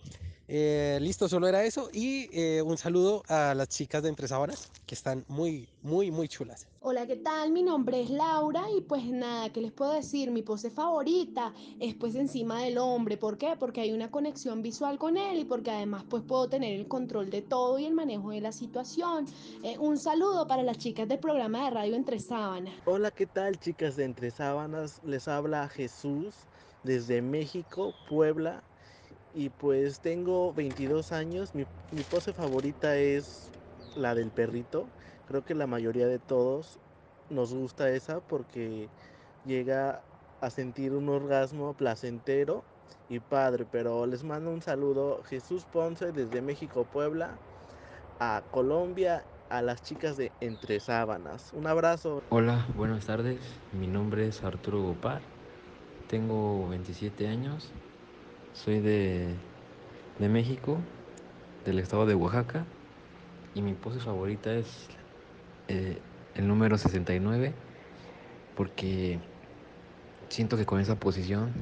Eh, 0.48 0.98
listo, 1.00 1.28
solo 1.28 1.46
era 1.46 1.62
eso 1.62 1.88
y 1.92 2.28
eh, 2.32 2.62
un 2.62 2.76
saludo 2.76 3.22
a 3.28 3.54
las 3.54 3.68
chicas 3.68 4.02
de 4.02 4.08
Entre 4.08 4.26
Sábanas 4.26 4.72
que 4.86 4.96
están 4.96 5.24
muy, 5.28 5.68
muy, 5.82 6.10
muy 6.10 6.26
chulas. 6.26 6.66
Hola, 6.80 7.06
¿qué 7.06 7.14
tal? 7.14 7.52
Mi 7.52 7.62
nombre 7.62 8.02
es 8.02 8.10
Laura 8.10 8.64
y 8.76 8.80
pues 8.80 9.04
nada, 9.04 9.52
¿qué 9.52 9.60
les 9.60 9.70
puedo 9.70 9.92
decir? 9.92 10.32
Mi 10.32 10.42
pose 10.42 10.68
favorita 10.68 11.54
es 11.78 11.94
pues 11.94 12.16
encima 12.16 12.60
del 12.60 12.78
hombre. 12.78 13.16
¿Por 13.16 13.38
qué? 13.38 13.54
Porque 13.56 13.82
hay 13.82 13.92
una 13.92 14.10
conexión 14.10 14.62
visual 14.62 14.98
con 14.98 15.16
él 15.16 15.38
y 15.38 15.44
porque 15.44 15.70
además 15.70 16.02
pues 16.10 16.24
puedo 16.24 16.48
tener 16.48 16.74
el 16.74 16.88
control 16.88 17.30
de 17.30 17.42
todo 17.42 17.78
y 17.78 17.84
el 17.84 17.94
manejo 17.94 18.30
de 18.30 18.40
la 18.40 18.50
situación. 18.50 19.26
Eh, 19.62 19.78
un 19.78 19.96
saludo 19.96 20.48
para 20.48 20.64
las 20.64 20.78
chicas 20.78 21.06
del 21.06 21.20
programa 21.20 21.66
de 21.66 21.70
radio 21.70 21.94
Entre 21.94 22.18
Sábanas. 22.18 22.74
Hola, 22.84 23.12
¿qué 23.12 23.26
tal 23.26 23.60
chicas 23.60 23.94
de 23.94 24.06
Entre 24.06 24.32
Sábanas? 24.32 25.00
Les 25.04 25.28
habla 25.28 25.68
Jesús 25.68 26.34
desde 26.86 27.20
México, 27.20 27.92
Puebla. 28.08 28.62
Y 29.34 29.50
pues 29.50 30.00
tengo 30.00 30.54
22 30.54 31.12
años. 31.12 31.54
Mi, 31.54 31.66
pose 32.10 32.32
favorita 32.32 32.96
es 32.96 33.50
la 33.94 34.14
del 34.14 34.30
perrito. 34.30 34.86
Creo 35.28 35.44
que 35.44 35.54
la 35.54 35.66
mayoría 35.66 36.06
de 36.06 36.18
todos 36.18 36.78
nos 37.28 37.52
gusta 37.52 37.90
esa 37.90 38.20
porque 38.20 38.88
llega 39.44 40.00
a 40.40 40.48
sentir 40.48 40.92
un 40.92 41.10
orgasmo 41.10 41.74
placentero 41.74 42.64
y 43.10 43.20
padre. 43.20 43.66
Pero 43.70 44.06
les 44.06 44.24
mando 44.24 44.50
un 44.50 44.62
saludo 44.62 45.22
Jesús 45.24 45.66
Ponce 45.70 46.12
desde 46.12 46.40
México, 46.40 46.86
Puebla, 46.90 47.36
a 48.20 48.42
Colombia, 48.52 49.22
a 49.50 49.60
las 49.60 49.82
chicas 49.82 50.16
de 50.16 50.32
Entre 50.40 50.80
Sábanas. 50.80 51.52
Un 51.52 51.66
abrazo. 51.66 52.22
Hola, 52.30 52.66
buenas 52.74 53.04
tardes. 53.04 53.40
Mi 53.72 53.86
nombre 53.86 54.28
es 54.28 54.42
Arturo 54.42 54.82
Gopar. 54.82 55.35
Tengo 56.08 56.68
27 56.68 57.26
años. 57.26 57.72
Soy 58.52 58.80
de, 58.80 59.34
de 60.18 60.28
México, 60.28 60.78
del 61.64 61.78
estado 61.78 62.06
de 62.06 62.14
Oaxaca. 62.14 62.64
Y 63.54 63.62
mi 63.62 63.74
pose 63.74 63.98
favorita 64.00 64.52
es 64.54 64.88
eh, 65.68 66.00
el 66.34 66.46
número 66.46 66.78
69. 66.78 67.52
Porque 68.54 69.18
siento 70.30 70.56
que 70.56 70.64
con 70.66 70.80
esa 70.80 70.94
posición 70.96 71.52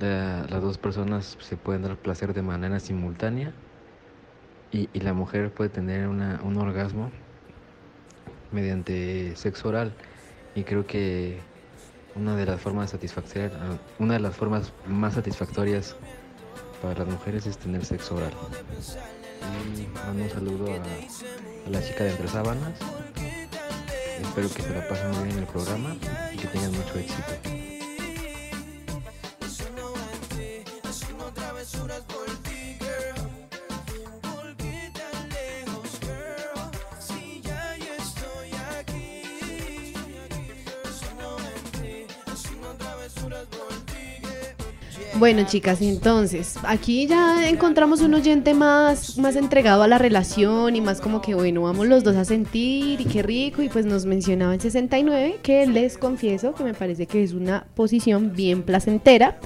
la- 0.00 0.46
las 0.48 0.62
dos 0.62 0.78
personas 0.78 1.36
se 1.40 1.56
pueden 1.56 1.82
dar 1.82 1.96
placer 1.96 2.32
de 2.32 2.42
manera 2.42 2.80
simultánea. 2.80 3.52
Y, 4.72 4.88
y 4.92 5.00
la 5.00 5.12
mujer 5.12 5.50
puede 5.52 5.70
tener 5.70 6.08
una- 6.08 6.40
un 6.44 6.56
orgasmo 6.56 7.10
mediante 8.50 9.36
sexo 9.36 9.68
oral 9.68 9.92
y 10.54 10.64
creo 10.64 10.86
que 10.86 11.40
una 12.14 12.36
de 12.36 12.46
las 12.46 12.60
formas 12.60 12.90
satisfactorias 12.90 13.52
una 13.98 14.14
de 14.14 14.20
las 14.20 14.34
formas 14.36 14.72
más 14.86 15.14
satisfactorias 15.14 15.96
para 16.82 17.00
las 17.00 17.08
mujeres 17.08 17.46
es 17.46 17.58
tener 17.58 17.84
sexo 17.84 18.16
oral. 18.16 18.32
Y 19.76 19.86
mando 19.94 20.22
un 20.22 20.30
saludo 20.30 20.72
a, 20.72 20.76
a 21.66 21.70
la 21.70 21.82
chica 21.82 22.04
de 22.04 22.10
entre 22.10 22.28
sábanas. 22.28 22.78
Espero 24.20 24.48
que 24.48 24.62
se 24.62 24.74
la 24.74 24.88
pasen 24.88 25.10
muy 25.10 25.24
bien 25.24 25.36
en 25.36 25.38
el 25.38 25.46
programa 25.46 25.96
y 26.32 26.36
que 26.36 26.46
tengan 26.48 26.72
mucho 26.72 26.98
éxito 26.98 27.77
Bueno, 45.18 45.42
chicas, 45.44 45.82
entonces, 45.82 46.54
aquí 46.62 47.08
ya 47.08 47.48
encontramos 47.48 48.02
un 48.02 48.14
oyente 48.14 48.54
más, 48.54 49.18
más 49.18 49.34
entregado 49.34 49.82
a 49.82 49.88
la 49.88 49.98
relación 49.98 50.76
y 50.76 50.80
más 50.80 51.00
como 51.00 51.20
que, 51.20 51.34
bueno, 51.34 51.62
vamos 51.62 51.88
los 51.88 52.04
dos 52.04 52.14
a 52.14 52.24
sentir 52.24 53.00
y 53.00 53.04
qué 53.04 53.24
rico. 53.24 53.60
Y 53.60 53.68
pues 53.68 53.84
nos 53.84 54.04
mencionaba 54.06 54.54
el 54.54 54.60
69, 54.60 55.40
que 55.42 55.66
les 55.66 55.98
confieso 55.98 56.54
que 56.54 56.62
me 56.62 56.72
parece 56.72 57.06
que 57.06 57.24
es 57.24 57.32
una 57.32 57.66
posición 57.74 58.32
bien 58.36 58.62
placentera. 58.62 59.40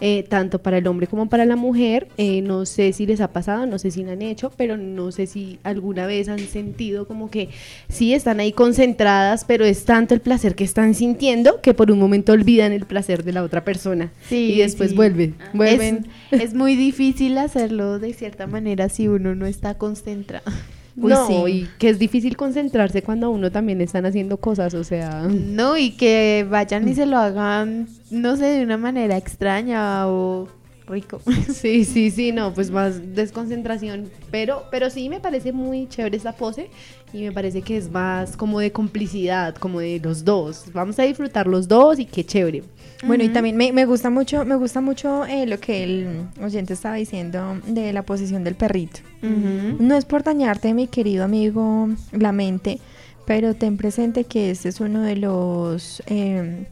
Eh, 0.00 0.24
tanto 0.28 0.60
para 0.60 0.78
el 0.78 0.86
hombre 0.86 1.06
como 1.06 1.28
para 1.28 1.44
la 1.44 1.56
mujer. 1.56 2.08
Eh, 2.16 2.42
no 2.42 2.66
sé 2.66 2.92
si 2.92 3.06
les 3.06 3.20
ha 3.20 3.32
pasado, 3.32 3.66
no 3.66 3.78
sé 3.78 3.90
si 3.90 4.04
lo 4.04 4.12
han 4.12 4.22
hecho, 4.22 4.52
pero 4.56 4.76
no 4.76 5.12
sé 5.12 5.26
si 5.26 5.58
alguna 5.62 6.06
vez 6.06 6.28
han 6.28 6.38
sentido 6.38 7.06
como 7.06 7.30
que 7.30 7.48
sí 7.88 8.14
están 8.14 8.40
ahí 8.40 8.52
concentradas, 8.52 9.44
pero 9.44 9.64
es 9.64 9.84
tanto 9.84 10.14
el 10.14 10.20
placer 10.20 10.54
que 10.54 10.64
están 10.64 10.94
sintiendo 10.94 11.60
que 11.60 11.74
por 11.74 11.90
un 11.90 11.98
momento 11.98 12.32
olvidan 12.32 12.72
el 12.72 12.86
placer 12.86 13.24
de 13.24 13.32
la 13.32 13.42
otra 13.42 13.64
persona. 13.64 14.12
Sí, 14.28 14.54
y 14.54 14.58
después 14.58 14.90
sí. 14.90 14.96
vuelven, 14.96 15.36
vuelven. 15.52 16.06
Es, 16.30 16.40
es 16.40 16.54
muy 16.54 16.76
difícil 16.76 17.38
hacerlo 17.38 17.98
de 17.98 18.12
cierta 18.12 18.46
manera 18.46 18.88
si 18.88 19.08
uno 19.08 19.34
no 19.34 19.46
está 19.46 19.74
concentrado. 19.74 20.50
No, 20.98 21.48
y 21.48 21.68
que 21.78 21.88
es 21.88 21.98
difícil 21.98 22.36
concentrarse 22.36 23.02
cuando 23.02 23.30
uno 23.30 23.50
también 23.50 23.80
están 23.80 24.06
haciendo 24.06 24.38
cosas, 24.38 24.74
o 24.74 24.84
sea. 24.84 25.22
No, 25.28 25.76
y 25.76 25.90
que 25.92 26.46
vayan 26.48 26.88
y 26.88 26.94
se 26.94 27.06
lo 27.06 27.18
hagan, 27.18 27.88
no 28.10 28.36
sé, 28.36 28.46
de 28.46 28.64
una 28.64 28.76
manera 28.76 29.16
extraña 29.16 30.08
o 30.08 30.48
rico. 30.88 31.20
Sí, 31.48 31.84
sí, 31.84 32.10
sí, 32.10 32.32
no, 32.32 32.52
pues 32.52 32.70
más 32.70 33.14
desconcentración, 33.14 34.10
pero, 34.30 34.64
pero 34.70 34.90
sí 34.90 35.08
me 35.08 35.20
parece 35.20 35.52
muy 35.52 35.88
chévere 35.88 36.16
esta 36.16 36.32
pose 36.32 36.70
y 37.12 37.22
me 37.22 37.32
parece 37.32 37.62
que 37.62 37.76
es 37.76 37.90
más 37.90 38.36
como 38.36 38.60
de 38.60 38.72
complicidad, 38.72 39.54
como 39.56 39.80
de 39.80 40.00
los 40.02 40.24
dos. 40.24 40.66
Vamos 40.72 40.98
a 40.98 41.04
disfrutar 41.04 41.46
los 41.46 41.68
dos 41.68 41.98
y 41.98 42.04
qué 42.04 42.24
chévere. 42.24 42.62
Bueno, 43.06 43.24
y 43.24 43.28
también 43.28 43.56
me, 43.56 43.72
me 43.72 43.86
gusta 43.86 44.10
mucho, 44.10 44.44
me 44.44 44.56
gusta 44.56 44.80
mucho 44.80 45.24
eh, 45.24 45.46
lo 45.46 45.60
que 45.60 45.84
el 45.84 46.26
oyente 46.42 46.72
estaba 46.72 46.96
diciendo 46.96 47.60
de 47.66 47.92
la 47.92 48.02
posición 48.02 48.44
del 48.44 48.54
perrito. 48.54 49.00
No 49.22 49.96
es 49.96 50.04
por 50.04 50.22
dañarte, 50.22 50.74
mi 50.74 50.86
querido 50.86 51.24
amigo, 51.24 51.88
la 52.12 52.32
mente, 52.32 52.78
pero 53.26 53.54
ten 53.54 53.76
presente 53.76 54.24
que 54.24 54.50
este 54.50 54.68
es 54.68 54.80
uno 54.80 55.02
de 55.02 55.16
los 55.16 56.02
eh, 56.06 56.66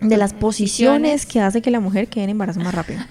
de 0.00 0.16
las 0.16 0.32
posiciones 0.32 1.26
que 1.26 1.40
hace 1.40 1.60
que 1.62 1.70
la 1.70 1.80
mujer 1.80 2.08
quede 2.08 2.24
en 2.24 2.30
embarazo 2.30 2.60
más 2.60 2.74
rápido. 2.74 3.00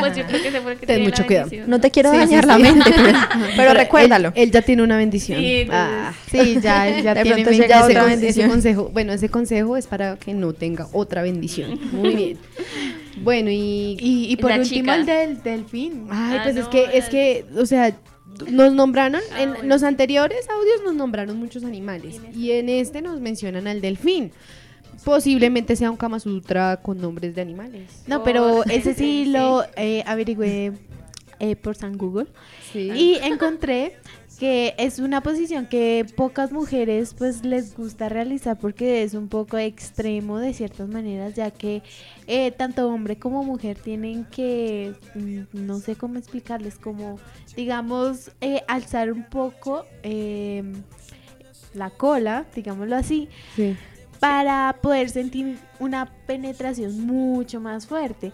pues 0.00 0.16
yo 0.16 0.24
creo 0.26 0.42
que 0.42 0.50
se 0.50 0.60
fue 0.60 0.72
el 0.72 0.78
que 0.78 0.86
Ten 0.86 0.96
tiene 0.96 1.04
mucho 1.10 1.22
la 1.22 1.26
cuidado. 1.26 1.50
No 1.66 1.80
te 1.80 1.90
quiero 1.90 2.10
Sí, 2.10 2.16
dañar 2.16 2.42
sí. 2.44 2.48
la 2.48 2.58
mente, 2.58 2.90
pero, 2.96 3.18
pero 3.56 3.70
él- 3.70 3.76
recuérdalo. 3.76 4.32
Él, 4.34 4.50
ya 4.50 4.62
tiene 4.62 4.82
una 4.82 4.96
bendición. 4.96 5.38
Sí, 5.40 5.60
entonces- 5.60 5.90
Ah. 5.94 6.12
Sí, 6.30 6.58
ya, 6.62 7.00
ya 7.00 7.14
De 7.14 7.22
tiene 7.22 7.42
pronto 7.44 7.60
llega 7.62 7.84
otra 7.84 8.04
bendición. 8.04 8.44
ese 8.46 8.48
consejo, 8.52 8.90
bueno, 8.92 9.12
ese 9.12 9.28
consejo 9.28 9.76
es 9.76 9.86
para 9.86 10.16
que 10.16 10.34
no 10.34 10.52
tenga 10.52 10.88
otra 10.92 11.22
bendición. 11.22 11.78
Muy 11.92 12.14
bien. 12.16 12.38
Bueno, 13.22 13.50
y 13.50 13.96
Y, 14.00 14.26
y 14.32 14.36
por 14.36 14.50
La 14.50 14.58
último 14.58 14.80
chica. 14.82 14.94
el 14.96 15.06
del 15.06 15.42
delfín. 15.42 16.06
Ay, 16.10 16.38
Ah, 16.38 16.40
pues 16.44 16.56
es 16.56 16.66
que, 16.68 16.88
es 16.94 17.04
que, 17.08 17.44
o 17.56 17.66
sea, 17.66 17.94
nos 18.50 18.72
nombraron, 18.72 19.20
Ah, 19.34 19.42
en 19.42 19.50
bueno. 19.50 19.68
los 19.68 19.82
anteriores 19.82 20.48
audios 20.48 20.82
nos 20.84 20.94
nombraron 20.94 21.38
muchos 21.38 21.62
animales 21.64 22.16
y 22.34 22.52
en 22.52 22.68
este 22.70 23.02
nos 23.02 23.20
mencionan 23.20 23.66
al 23.68 23.80
delfín. 23.80 24.32
Posiblemente 25.04 25.76
sea 25.76 25.90
un 25.90 25.96
Kama 25.96 26.20
Sutra 26.20 26.78
con 26.82 27.00
nombres 27.00 27.34
de 27.34 27.42
animales. 27.42 28.02
No, 28.06 28.22
pero 28.22 28.62
Por- 28.64 28.70
ese 28.72 28.94
sí 28.94 29.22
Sí. 29.24 29.30
lo 29.30 29.64
eh, 29.76 30.02
averigüé 30.06 30.72
eh, 31.40 31.56
por 31.56 31.76
San 31.76 31.96
Google. 31.96 32.26
Sí. 32.72 32.90
Y 32.94 33.14
encontré 33.22 33.96
que 34.38 34.74
es 34.78 34.98
una 34.98 35.20
posición 35.22 35.66
que 35.66 36.04
pocas 36.16 36.50
mujeres 36.52 37.14
pues 37.16 37.44
les 37.44 37.76
gusta 37.76 38.08
realizar 38.08 38.58
porque 38.58 39.02
es 39.04 39.14
un 39.14 39.28
poco 39.28 39.56
extremo 39.58 40.38
de 40.38 40.52
ciertas 40.52 40.88
maneras 40.88 41.34
ya 41.34 41.50
que 41.52 41.82
eh, 42.26 42.50
tanto 42.50 42.88
hombre 42.88 43.18
como 43.18 43.44
mujer 43.44 43.76
tienen 43.78 44.24
que 44.24 44.94
mm, 45.14 45.40
no 45.52 45.78
sé 45.78 45.94
cómo 45.94 46.18
explicarles 46.18 46.76
como 46.76 47.20
digamos 47.54 48.32
eh, 48.40 48.62
alzar 48.66 49.12
un 49.12 49.24
poco 49.28 49.84
eh, 50.02 50.64
la 51.74 51.90
cola 51.90 52.44
digámoslo 52.54 52.96
así 52.96 53.28
Sí. 53.54 53.76
Para 54.22 54.76
poder 54.80 55.10
sentir 55.10 55.58
una 55.80 56.06
penetración 56.26 57.04
mucho 57.04 57.58
más 57.58 57.88
fuerte. 57.88 58.30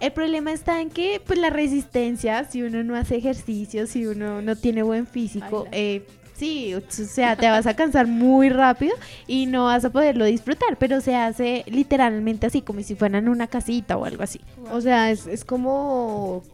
El 0.00 0.10
problema 0.12 0.52
está 0.52 0.80
en 0.80 0.88
que 0.88 1.20
pues 1.26 1.38
la 1.38 1.50
resistencia, 1.50 2.44
si 2.44 2.62
uno 2.62 2.82
no 2.82 2.96
hace 2.96 3.16
ejercicio, 3.16 3.86
si 3.86 4.06
uno 4.06 4.40
no 4.40 4.56
tiene 4.56 4.82
buen 4.82 5.06
físico, 5.06 5.66
eh, 5.70 6.06
Sí, 6.34 6.72
o 6.72 6.80
sea, 6.88 7.34
te 7.34 7.50
vas 7.50 7.66
a 7.66 7.74
cansar 7.74 8.06
muy 8.06 8.48
rápido 8.48 8.94
y 9.26 9.46
no 9.46 9.64
vas 9.64 9.84
a 9.84 9.90
poderlo 9.90 10.24
disfrutar, 10.24 10.76
pero 10.78 11.00
se 11.00 11.16
hace 11.16 11.64
literalmente 11.66 12.46
así, 12.46 12.62
como 12.62 12.80
si 12.80 12.94
fueran 12.94 13.28
una 13.28 13.48
casita 13.48 13.96
o 13.96 14.04
algo 14.04 14.22
así. 14.22 14.40
O 14.70 14.80
sea, 14.80 15.10
es, 15.10 15.26
es 15.26 15.44
como 15.44 16.44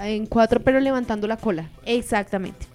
en 0.00 0.24
cuatro, 0.24 0.60
pero 0.60 0.80
levantando 0.80 1.26
la 1.26 1.36
cola. 1.36 1.68
Exactamente. 1.84 2.66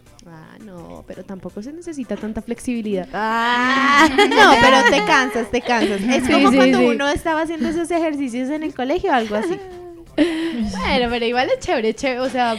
No, 0.71 1.03
pero 1.05 1.23
tampoco 1.25 1.61
se 1.61 1.73
necesita 1.73 2.15
tanta 2.15 2.41
flexibilidad. 2.41 3.07
Ah, 3.13 4.07
no, 4.17 4.53
pero 4.61 4.77
te 4.89 5.05
cansas, 5.05 5.51
te 5.51 5.61
cansas. 5.61 5.99
Es 6.01 6.23
Sí, 6.25 6.31
como 6.31 6.49
sí, 6.49 6.55
cuando 6.55 6.77
sí. 6.77 6.85
uno 6.85 7.09
estaba 7.09 7.41
haciendo 7.41 7.67
esos 7.67 7.91
ejercicios 7.91 8.49
en 8.49 8.63
el 8.63 8.73
colegio 8.73 9.11
o 9.11 9.13
algo 9.13 9.35
así. 9.35 9.57
Bueno, 10.17 11.07
pero 11.09 11.25
igual 11.25 11.49
es 11.49 11.59
chévere, 11.65 11.93
chévere, 11.95 12.19
o 12.19 12.29
sea, 12.29 12.55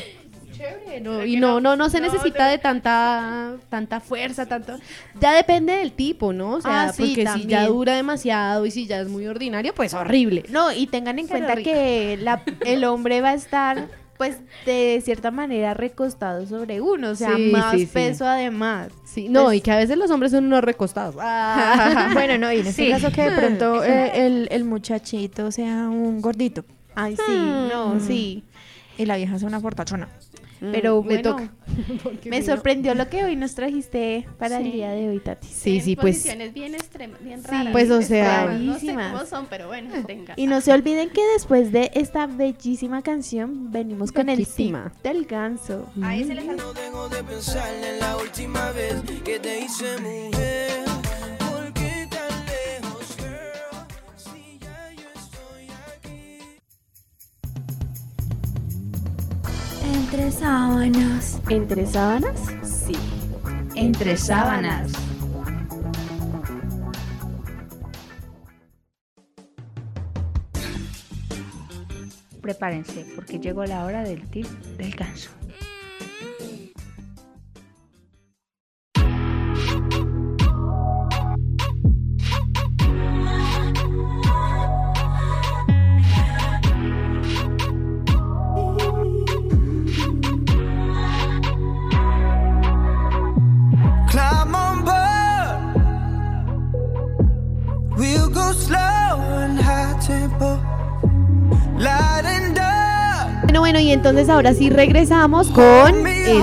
chévere, 0.56 1.00
no, 1.02 1.24
y 1.24 1.36
no, 1.36 1.60
no, 1.60 1.76
no 1.76 1.90
se 1.90 2.00
necesita 2.00 2.46
de 2.48 2.56
tanta, 2.58 3.52
tanta 3.68 4.00
fuerza, 4.00 4.46
tanto, 4.46 4.78
ya 5.20 5.32
depende 5.34 5.74
del 5.74 5.92
tipo, 5.92 6.32
¿no? 6.32 6.52
O 6.54 6.60
sea, 6.62 6.84
Ah, 6.88 6.92
porque 6.96 7.26
si 7.34 7.46
ya 7.46 7.66
dura 7.66 7.94
demasiado 7.94 8.64
y 8.64 8.70
si 8.70 8.86
ya 8.86 9.00
es 9.00 9.08
muy 9.08 9.26
ordinario, 9.26 9.74
pues 9.74 9.92
horrible. 9.94 10.44
No, 10.48 10.72
y 10.72 10.86
tengan 10.86 11.18
en 11.18 11.26
Pero 11.28 11.40
cuenta 11.40 11.54
rico. 11.56 11.70
que 11.70 12.18
la- 12.22 12.42
el 12.64 12.84
hombre 12.84 13.20
va 13.20 13.30
a 13.30 13.34
estar, 13.34 13.86
pues, 14.18 14.38
de 14.66 15.00
cierta 15.04 15.30
manera 15.30 15.74
recostado 15.74 16.46
sobre 16.46 16.80
uno, 16.80 17.10
o 17.10 17.14
sea, 17.14 17.34
Sí, 17.36 17.50
más 17.50 17.72
sí, 17.72 17.80
sí. 17.80 17.86
peso 17.92 18.26
además. 18.26 18.88
Sí, 19.04 19.28
no, 19.28 19.52
y 19.52 19.60
que 19.60 19.72
a 19.72 19.76
veces 19.76 19.96
los 19.96 20.10
hombres 20.10 20.32
son 20.32 20.44
unos 20.46 20.62
recostados. 20.62 21.16
Ah. 21.20 22.10
bueno, 22.14 22.38
no, 22.38 22.52
y 22.52 22.60
en 22.60 22.66
este 22.66 22.88
caso 22.90 23.10
que 23.10 23.22
de 23.30 23.36
pronto 23.36 23.82
eh, 23.82 24.26
el, 24.26 24.48
el 24.50 24.64
muchachito 24.64 25.50
sea 25.50 25.88
un 25.88 26.20
gordito. 26.20 26.64
Ay, 26.94 27.16
sí, 27.16 27.32
no, 27.36 27.98
sí. 28.00 28.44
Y 28.98 29.06
la 29.06 29.16
vieja 29.16 29.36
es 29.36 29.42
una 29.42 29.58
fortachona. 29.60 30.08
Pero 30.70 31.02
me 31.02 31.14
bueno, 31.14 31.22
toca. 31.22 31.52
Me 32.26 32.40
si 32.42 32.46
no- 32.48 32.54
sorprendió 32.54 32.94
lo 32.94 33.08
que 33.08 33.24
hoy 33.24 33.34
nos 33.34 33.54
trajiste 33.54 34.26
para 34.38 34.58
el 34.58 34.64
Sí. 34.64 34.70
día 34.72 34.90
de 34.90 35.08
hoy, 35.08 35.18
Tati. 35.18 35.48
Sí, 35.48 35.80
sí, 35.80 35.96
pues. 35.96 36.22
Bien 36.52 36.74
extremas, 36.74 37.22
bien 37.24 37.40
Sí, 37.42 37.48
raras. 37.48 37.72
pues, 37.72 37.90
o 37.90 38.02
sea- 38.02 38.42
extremas, 38.44 38.60
No 38.60 38.72
sé 38.74 38.78
Rarísimas. 38.86 39.12
cómo 39.12 39.26
son, 39.26 39.46
pero 39.50 39.66
bueno, 39.68 39.90
venga. 40.06 40.34
Y 40.36 40.46
no 40.46 40.60
se 40.60 40.72
olviden 40.72 41.10
que 41.10 41.22
después 41.34 41.72
de 41.72 41.90
esta 41.94 42.26
bellísima 42.26 43.02
canción 43.02 43.72
venimos 43.72 44.12
con 44.12 44.28
el 44.28 44.46
tip 44.46 44.76
del 45.02 45.24
ganso. 45.26 45.90
Ahí 46.02 46.24
se 46.24 46.34
le 46.34 46.44
No 46.44 46.72
dejo 46.72 47.08
de 47.08 47.24
pensar 47.24 47.68
en 47.74 47.98
la 47.98 48.16
última 48.18 48.70
vez 48.72 49.02
que 49.24 49.38
te 49.40 49.60
hice 49.64 49.98
mujer. 50.00 50.91
Entre 59.84 60.30
sábanas. 60.30 61.40
¿Entre 61.48 61.86
sábanas? 61.86 62.40
Sí. 62.62 62.94
Entre 63.74 64.16
sábanas. 64.16 64.92
Prepárense, 72.40 73.06
porque 73.14 73.38
llegó 73.38 73.64
la 73.64 73.84
hora 73.84 74.02
del 74.02 74.28
tip 74.28 74.46
del 74.76 74.94
ganso. 74.94 75.30
Bueno, 103.42 103.60
bueno, 103.60 103.80
y 103.80 103.92
entonces 103.92 104.28
ahora 104.28 104.54
sí 104.54 104.70
regresamos 104.70 105.48
con 105.48 106.06
el 106.06 106.40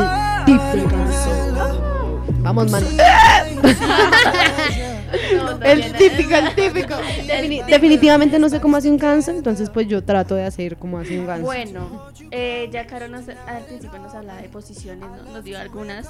ganso. 0.87 2.21
Vamos, 2.41 2.71
mano. 2.71 2.87
El 5.63 5.93
típico, 5.93 6.35
el 6.35 6.55
típico. 6.55 6.95
Defini- 6.95 7.65
definitivamente 7.65 8.39
no 8.39 8.49
sé 8.49 8.59
cómo 8.61 8.77
hace 8.77 8.89
un 8.89 8.97
ganso, 8.97 9.31
entonces 9.31 9.69
pues 9.69 9.87
yo 9.87 10.03
trato 10.03 10.35
de 10.35 10.45
hacer 10.45 10.77
como 10.77 10.97
hace 10.99 11.19
un 11.19 11.25
ganso. 11.27 11.45
Bueno, 11.45 12.09
eh, 12.31 12.69
ya 12.71 12.85
Caro 12.87 13.07
nos, 13.07 13.27
al 13.29 13.65
principio 13.65 13.99
nos 13.99 14.13
hablaba 14.13 14.41
de 14.41 14.49
posiciones, 14.49 14.99
¿no? 15.09 15.31
nos 15.33 15.43
dio 15.43 15.57
algunas. 15.59 16.07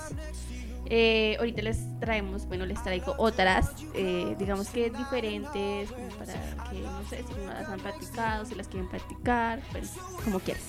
Eh, 0.91 1.35
ahorita 1.37 1.61
les 1.61 1.77
traemos, 1.99 2.47
bueno, 2.47 2.65
les 2.65 2.81
traigo 2.81 3.13
otras, 3.19 3.67
eh, 3.93 4.35
digamos 4.39 4.69
que 4.69 4.89
diferentes, 4.89 5.91
como 5.91 6.07
para 6.09 6.33
que, 6.71 6.79
no 6.79 7.03
sé, 7.07 7.17
si 7.27 7.33
no 7.45 7.53
las 7.53 7.69
han 7.69 7.79
practicado, 7.79 8.45
si 8.45 8.55
las 8.55 8.67
quieren 8.67 8.89
practicar, 8.89 9.59
bueno, 9.71 9.87
como 10.23 10.39
quieras. 10.39 10.63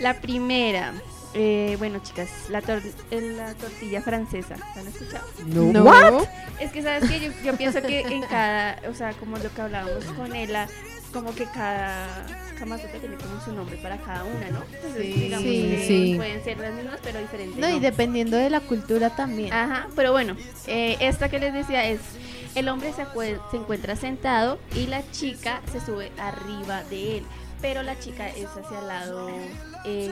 La 0.00 0.20
primera, 0.20 0.92
eh, 1.34 1.76
bueno, 1.78 2.00
chicas, 2.02 2.28
la, 2.48 2.62
tor- 2.62 2.82
la 3.10 3.54
tortilla 3.54 4.00
francesa, 4.02 4.56
¿la 4.56 4.80
han 4.80 4.88
escuchado? 4.88 5.26
No. 5.46 5.72
No. 5.72 5.84
What? 5.84 6.24
Es 6.60 6.72
que, 6.72 6.82
¿sabes 6.82 7.08
qué? 7.08 7.20
Yo, 7.20 7.30
yo 7.44 7.56
pienso 7.56 7.82
que 7.82 8.00
en 8.00 8.22
cada, 8.22 8.78
o 8.88 8.94
sea, 8.94 9.12
como 9.12 9.36
lo 9.38 9.52
que 9.52 9.60
hablábamos 9.60 10.04
con 10.16 10.34
ella, 10.34 10.68
como 11.12 11.34
que 11.34 11.44
cada 11.46 12.06
Kamasutra 12.58 12.98
tiene 13.00 13.16
como 13.16 13.40
su 13.44 13.52
nombre 13.52 13.76
para 13.78 13.96
cada 13.98 14.24
una, 14.24 14.48
¿no? 14.50 14.62
Entonces, 14.72 15.02
Sí. 15.02 15.12
digamos 15.20 15.44
Sí, 15.44 15.68
que 15.70 15.84
sí. 15.86 16.14
pueden 16.16 16.44
ser 16.44 16.58
las 16.58 16.74
mismas, 16.74 16.98
pero 17.02 17.18
diferentes. 17.20 17.58
No, 17.58 17.68
y 17.68 17.80
dependiendo 17.80 18.36
de 18.36 18.50
la 18.50 18.60
cultura 18.60 19.10
también. 19.16 19.52
Ajá, 19.52 19.88
pero 19.96 20.12
bueno, 20.12 20.36
eh, 20.66 20.96
esta 21.00 21.28
que 21.28 21.38
les 21.38 21.52
decía 21.54 21.84
es, 21.86 22.00
el 22.54 22.68
hombre 22.68 22.92
se, 22.92 23.02
acue- 23.04 23.40
se 23.50 23.56
encuentra 23.58 23.96
sentado 23.96 24.58
y 24.74 24.86
la 24.86 25.02
chica 25.10 25.60
se 25.72 25.80
sube 25.84 26.10
arriba 26.18 26.82
de 26.84 27.18
él, 27.18 27.24
pero 27.60 27.82
la 27.82 27.98
chica 27.98 28.28
es 28.28 28.46
hacia 28.46 28.78
el 28.80 28.88
lado 28.88 29.28
eh, 29.84 30.10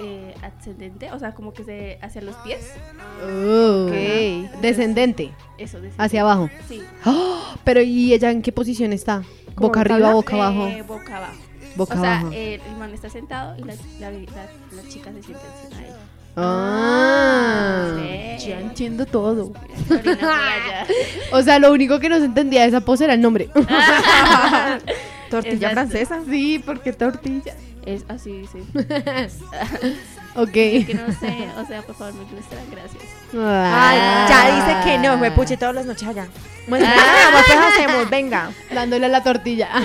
eh, 0.00 0.34
ascendente, 0.42 1.10
o 1.12 1.18
sea, 1.18 1.34
como 1.34 1.52
que 1.52 1.64
se 1.64 1.98
hacia 2.02 2.22
los 2.22 2.34
pies. 2.36 2.72
Oh. 3.22 3.86
Descendente. 4.60 5.32
Eso, 5.58 5.80
descendente. 5.80 5.94
Hacia 6.02 6.22
abajo. 6.22 6.48
Sí. 6.68 6.82
¡Oh! 7.04 7.38
Pero 7.64 7.82
¿y 7.82 8.12
ella 8.14 8.30
en 8.30 8.42
qué 8.42 8.52
posición 8.52 8.92
está? 8.92 9.22
¿Como 9.54 9.68
¿Boca 9.68 9.80
tabla? 9.84 9.94
arriba, 9.94 10.14
boca 10.14 10.36
Eh, 10.36 10.40
abajo? 10.40 10.68
boca 10.86 11.16
abajo. 11.16 11.34
Boca 11.76 11.94
o 11.94 12.00
sea, 12.00 12.20
abajo. 12.20 12.32
eh, 12.34 12.60
el 12.68 12.76
man 12.76 12.92
está 12.94 13.08
sentado 13.10 13.56
y 13.56 13.62
la, 13.62 13.74
la, 14.00 14.10
la- 14.10 14.82
la 14.82 14.88
chica 14.88 15.12
se 15.12 15.22
sienta 15.22 15.44
encima 15.64 15.80
de 15.82 15.88
él. 15.88 15.94
Ah. 16.36 17.96
Sí. 18.38 18.48
Ya 18.48 18.60
entiendo 18.60 19.06
todo. 19.06 19.52
O 21.32 21.42
sea, 21.42 21.58
lo 21.60 21.72
único 21.72 22.00
que 22.00 22.08
no 22.08 22.18
se 22.18 22.24
entendía 22.24 22.62
de 22.62 22.68
esa 22.68 22.80
pose 22.80 23.04
era 23.04 23.14
el 23.14 23.20
nombre. 23.20 23.48
Tortilla 25.30 25.54
Exacto. 25.70 25.74
francesa. 25.74 26.20
Sí, 26.28 26.62
porque 26.64 26.92
tortilla. 26.92 27.54
Es 27.86 28.04
así, 28.08 28.44
sí. 28.52 28.58
ok. 30.34 30.56
Es 30.56 30.86
que 30.86 30.94
no 30.94 31.06
sé, 31.18 31.48
o 31.56 31.66
sea, 31.66 31.80
por 31.82 31.94
favor, 31.94 32.12
me 32.14 32.24
gusta, 32.24 32.56
gracias. 32.70 33.02
Ay, 33.32 33.38
Ah. 34.02 34.26
ya 34.28 34.56
dice 34.56 34.84
que 34.84 34.98
no, 34.98 35.16
me 35.16 35.30
puche 35.30 35.56
todas 35.56 35.74
las 35.74 35.86
noches 35.86 36.06
allá. 36.08 36.26
Bueno, 36.68 36.86
Ah. 36.88 37.42
pues 37.46 37.58
hacemos, 37.58 38.10
venga. 38.10 38.50
Dándole 38.74 39.06
a 39.06 39.08
la 39.08 39.22
tortilla. 39.22 39.68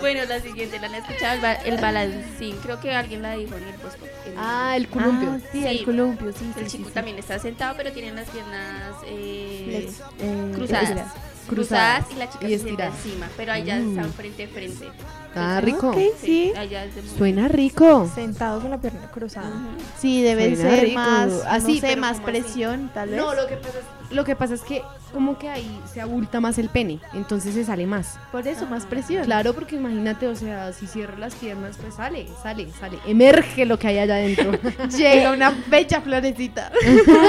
Bueno, 0.00 0.24
la 0.28 0.40
siguiente, 0.40 0.78
la 0.78 0.86
han 0.86 0.94
escuchado, 0.94 1.34
el, 1.34 1.40
ba- 1.40 1.52
el 1.54 1.76
balancín. 1.78 2.56
Creo 2.62 2.78
que 2.80 2.92
alguien 2.94 3.20
la 3.22 3.32
dijo 3.34 3.54
en 3.56 3.64
el 3.64 3.74
post. 3.74 3.96
Ah, 4.36 4.74
el 4.76 4.88
columpio. 4.88 5.30
Ah, 5.42 5.48
sí, 5.52 5.66
el 5.66 5.84
columpio, 5.84 6.32
sí, 6.32 6.44
El 6.56 6.64
sí, 6.64 6.70
chico 6.72 6.84
sí, 6.84 6.88
sí. 6.88 6.94
también 6.94 7.18
está 7.18 7.38
sentado, 7.38 7.74
pero 7.76 7.92
tiene 7.92 8.12
las 8.12 8.28
piernas 8.30 8.94
eh, 9.06 9.90
eh, 10.20 10.52
cruzadas. 10.54 11.12
Cruzadas 11.48 12.06
y 12.12 12.14
la 12.16 12.30
chica 12.30 12.46
Y 12.48 12.50
se 12.58 12.64
sienta 12.64 12.86
encima, 12.86 13.28
pero 13.36 13.52
allá 13.52 13.76
Mm. 13.76 13.90
están 13.98 14.12
frente 14.12 14.44
a 14.44 14.48
frente. 14.48 14.86
Ah, 15.34 15.58
Entonces, 15.60 15.64
rico. 15.64 15.90
Ok, 15.90 15.98
sí. 16.20 16.52
Suena 17.16 17.48
rico. 17.48 18.10
Sentado 18.14 18.60
con 18.60 18.70
la 18.70 18.78
pierna 18.80 19.10
cruzada. 19.10 19.50
Sí, 19.98 20.22
debe 20.22 20.54
Suena 20.56 20.70
ser 20.70 20.84
rico. 20.84 20.94
más, 21.00 21.32
Así, 21.48 21.74
no 21.74 21.80
sé, 21.88 21.96
más 21.96 22.16
así. 22.16 22.22
presión, 22.24 22.90
tal 22.94 23.10
vez. 23.10 23.18
No, 23.20 23.34
lo 23.34 23.46
que 23.46 23.56
pasa 23.56 23.78
es, 23.78 24.12
lo 24.14 24.24
que 24.24 24.36
pasa 24.36 24.54
es 24.54 24.62
que 24.62 24.82
como 25.12 25.38
que 25.38 25.48
ahí 25.48 25.80
se 25.90 26.00
abulta 26.02 26.38
más 26.40 26.58
el 26.58 26.68
pene, 26.68 26.98
entonces 27.14 27.54
se 27.54 27.64
sale 27.64 27.86
más. 27.86 28.18
Por 28.30 28.46
eso, 28.46 28.66
más 28.66 28.84
presión. 28.84 29.24
Claro, 29.24 29.54
porque 29.54 29.76
imagínate, 29.76 30.26
o 30.28 30.36
sea, 30.36 30.72
si 30.72 30.86
cierro 30.86 31.16
las 31.16 31.34
piernas, 31.34 31.76
pues 31.80 31.94
sale, 31.94 32.26
sale, 32.42 32.68
sale. 32.78 32.98
Emerge 33.06 33.64
lo 33.64 33.78
que 33.78 33.88
hay 33.88 33.98
allá 33.98 34.16
adentro. 34.16 34.52
Llega 34.96 35.32
una 35.32 35.50
bella 35.68 36.00
florecita. 36.02 36.70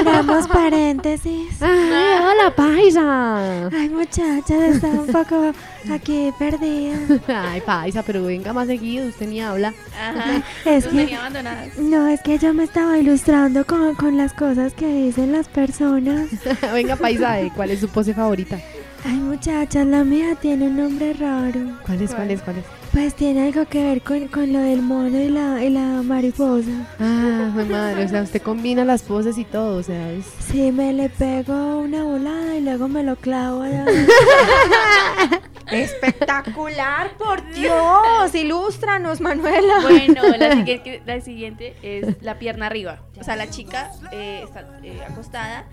Hagamos 0.02 0.48
paréntesis. 0.48 1.58
¡Ay, 1.62 2.20
hola, 2.22 2.54
paisa! 2.56 3.68
Ay, 3.70 3.90
muchacha, 3.90 4.68
está 4.68 4.88
un 4.88 5.08
poco 5.08 5.52
aquí 5.92 6.32
perdida. 6.38 6.98
Ay, 7.52 7.62
paisa, 7.62 7.89
pero 8.06 8.24
venga 8.24 8.54
más 8.54 8.68
seguido, 8.68 9.08
usted 9.08 9.28
ni 9.28 9.42
habla. 9.42 9.74
Ajá. 10.00 10.44
Es 10.66 10.86
que- 10.86 10.98
tenía 10.98 11.20
abandonadas. 11.20 11.78
No, 11.78 12.08
es 12.08 12.22
que 12.22 12.38
yo 12.38 12.54
me 12.54 12.64
estaba 12.64 12.98
ilustrando 12.98 13.66
con, 13.66 13.96
con 13.96 14.18
las 14.18 14.34
cosas 14.34 14.74
que 14.74 14.88
dicen 14.88 15.32
las 15.32 15.48
personas. 15.48 16.28
venga, 16.74 16.96
paisa, 16.96 17.40
¿eh? 17.42 17.52
¿cuál 17.56 17.72
es 17.72 17.80
su 17.80 17.90
pose 17.90 18.14
favorita? 18.14 18.60
Ay, 19.06 19.14
muchachas, 19.14 19.86
la 19.88 20.04
mía 20.04 20.36
tiene 20.42 20.68
un 20.68 20.76
nombre 20.76 21.14
raro. 21.14 21.60
¿Cuál 21.86 22.02
es, 22.02 22.14
cuál 22.14 22.32
es, 22.32 22.42
cuál 22.42 22.58
es? 22.58 22.66
Pues 22.92 23.14
tiene 23.14 23.44
algo 23.48 23.66
que 23.66 23.82
ver 23.84 24.02
con, 24.02 24.28
con 24.28 24.52
lo 24.52 24.60
del 24.60 24.82
mono 24.82 25.18
y 25.22 25.30
la, 25.30 25.64
y 25.64 25.70
la 25.70 26.02
mariposa. 26.04 26.72
Ah, 27.00 27.50
jue 27.54 27.64
madre, 27.66 28.04
o 28.06 28.10
sea, 28.10 28.24
usted 28.24 28.42
combina 28.42 28.84
las 28.84 29.04
poses 29.04 29.38
y 29.38 29.46
todo, 29.46 29.78
o 29.78 29.84
sea, 29.84 30.12
es... 30.12 30.26
Sí, 30.52 30.72
me 30.74 30.92
le 30.92 31.08
pego 31.10 31.80
una 31.80 32.04
volada 32.04 32.56
y 32.58 32.62
luego 32.62 32.88
me 32.90 33.04
lo 33.04 33.16
clavo. 33.16 33.62
allá. 33.62 33.86
Espectacular, 35.72 37.12
por 37.18 37.44
Dios. 37.54 38.34
Ilústranos, 38.36 39.22
Manuela. 39.22 39.80
Bueno, 39.82 40.22
la 40.38 40.52
siguiente, 40.56 41.02
la 41.06 41.22
siguiente 41.22 41.76
es 41.82 42.22
la 42.22 42.40
pierna 42.40 42.68
arriba. 42.68 43.00
O 43.20 43.24
sea, 43.24 43.36
la 43.36 43.50
chica 43.50 43.92
eh, 44.12 44.42
está 44.44 44.66
eh, 44.84 45.00
acostada 45.10 45.66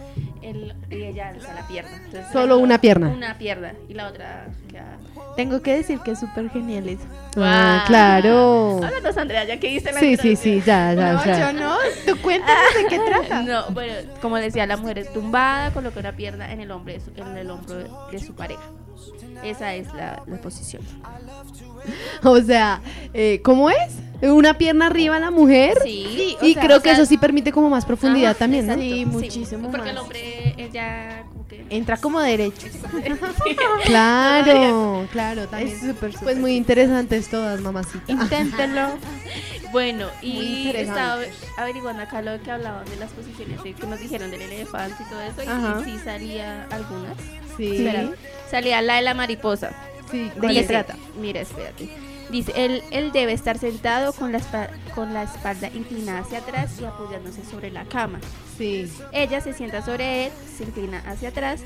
el- 0.43 0.75
y 0.91 1.03
ella 1.05 1.29
alza 1.29 1.55
la 1.55 1.67
pierna. 1.67 1.91
Entonces, 1.97 2.27
Solo 2.33 2.57
la- 2.57 2.63
una 2.63 2.79
pierna. 2.81 3.09
Una 3.09 3.39
pierna 3.39 3.73
y 3.89 3.95
la 3.95 4.09
otra 4.09 4.47
queda. 4.71 4.99
Tengo 5.37 5.61
que 5.63 5.77
decir 5.77 5.99
que 6.01 6.13
es 6.13 6.21
súper 6.21 6.49
genial 6.51 6.89
eso. 6.89 7.05
Ah, 7.37 7.85
claro. 7.87 8.81
Háblanos, 8.83 9.17
Andrea, 9.19 9.45
ya 9.45 9.59
que 9.61 9.71
hice 9.71 9.93
la 9.93 10.01
Sí, 10.01 10.17
sí, 10.17 10.35
sí, 10.37 10.63
ya, 10.65 10.95
ya, 10.95 11.13
No, 11.13 11.25
ya. 11.25 11.39
yo 11.41 11.53
no. 11.53 11.77
Tú 12.07 12.17
cuéntanos 12.23 12.75
de 12.75 12.87
qué 12.89 12.99
trata. 13.07 13.43
No, 13.43 13.71
bueno, 13.71 13.93
como 14.23 14.37
decía, 14.37 14.67
la 14.67 14.77
mujer 14.77 14.99
es 14.99 15.13
tumbada, 15.13 15.73
coloca 15.73 16.01
una 16.01 16.13
pierna 16.13 16.51
en 16.53 16.61
el 16.61 16.71
su, 17.01 17.11
en 17.17 17.37
el 17.37 17.51
hombro 17.51 18.09
de 18.11 18.19
su 18.19 18.35
pareja. 18.35 18.63
Esa 19.45 19.75
es 19.75 19.87
la, 19.95 20.23
la 20.27 20.37
posición. 20.41 20.83
O 22.25 22.41
sea, 22.41 22.81
eh, 23.15 23.41
¿cómo 23.45 23.71
es? 23.71 23.77
Una 24.23 24.57
pierna 24.59 24.87
arriba 24.87 25.19
la 25.21 25.31
mujer. 25.31 25.79
Sí, 25.85 26.37
y 26.43 26.51
o 26.51 26.55
sea, 26.55 26.63
creo 26.63 26.77
o 26.79 26.81
que 26.81 26.89
sea- 26.89 26.95
eso 26.99 27.07
sí 27.07 27.17
permite 27.19 27.53
como 27.53 27.69
más 27.71 27.85
profundidad 27.85 28.31
Ajá, 28.31 28.39
también, 28.41 28.67
¿no? 28.67 28.73
exacto, 28.73 28.95
Sí, 28.95 28.99
sí, 29.01 29.07
muchísimo 29.07 29.71
Porque 29.71 29.91
el 29.91 29.99
hombre 29.99 30.55
es 30.57 30.73
ya 30.73 31.25
como 31.29 31.47
que. 31.47 31.65
Entra 31.71 31.97
como 31.99 32.21
derecho. 32.21 32.67
Claro, 33.85 35.07
claro, 35.13 35.47
también. 35.49 35.77
Es 35.77 35.81
súper, 35.81 36.13
Pues 36.23 36.39
muy 36.39 36.57
interesantes 36.57 37.29
todas, 37.29 37.61
mamacita. 37.61 38.11
Inténtelo. 38.13 38.89
Bueno, 39.73 40.07
y 40.23 40.69
interesante. 40.69 40.81
estaba 40.81 41.23
averiguando 41.59 42.03
acá 42.03 42.23
lo 42.23 42.41
que 42.41 42.51
hablaban 42.51 42.89
de 42.89 42.97
las 42.97 43.11
posiciones 43.11 43.63
de- 43.63 43.75
que 43.75 43.87
nos 43.87 43.99
dijeron 44.01 44.31
del 44.31 44.41
elefante 44.43 45.03
y 45.03 45.11
todo 45.11 45.21
eso. 45.21 45.43
Y, 45.43 45.47
Ajá. 45.49 45.83
sí 45.85 45.99
salía 46.03 46.67
algunas. 46.71 47.13
Sí. 47.57 47.77
Espera, 47.87 48.11
salía 48.51 48.83
la 48.83 48.97
de 48.97 49.03
la 49.03 49.15
mariposa. 49.15 49.73
Sí, 50.11 50.25
¿De 50.25 50.31
¿cuál 50.41 50.55
qué 50.55 50.63
trata? 50.63 50.97
Mira, 51.21 51.41
espérate. 51.41 51.89
Dice, 52.31 52.53
él, 52.57 52.83
él 52.91 53.13
debe 53.13 53.33
estar 53.33 53.57
sentado 53.57 54.13
con 54.13 54.33
la, 54.33 54.41
con 54.97 55.15
la 55.15 55.23
espalda 55.23 55.69
inclinada 55.73 56.21
hacia 56.21 56.39
atrás 56.39 56.77
y 56.81 56.85
apoyándose 56.85 57.45
sobre 57.45 57.71
la 57.71 57.85
cama. 57.85 58.19
Sí. 58.59 58.91
Ella 59.13 59.41
se 59.41 59.53
sienta 59.53 59.81
sobre 59.85 60.27
él, 60.27 60.33
se 60.57 60.65
inclina 60.65 61.03
hacia 61.07 61.29
atrás, 61.29 61.61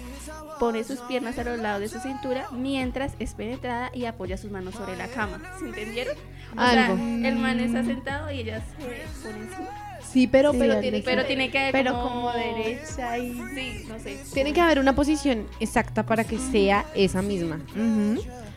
pone 0.58 0.84
sus 0.84 1.00
piernas 1.00 1.38
a 1.38 1.44
los 1.44 1.58
lados 1.58 1.80
de 1.80 1.88
su 1.88 1.98
cintura 2.00 2.46
mientras 2.52 3.12
es 3.18 3.32
penetrada 3.34 3.90
y 3.94 4.04
apoya 4.04 4.36
sus 4.36 4.50
manos 4.50 4.74
sobre 4.74 4.96
la 4.96 5.08
cama. 5.08 5.40
¿Se 5.58 5.64
entendieron? 5.64 6.14
O 6.54 6.60
Algo. 6.60 6.96
sea, 6.96 7.28
el 7.28 7.36
man 7.36 7.58
está 7.60 7.82
sentado 7.82 8.30
y 8.30 8.40
ella 8.40 8.60
se 8.60 8.84
pone 8.84 9.38
encima. 9.38 9.89
Sí, 10.02 10.26
pero, 10.26 10.52
Sí, 10.52 10.58
pero, 10.58 10.80
tiene 10.80 10.98
que, 10.98 11.04
Pero 11.04 11.24
tiene 11.26 11.50
que 11.50 11.58
haber 11.58 11.72
Pero 11.72 11.92
como, 11.92 12.10
como 12.10 12.32
derecha 12.32 13.18
y... 13.18 13.32
Sí, 13.54 13.84
no 13.88 13.98
sé. 13.98 14.18
tiene 14.32 14.52
que 14.52 14.60
haber 14.60 14.78
una 14.78 14.94
posición 14.94 15.46
exacta 15.60 16.04
para 16.04 16.24
que 16.24 16.38
sea 16.38 16.86
esa 16.94 17.22
misma. 17.22 17.60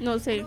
No 0.04 0.20
sé. 0.20 0.46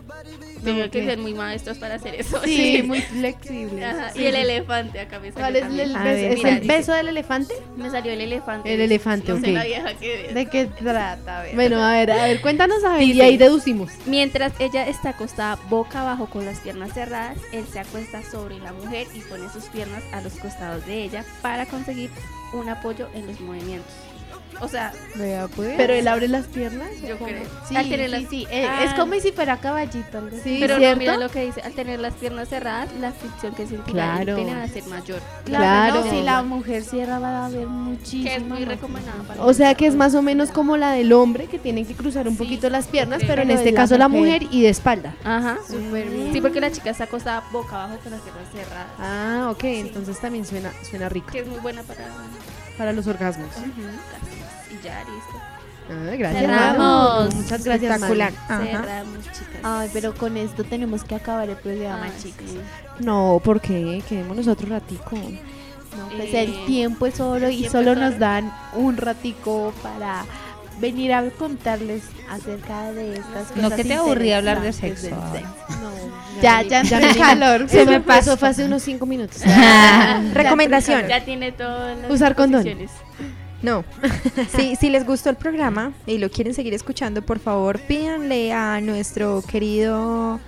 Tengo 0.64 0.84
ok. 0.84 0.90
que 0.90 1.04
ser 1.04 1.18
muy 1.18 1.32
maestros 1.34 1.78
para 1.78 1.94
hacer 1.94 2.14
eso. 2.16 2.40
Sí, 2.44 2.82
muy 2.84 3.00
flexible. 3.00 3.84
Ajá, 3.84 4.10
Sí. 4.12 4.22
Y 4.22 4.26
el 4.26 4.34
elefante 4.36 5.00
acá 5.00 5.18
me 5.20 5.30
salió 5.32 5.40
¿Cuál 5.44 5.56
es 5.56 5.62
el, 5.64 5.94
ver, 5.94 6.18
¿Es 6.32 6.36
mira, 6.38 6.48
el 6.50 6.60
dice- 6.60 6.76
beso 6.76 6.92
del 6.92 7.08
elefante? 7.08 7.54
Me 7.76 7.90
salió 7.90 8.12
el 8.12 8.20
elefante. 8.20 8.74
El 8.74 8.80
elefante, 8.80 9.32
no 9.32 9.40
sé 9.40 9.46
ok. 9.48 9.52
la 9.54 9.64
vieja 9.64 9.94
que 9.94 10.30
¿De 10.34 10.46
qué 10.46 10.66
trata? 10.78 11.40
A 11.40 11.42
ver. 11.42 11.54
Bueno, 11.54 11.82
a 11.82 11.92
ver, 11.92 12.10
a 12.10 12.24
ver, 12.24 12.40
cuéntanos 12.40 12.84
a 12.84 12.94
ver 12.94 13.02
y 13.02 13.20
ahí 13.20 13.36
deducimos. 13.36 13.92
Mientras 14.06 14.52
ella 14.58 14.86
está 14.88 15.10
acostada 15.10 15.58
boca 15.70 16.02
abajo 16.02 16.26
con 16.26 16.44
las 16.44 16.58
piernas 16.60 16.92
cerradas, 16.92 17.38
él 17.52 17.64
se 17.72 17.78
acuesta 17.78 18.22
sobre 18.30 18.58
la 18.58 18.72
mujer 18.72 19.06
y 19.14 19.20
pone 19.20 19.48
sus 19.50 19.64
piernas 19.64 20.02
a 20.12 20.20
los 20.20 20.34
costados 20.34 20.84
de 20.86 21.02
ella 21.04 21.24
para 21.42 21.66
conseguir 21.66 22.10
un 22.52 22.68
apoyo 22.68 23.08
en 23.14 23.26
los 23.26 23.40
movimientos. 23.40 23.92
O 24.60 24.68
sea, 24.68 24.92
Vea, 25.16 25.48
pues. 25.48 25.74
Pero 25.76 25.92
él 25.92 26.08
abre 26.08 26.28
las 26.28 26.46
piernas. 26.46 26.88
yo 27.06 27.16
creo. 27.18 27.42
Sí, 27.68 27.76
al 27.76 27.88
tener 27.88 28.06
sí, 28.10 28.12
las- 28.22 28.30
sí. 28.30 28.46
eh, 28.50 28.66
Ah, 28.68 28.84
Es 28.84 28.94
como 28.94 29.14
si 29.20 29.32
fuera 29.32 29.58
caballito. 29.58 30.18
algo 30.18 30.28
así. 30.28 30.40
Sí, 30.42 30.56
pero 30.60 30.74
no, 30.74 30.80
¿cierto? 30.80 30.98
mira 30.98 31.16
lo 31.18 31.28
que 31.28 31.44
dice, 31.46 31.60
al 31.60 31.72
tener 31.72 32.00
las 32.00 32.14
piernas 32.14 32.48
cerradas, 32.48 32.88
la 33.00 33.12
fricción 33.12 33.54
que 33.54 33.66
sentirá 33.66 34.14
Claro. 34.22 34.44
va 34.46 34.62
a 34.62 34.68
ser 34.68 34.84
mayor. 34.86 35.20
Claro, 35.44 35.62
Claro. 35.94 36.04
no, 36.04 36.10
si 36.10 36.22
la 36.22 36.42
mujer 36.42 36.84
cierra 36.84 37.18
va 37.18 37.28
a 37.42 37.46
haber 37.46 37.66
muchísimo. 37.66 38.24
Que 38.24 38.36
es 38.36 38.42
muy 38.42 38.60
más. 38.60 38.68
recomendado 38.68 39.22
para 39.24 39.42
O 39.44 39.52
sea 39.52 39.74
que 39.74 39.86
es 39.86 39.94
más 39.94 40.14
o 40.14 40.22
menos 40.22 40.50
como 40.50 40.76
la 40.76 40.92
del 40.92 41.12
hombre, 41.12 41.46
que 41.46 41.58
tienen 41.58 41.84
que 41.86 41.94
cruzar 41.94 42.26
un 42.28 42.34
Sí, 42.36 42.42
poquito 42.42 42.70
las 42.70 42.86
piernas, 42.86 43.20
sí. 43.20 43.26
pero 43.28 43.42
en 43.42 43.50
este 43.50 43.72
la 43.72 43.76
caso 43.76 43.98
la 43.98 44.08
mujer. 44.08 44.42
mujer 44.42 44.48
y 44.54 44.62
de 44.62 44.68
espalda. 44.70 45.14
Ajá. 45.24 45.58
Súper 45.66 46.06
bien. 46.08 46.32
Sí, 46.32 46.40
porque 46.40 46.60
la 46.60 46.70
chica 46.72 46.90
está 46.90 47.04
acostada 47.04 47.42
boca 47.52 47.84
abajo 47.84 47.98
con 48.02 48.12
las 48.12 48.20
piernas 48.22 48.44
cerradas. 48.52 48.86
Ah, 48.98 49.48
ok, 49.50 49.64
entonces 49.64 50.18
también 50.20 50.44
suena, 50.46 50.72
suena 50.88 51.08
rico 51.08 51.28
Que 51.30 51.40
es 51.40 51.46
muy 51.46 51.58
buena 51.60 51.82
para... 51.82 52.06
para 52.78 52.92
los 52.92 53.06
orgasmos. 53.06 53.48
Y 54.80 54.84
ya, 54.84 54.98
listo. 55.00 55.40
Ah, 55.88 56.16
gracias. 56.18 56.40
Cerramos. 56.42 57.34
Muchas 57.34 57.64
gracias. 57.64 57.92
Espectacular. 57.92 58.32
Cerramos, 58.48 59.24
chicas. 59.26 59.60
Ay, 59.62 59.90
pero 59.92 60.14
con 60.14 60.36
esto 60.36 60.64
tenemos 60.64 61.04
que 61.04 61.14
acabar 61.14 61.48
el 61.48 61.56
programa, 61.56 62.02
Ay, 62.04 62.12
chicos. 62.22 62.46
sí. 62.50 62.58
No, 62.98 63.40
¿por 63.44 63.60
qué? 63.60 64.02
Quedémonos 64.08 64.48
otro 64.48 64.68
ratico. 64.68 65.16
No, 65.16 66.08
pues 66.16 66.34
Eh, 66.34 66.42
el 66.42 66.66
tiempo 66.66 67.06
es 67.06 67.20
oro 67.20 67.48
y 67.48 67.68
solo 67.68 67.92
oro. 67.92 68.00
nos 68.00 68.18
dan 68.18 68.52
un 68.74 68.96
ratico 68.96 69.72
para 69.82 70.24
venir 70.80 71.14
a 71.14 71.22
contarles 71.30 72.02
acerca 72.30 72.92
de 72.92 73.14
estas 73.14 73.48
cosas. 73.48 73.56
No 73.56 73.70
que 73.70 73.84
te 73.84 73.94
aburrí 73.94 74.32
hablar 74.32 74.60
de 74.60 74.72
sexo 74.72 75.06
sexo. 75.06 75.16
No, 75.80 76.42
Ya, 76.42 76.60
ya, 76.62 76.82
ya 76.82 76.98
me 77.00 77.10
en 77.12 77.16
calor. 77.18 77.66
Se 77.68 77.86
me 77.86 78.00
pasó, 78.00 78.36
fue 78.36 78.48
hace 78.48 78.64
unos 78.64 78.82
cinco 78.82 79.06
minutos. 79.06 79.40
Recomendación. 80.34 81.06
Ya 81.08 81.24
tiene 81.24 81.54
las 81.56 82.10
Usar 82.10 82.34
condón. 82.34 82.64
No. 83.62 83.84
Sí, 84.56 84.76
si 84.76 84.90
les 84.90 85.06
gustó 85.06 85.30
el 85.30 85.36
programa 85.36 85.92
y 86.06 86.18
lo 86.18 86.30
quieren 86.30 86.54
seguir 86.54 86.74
escuchando, 86.74 87.22
por 87.22 87.38
favor, 87.38 87.78
pídanle 87.80 88.52
a 88.52 88.80
nuestro 88.80 89.42
querido 89.42 90.38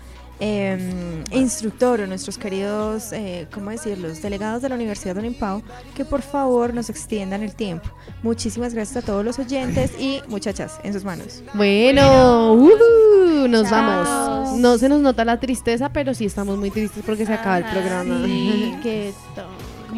eh, 0.41 1.25
instructor 1.33 2.01
o 2.01 2.07
nuestros 2.07 2.39
queridos, 2.39 3.13
eh, 3.13 3.49
¿cómo 3.53 3.71
decirlos? 3.71 4.23
Delegados 4.23 4.63
de 4.63 4.69
la 4.69 4.77
Universidad 4.77 5.15
de 5.15 5.21
Olimpao, 5.21 5.63
que 5.97 6.05
por 6.05 6.23
favor 6.23 6.75
nos 6.75 6.91
extiendan 6.91 7.43
el 7.43 7.55
tiempo. 7.55 7.89
Muchísimas 8.23 8.73
gracias 8.75 9.03
a 9.03 9.07
todos 9.07 9.25
los 9.25 9.39
oyentes 9.39 9.93
y 9.99 10.21
muchachas, 10.29 10.79
en 10.85 10.93
sus 10.93 11.05
manos. 11.05 11.43
Bueno, 11.55 12.53
ujú, 12.55 13.49
nos 13.49 13.69
Chao. 13.69 13.73
vamos. 13.73 14.59
No 14.59 14.79
se 14.79 14.89
nos 14.89 15.01
nota 15.01 15.25
la 15.25 15.41
tristeza, 15.41 15.89
pero 15.93 16.15
sí 16.15 16.27
estamos 16.27 16.57
muy 16.57 16.71
tristes 16.71 17.03
porque 17.05 17.27
se 17.27 17.33
acaba 17.33 17.59
el 17.59 17.65
programa. 17.65 18.25
Sí, 18.25 18.75
que 18.83 19.13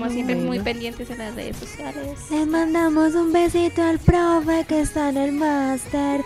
Como 0.00 0.10
siempre, 0.10 0.34
muy 0.34 0.58
pendientes 0.60 1.10
en 1.10 1.18
las 1.18 1.34
redes 1.34 1.58
sociales. 1.58 2.18
Le 2.30 2.46
mandamos 2.46 3.14
un 3.14 3.34
besito 3.34 3.82
al 3.82 3.98
profe 3.98 4.64
que 4.66 4.80
está 4.80 5.10
en 5.10 5.18
el 5.18 5.32
máster. 5.32 6.22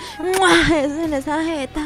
Es 0.75 0.93
en 0.93 1.13
esa 1.13 1.43
jeta. 1.43 1.83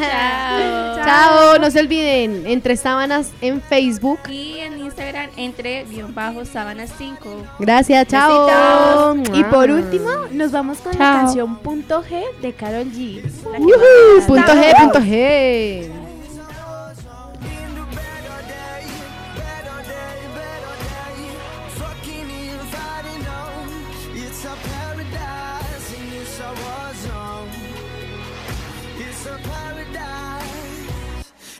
Chao. 0.00 1.04
Chao, 1.04 1.58
no 1.58 1.70
se 1.70 1.80
olviden, 1.80 2.46
entre 2.46 2.78
sábanas 2.78 3.30
en 3.42 3.60
Facebook. 3.60 4.20
Y 4.26 4.60
en 4.60 4.78
Instagram, 4.78 5.28
entre 5.36 5.84
guion 5.84 6.14
bajo 6.14 6.46
sábanas 6.46 6.90
5. 6.96 7.42
Gracias, 7.58 8.08
chao. 8.08 9.16
Y 9.34 9.44
por 9.44 9.70
último, 9.70 10.08
nos 10.32 10.50
vamos 10.50 10.78
con 10.78 10.92
la 10.92 10.98
Chao. 10.98 11.16
canción 11.16 11.58
Punto 11.58 12.02
G 12.02 12.22
de 12.40 12.54
Carol 12.54 12.86
G. 12.86 13.22
la 13.44 13.58
más 13.58 13.60
me 13.60 14.26
punto. 14.26 14.52
G, 14.52 14.76
punto 14.78 15.00
G. 15.00 15.99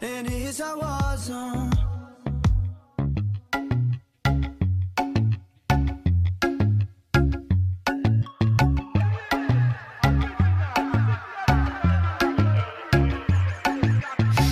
and. 0.02 0.30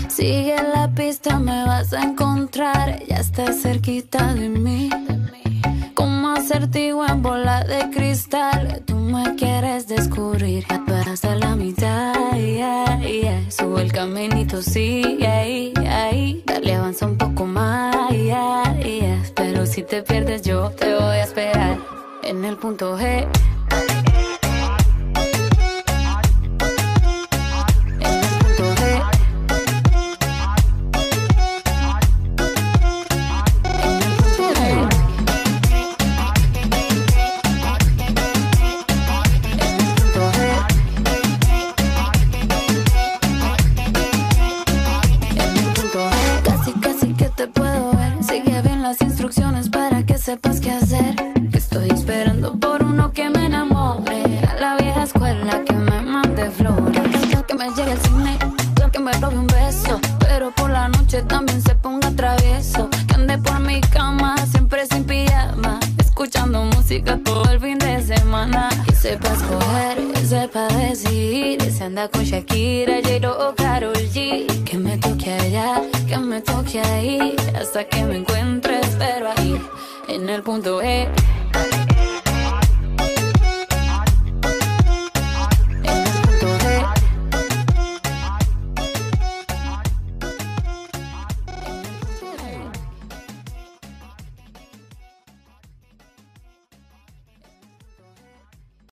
Sigue 0.09 0.57
la 0.75 0.93
pista, 0.95 1.39
me 1.39 1.65
vas 1.65 1.93
a 1.93 2.03
encontrar. 2.03 3.03
Ya 3.07 3.19
estás 3.19 3.63
cerquita 3.63 4.35
de 4.35 4.49
mí. 4.49 4.91
En 6.61 7.23
bola 7.23 7.63
de 7.63 7.89
cristal. 7.91 8.83
Tú 8.85 8.97
me 8.97 9.37
quieres 9.37 9.87
descubrir. 9.87 10.67
Ya 10.69 10.85
tú 10.85 10.93
eras 10.93 11.25
a 11.25 11.37
la 11.37 11.55
mitad. 11.55 12.37
yeah. 12.37 13.49
Sube 13.49 13.83
el 13.83 13.93
caminito, 13.93 14.61
sí, 14.61 15.19
ahí, 15.25 15.73
ahí. 15.89 16.43
Dale, 16.45 16.75
avanza 16.75 17.07
un 17.07 17.17
poco 17.17 17.47
más. 17.47 17.95
Pero 19.37 19.67
si 19.67 19.85
te 19.85 20.03
pierdes, 20.03 20.43
yo 20.43 20.71
te 20.71 20.97
voy 20.97 21.19
a 21.19 21.23
esperar. 21.23 21.79
En 22.25 22.45
el 22.45 22.57
punto 22.57 22.99
G. 22.99 23.29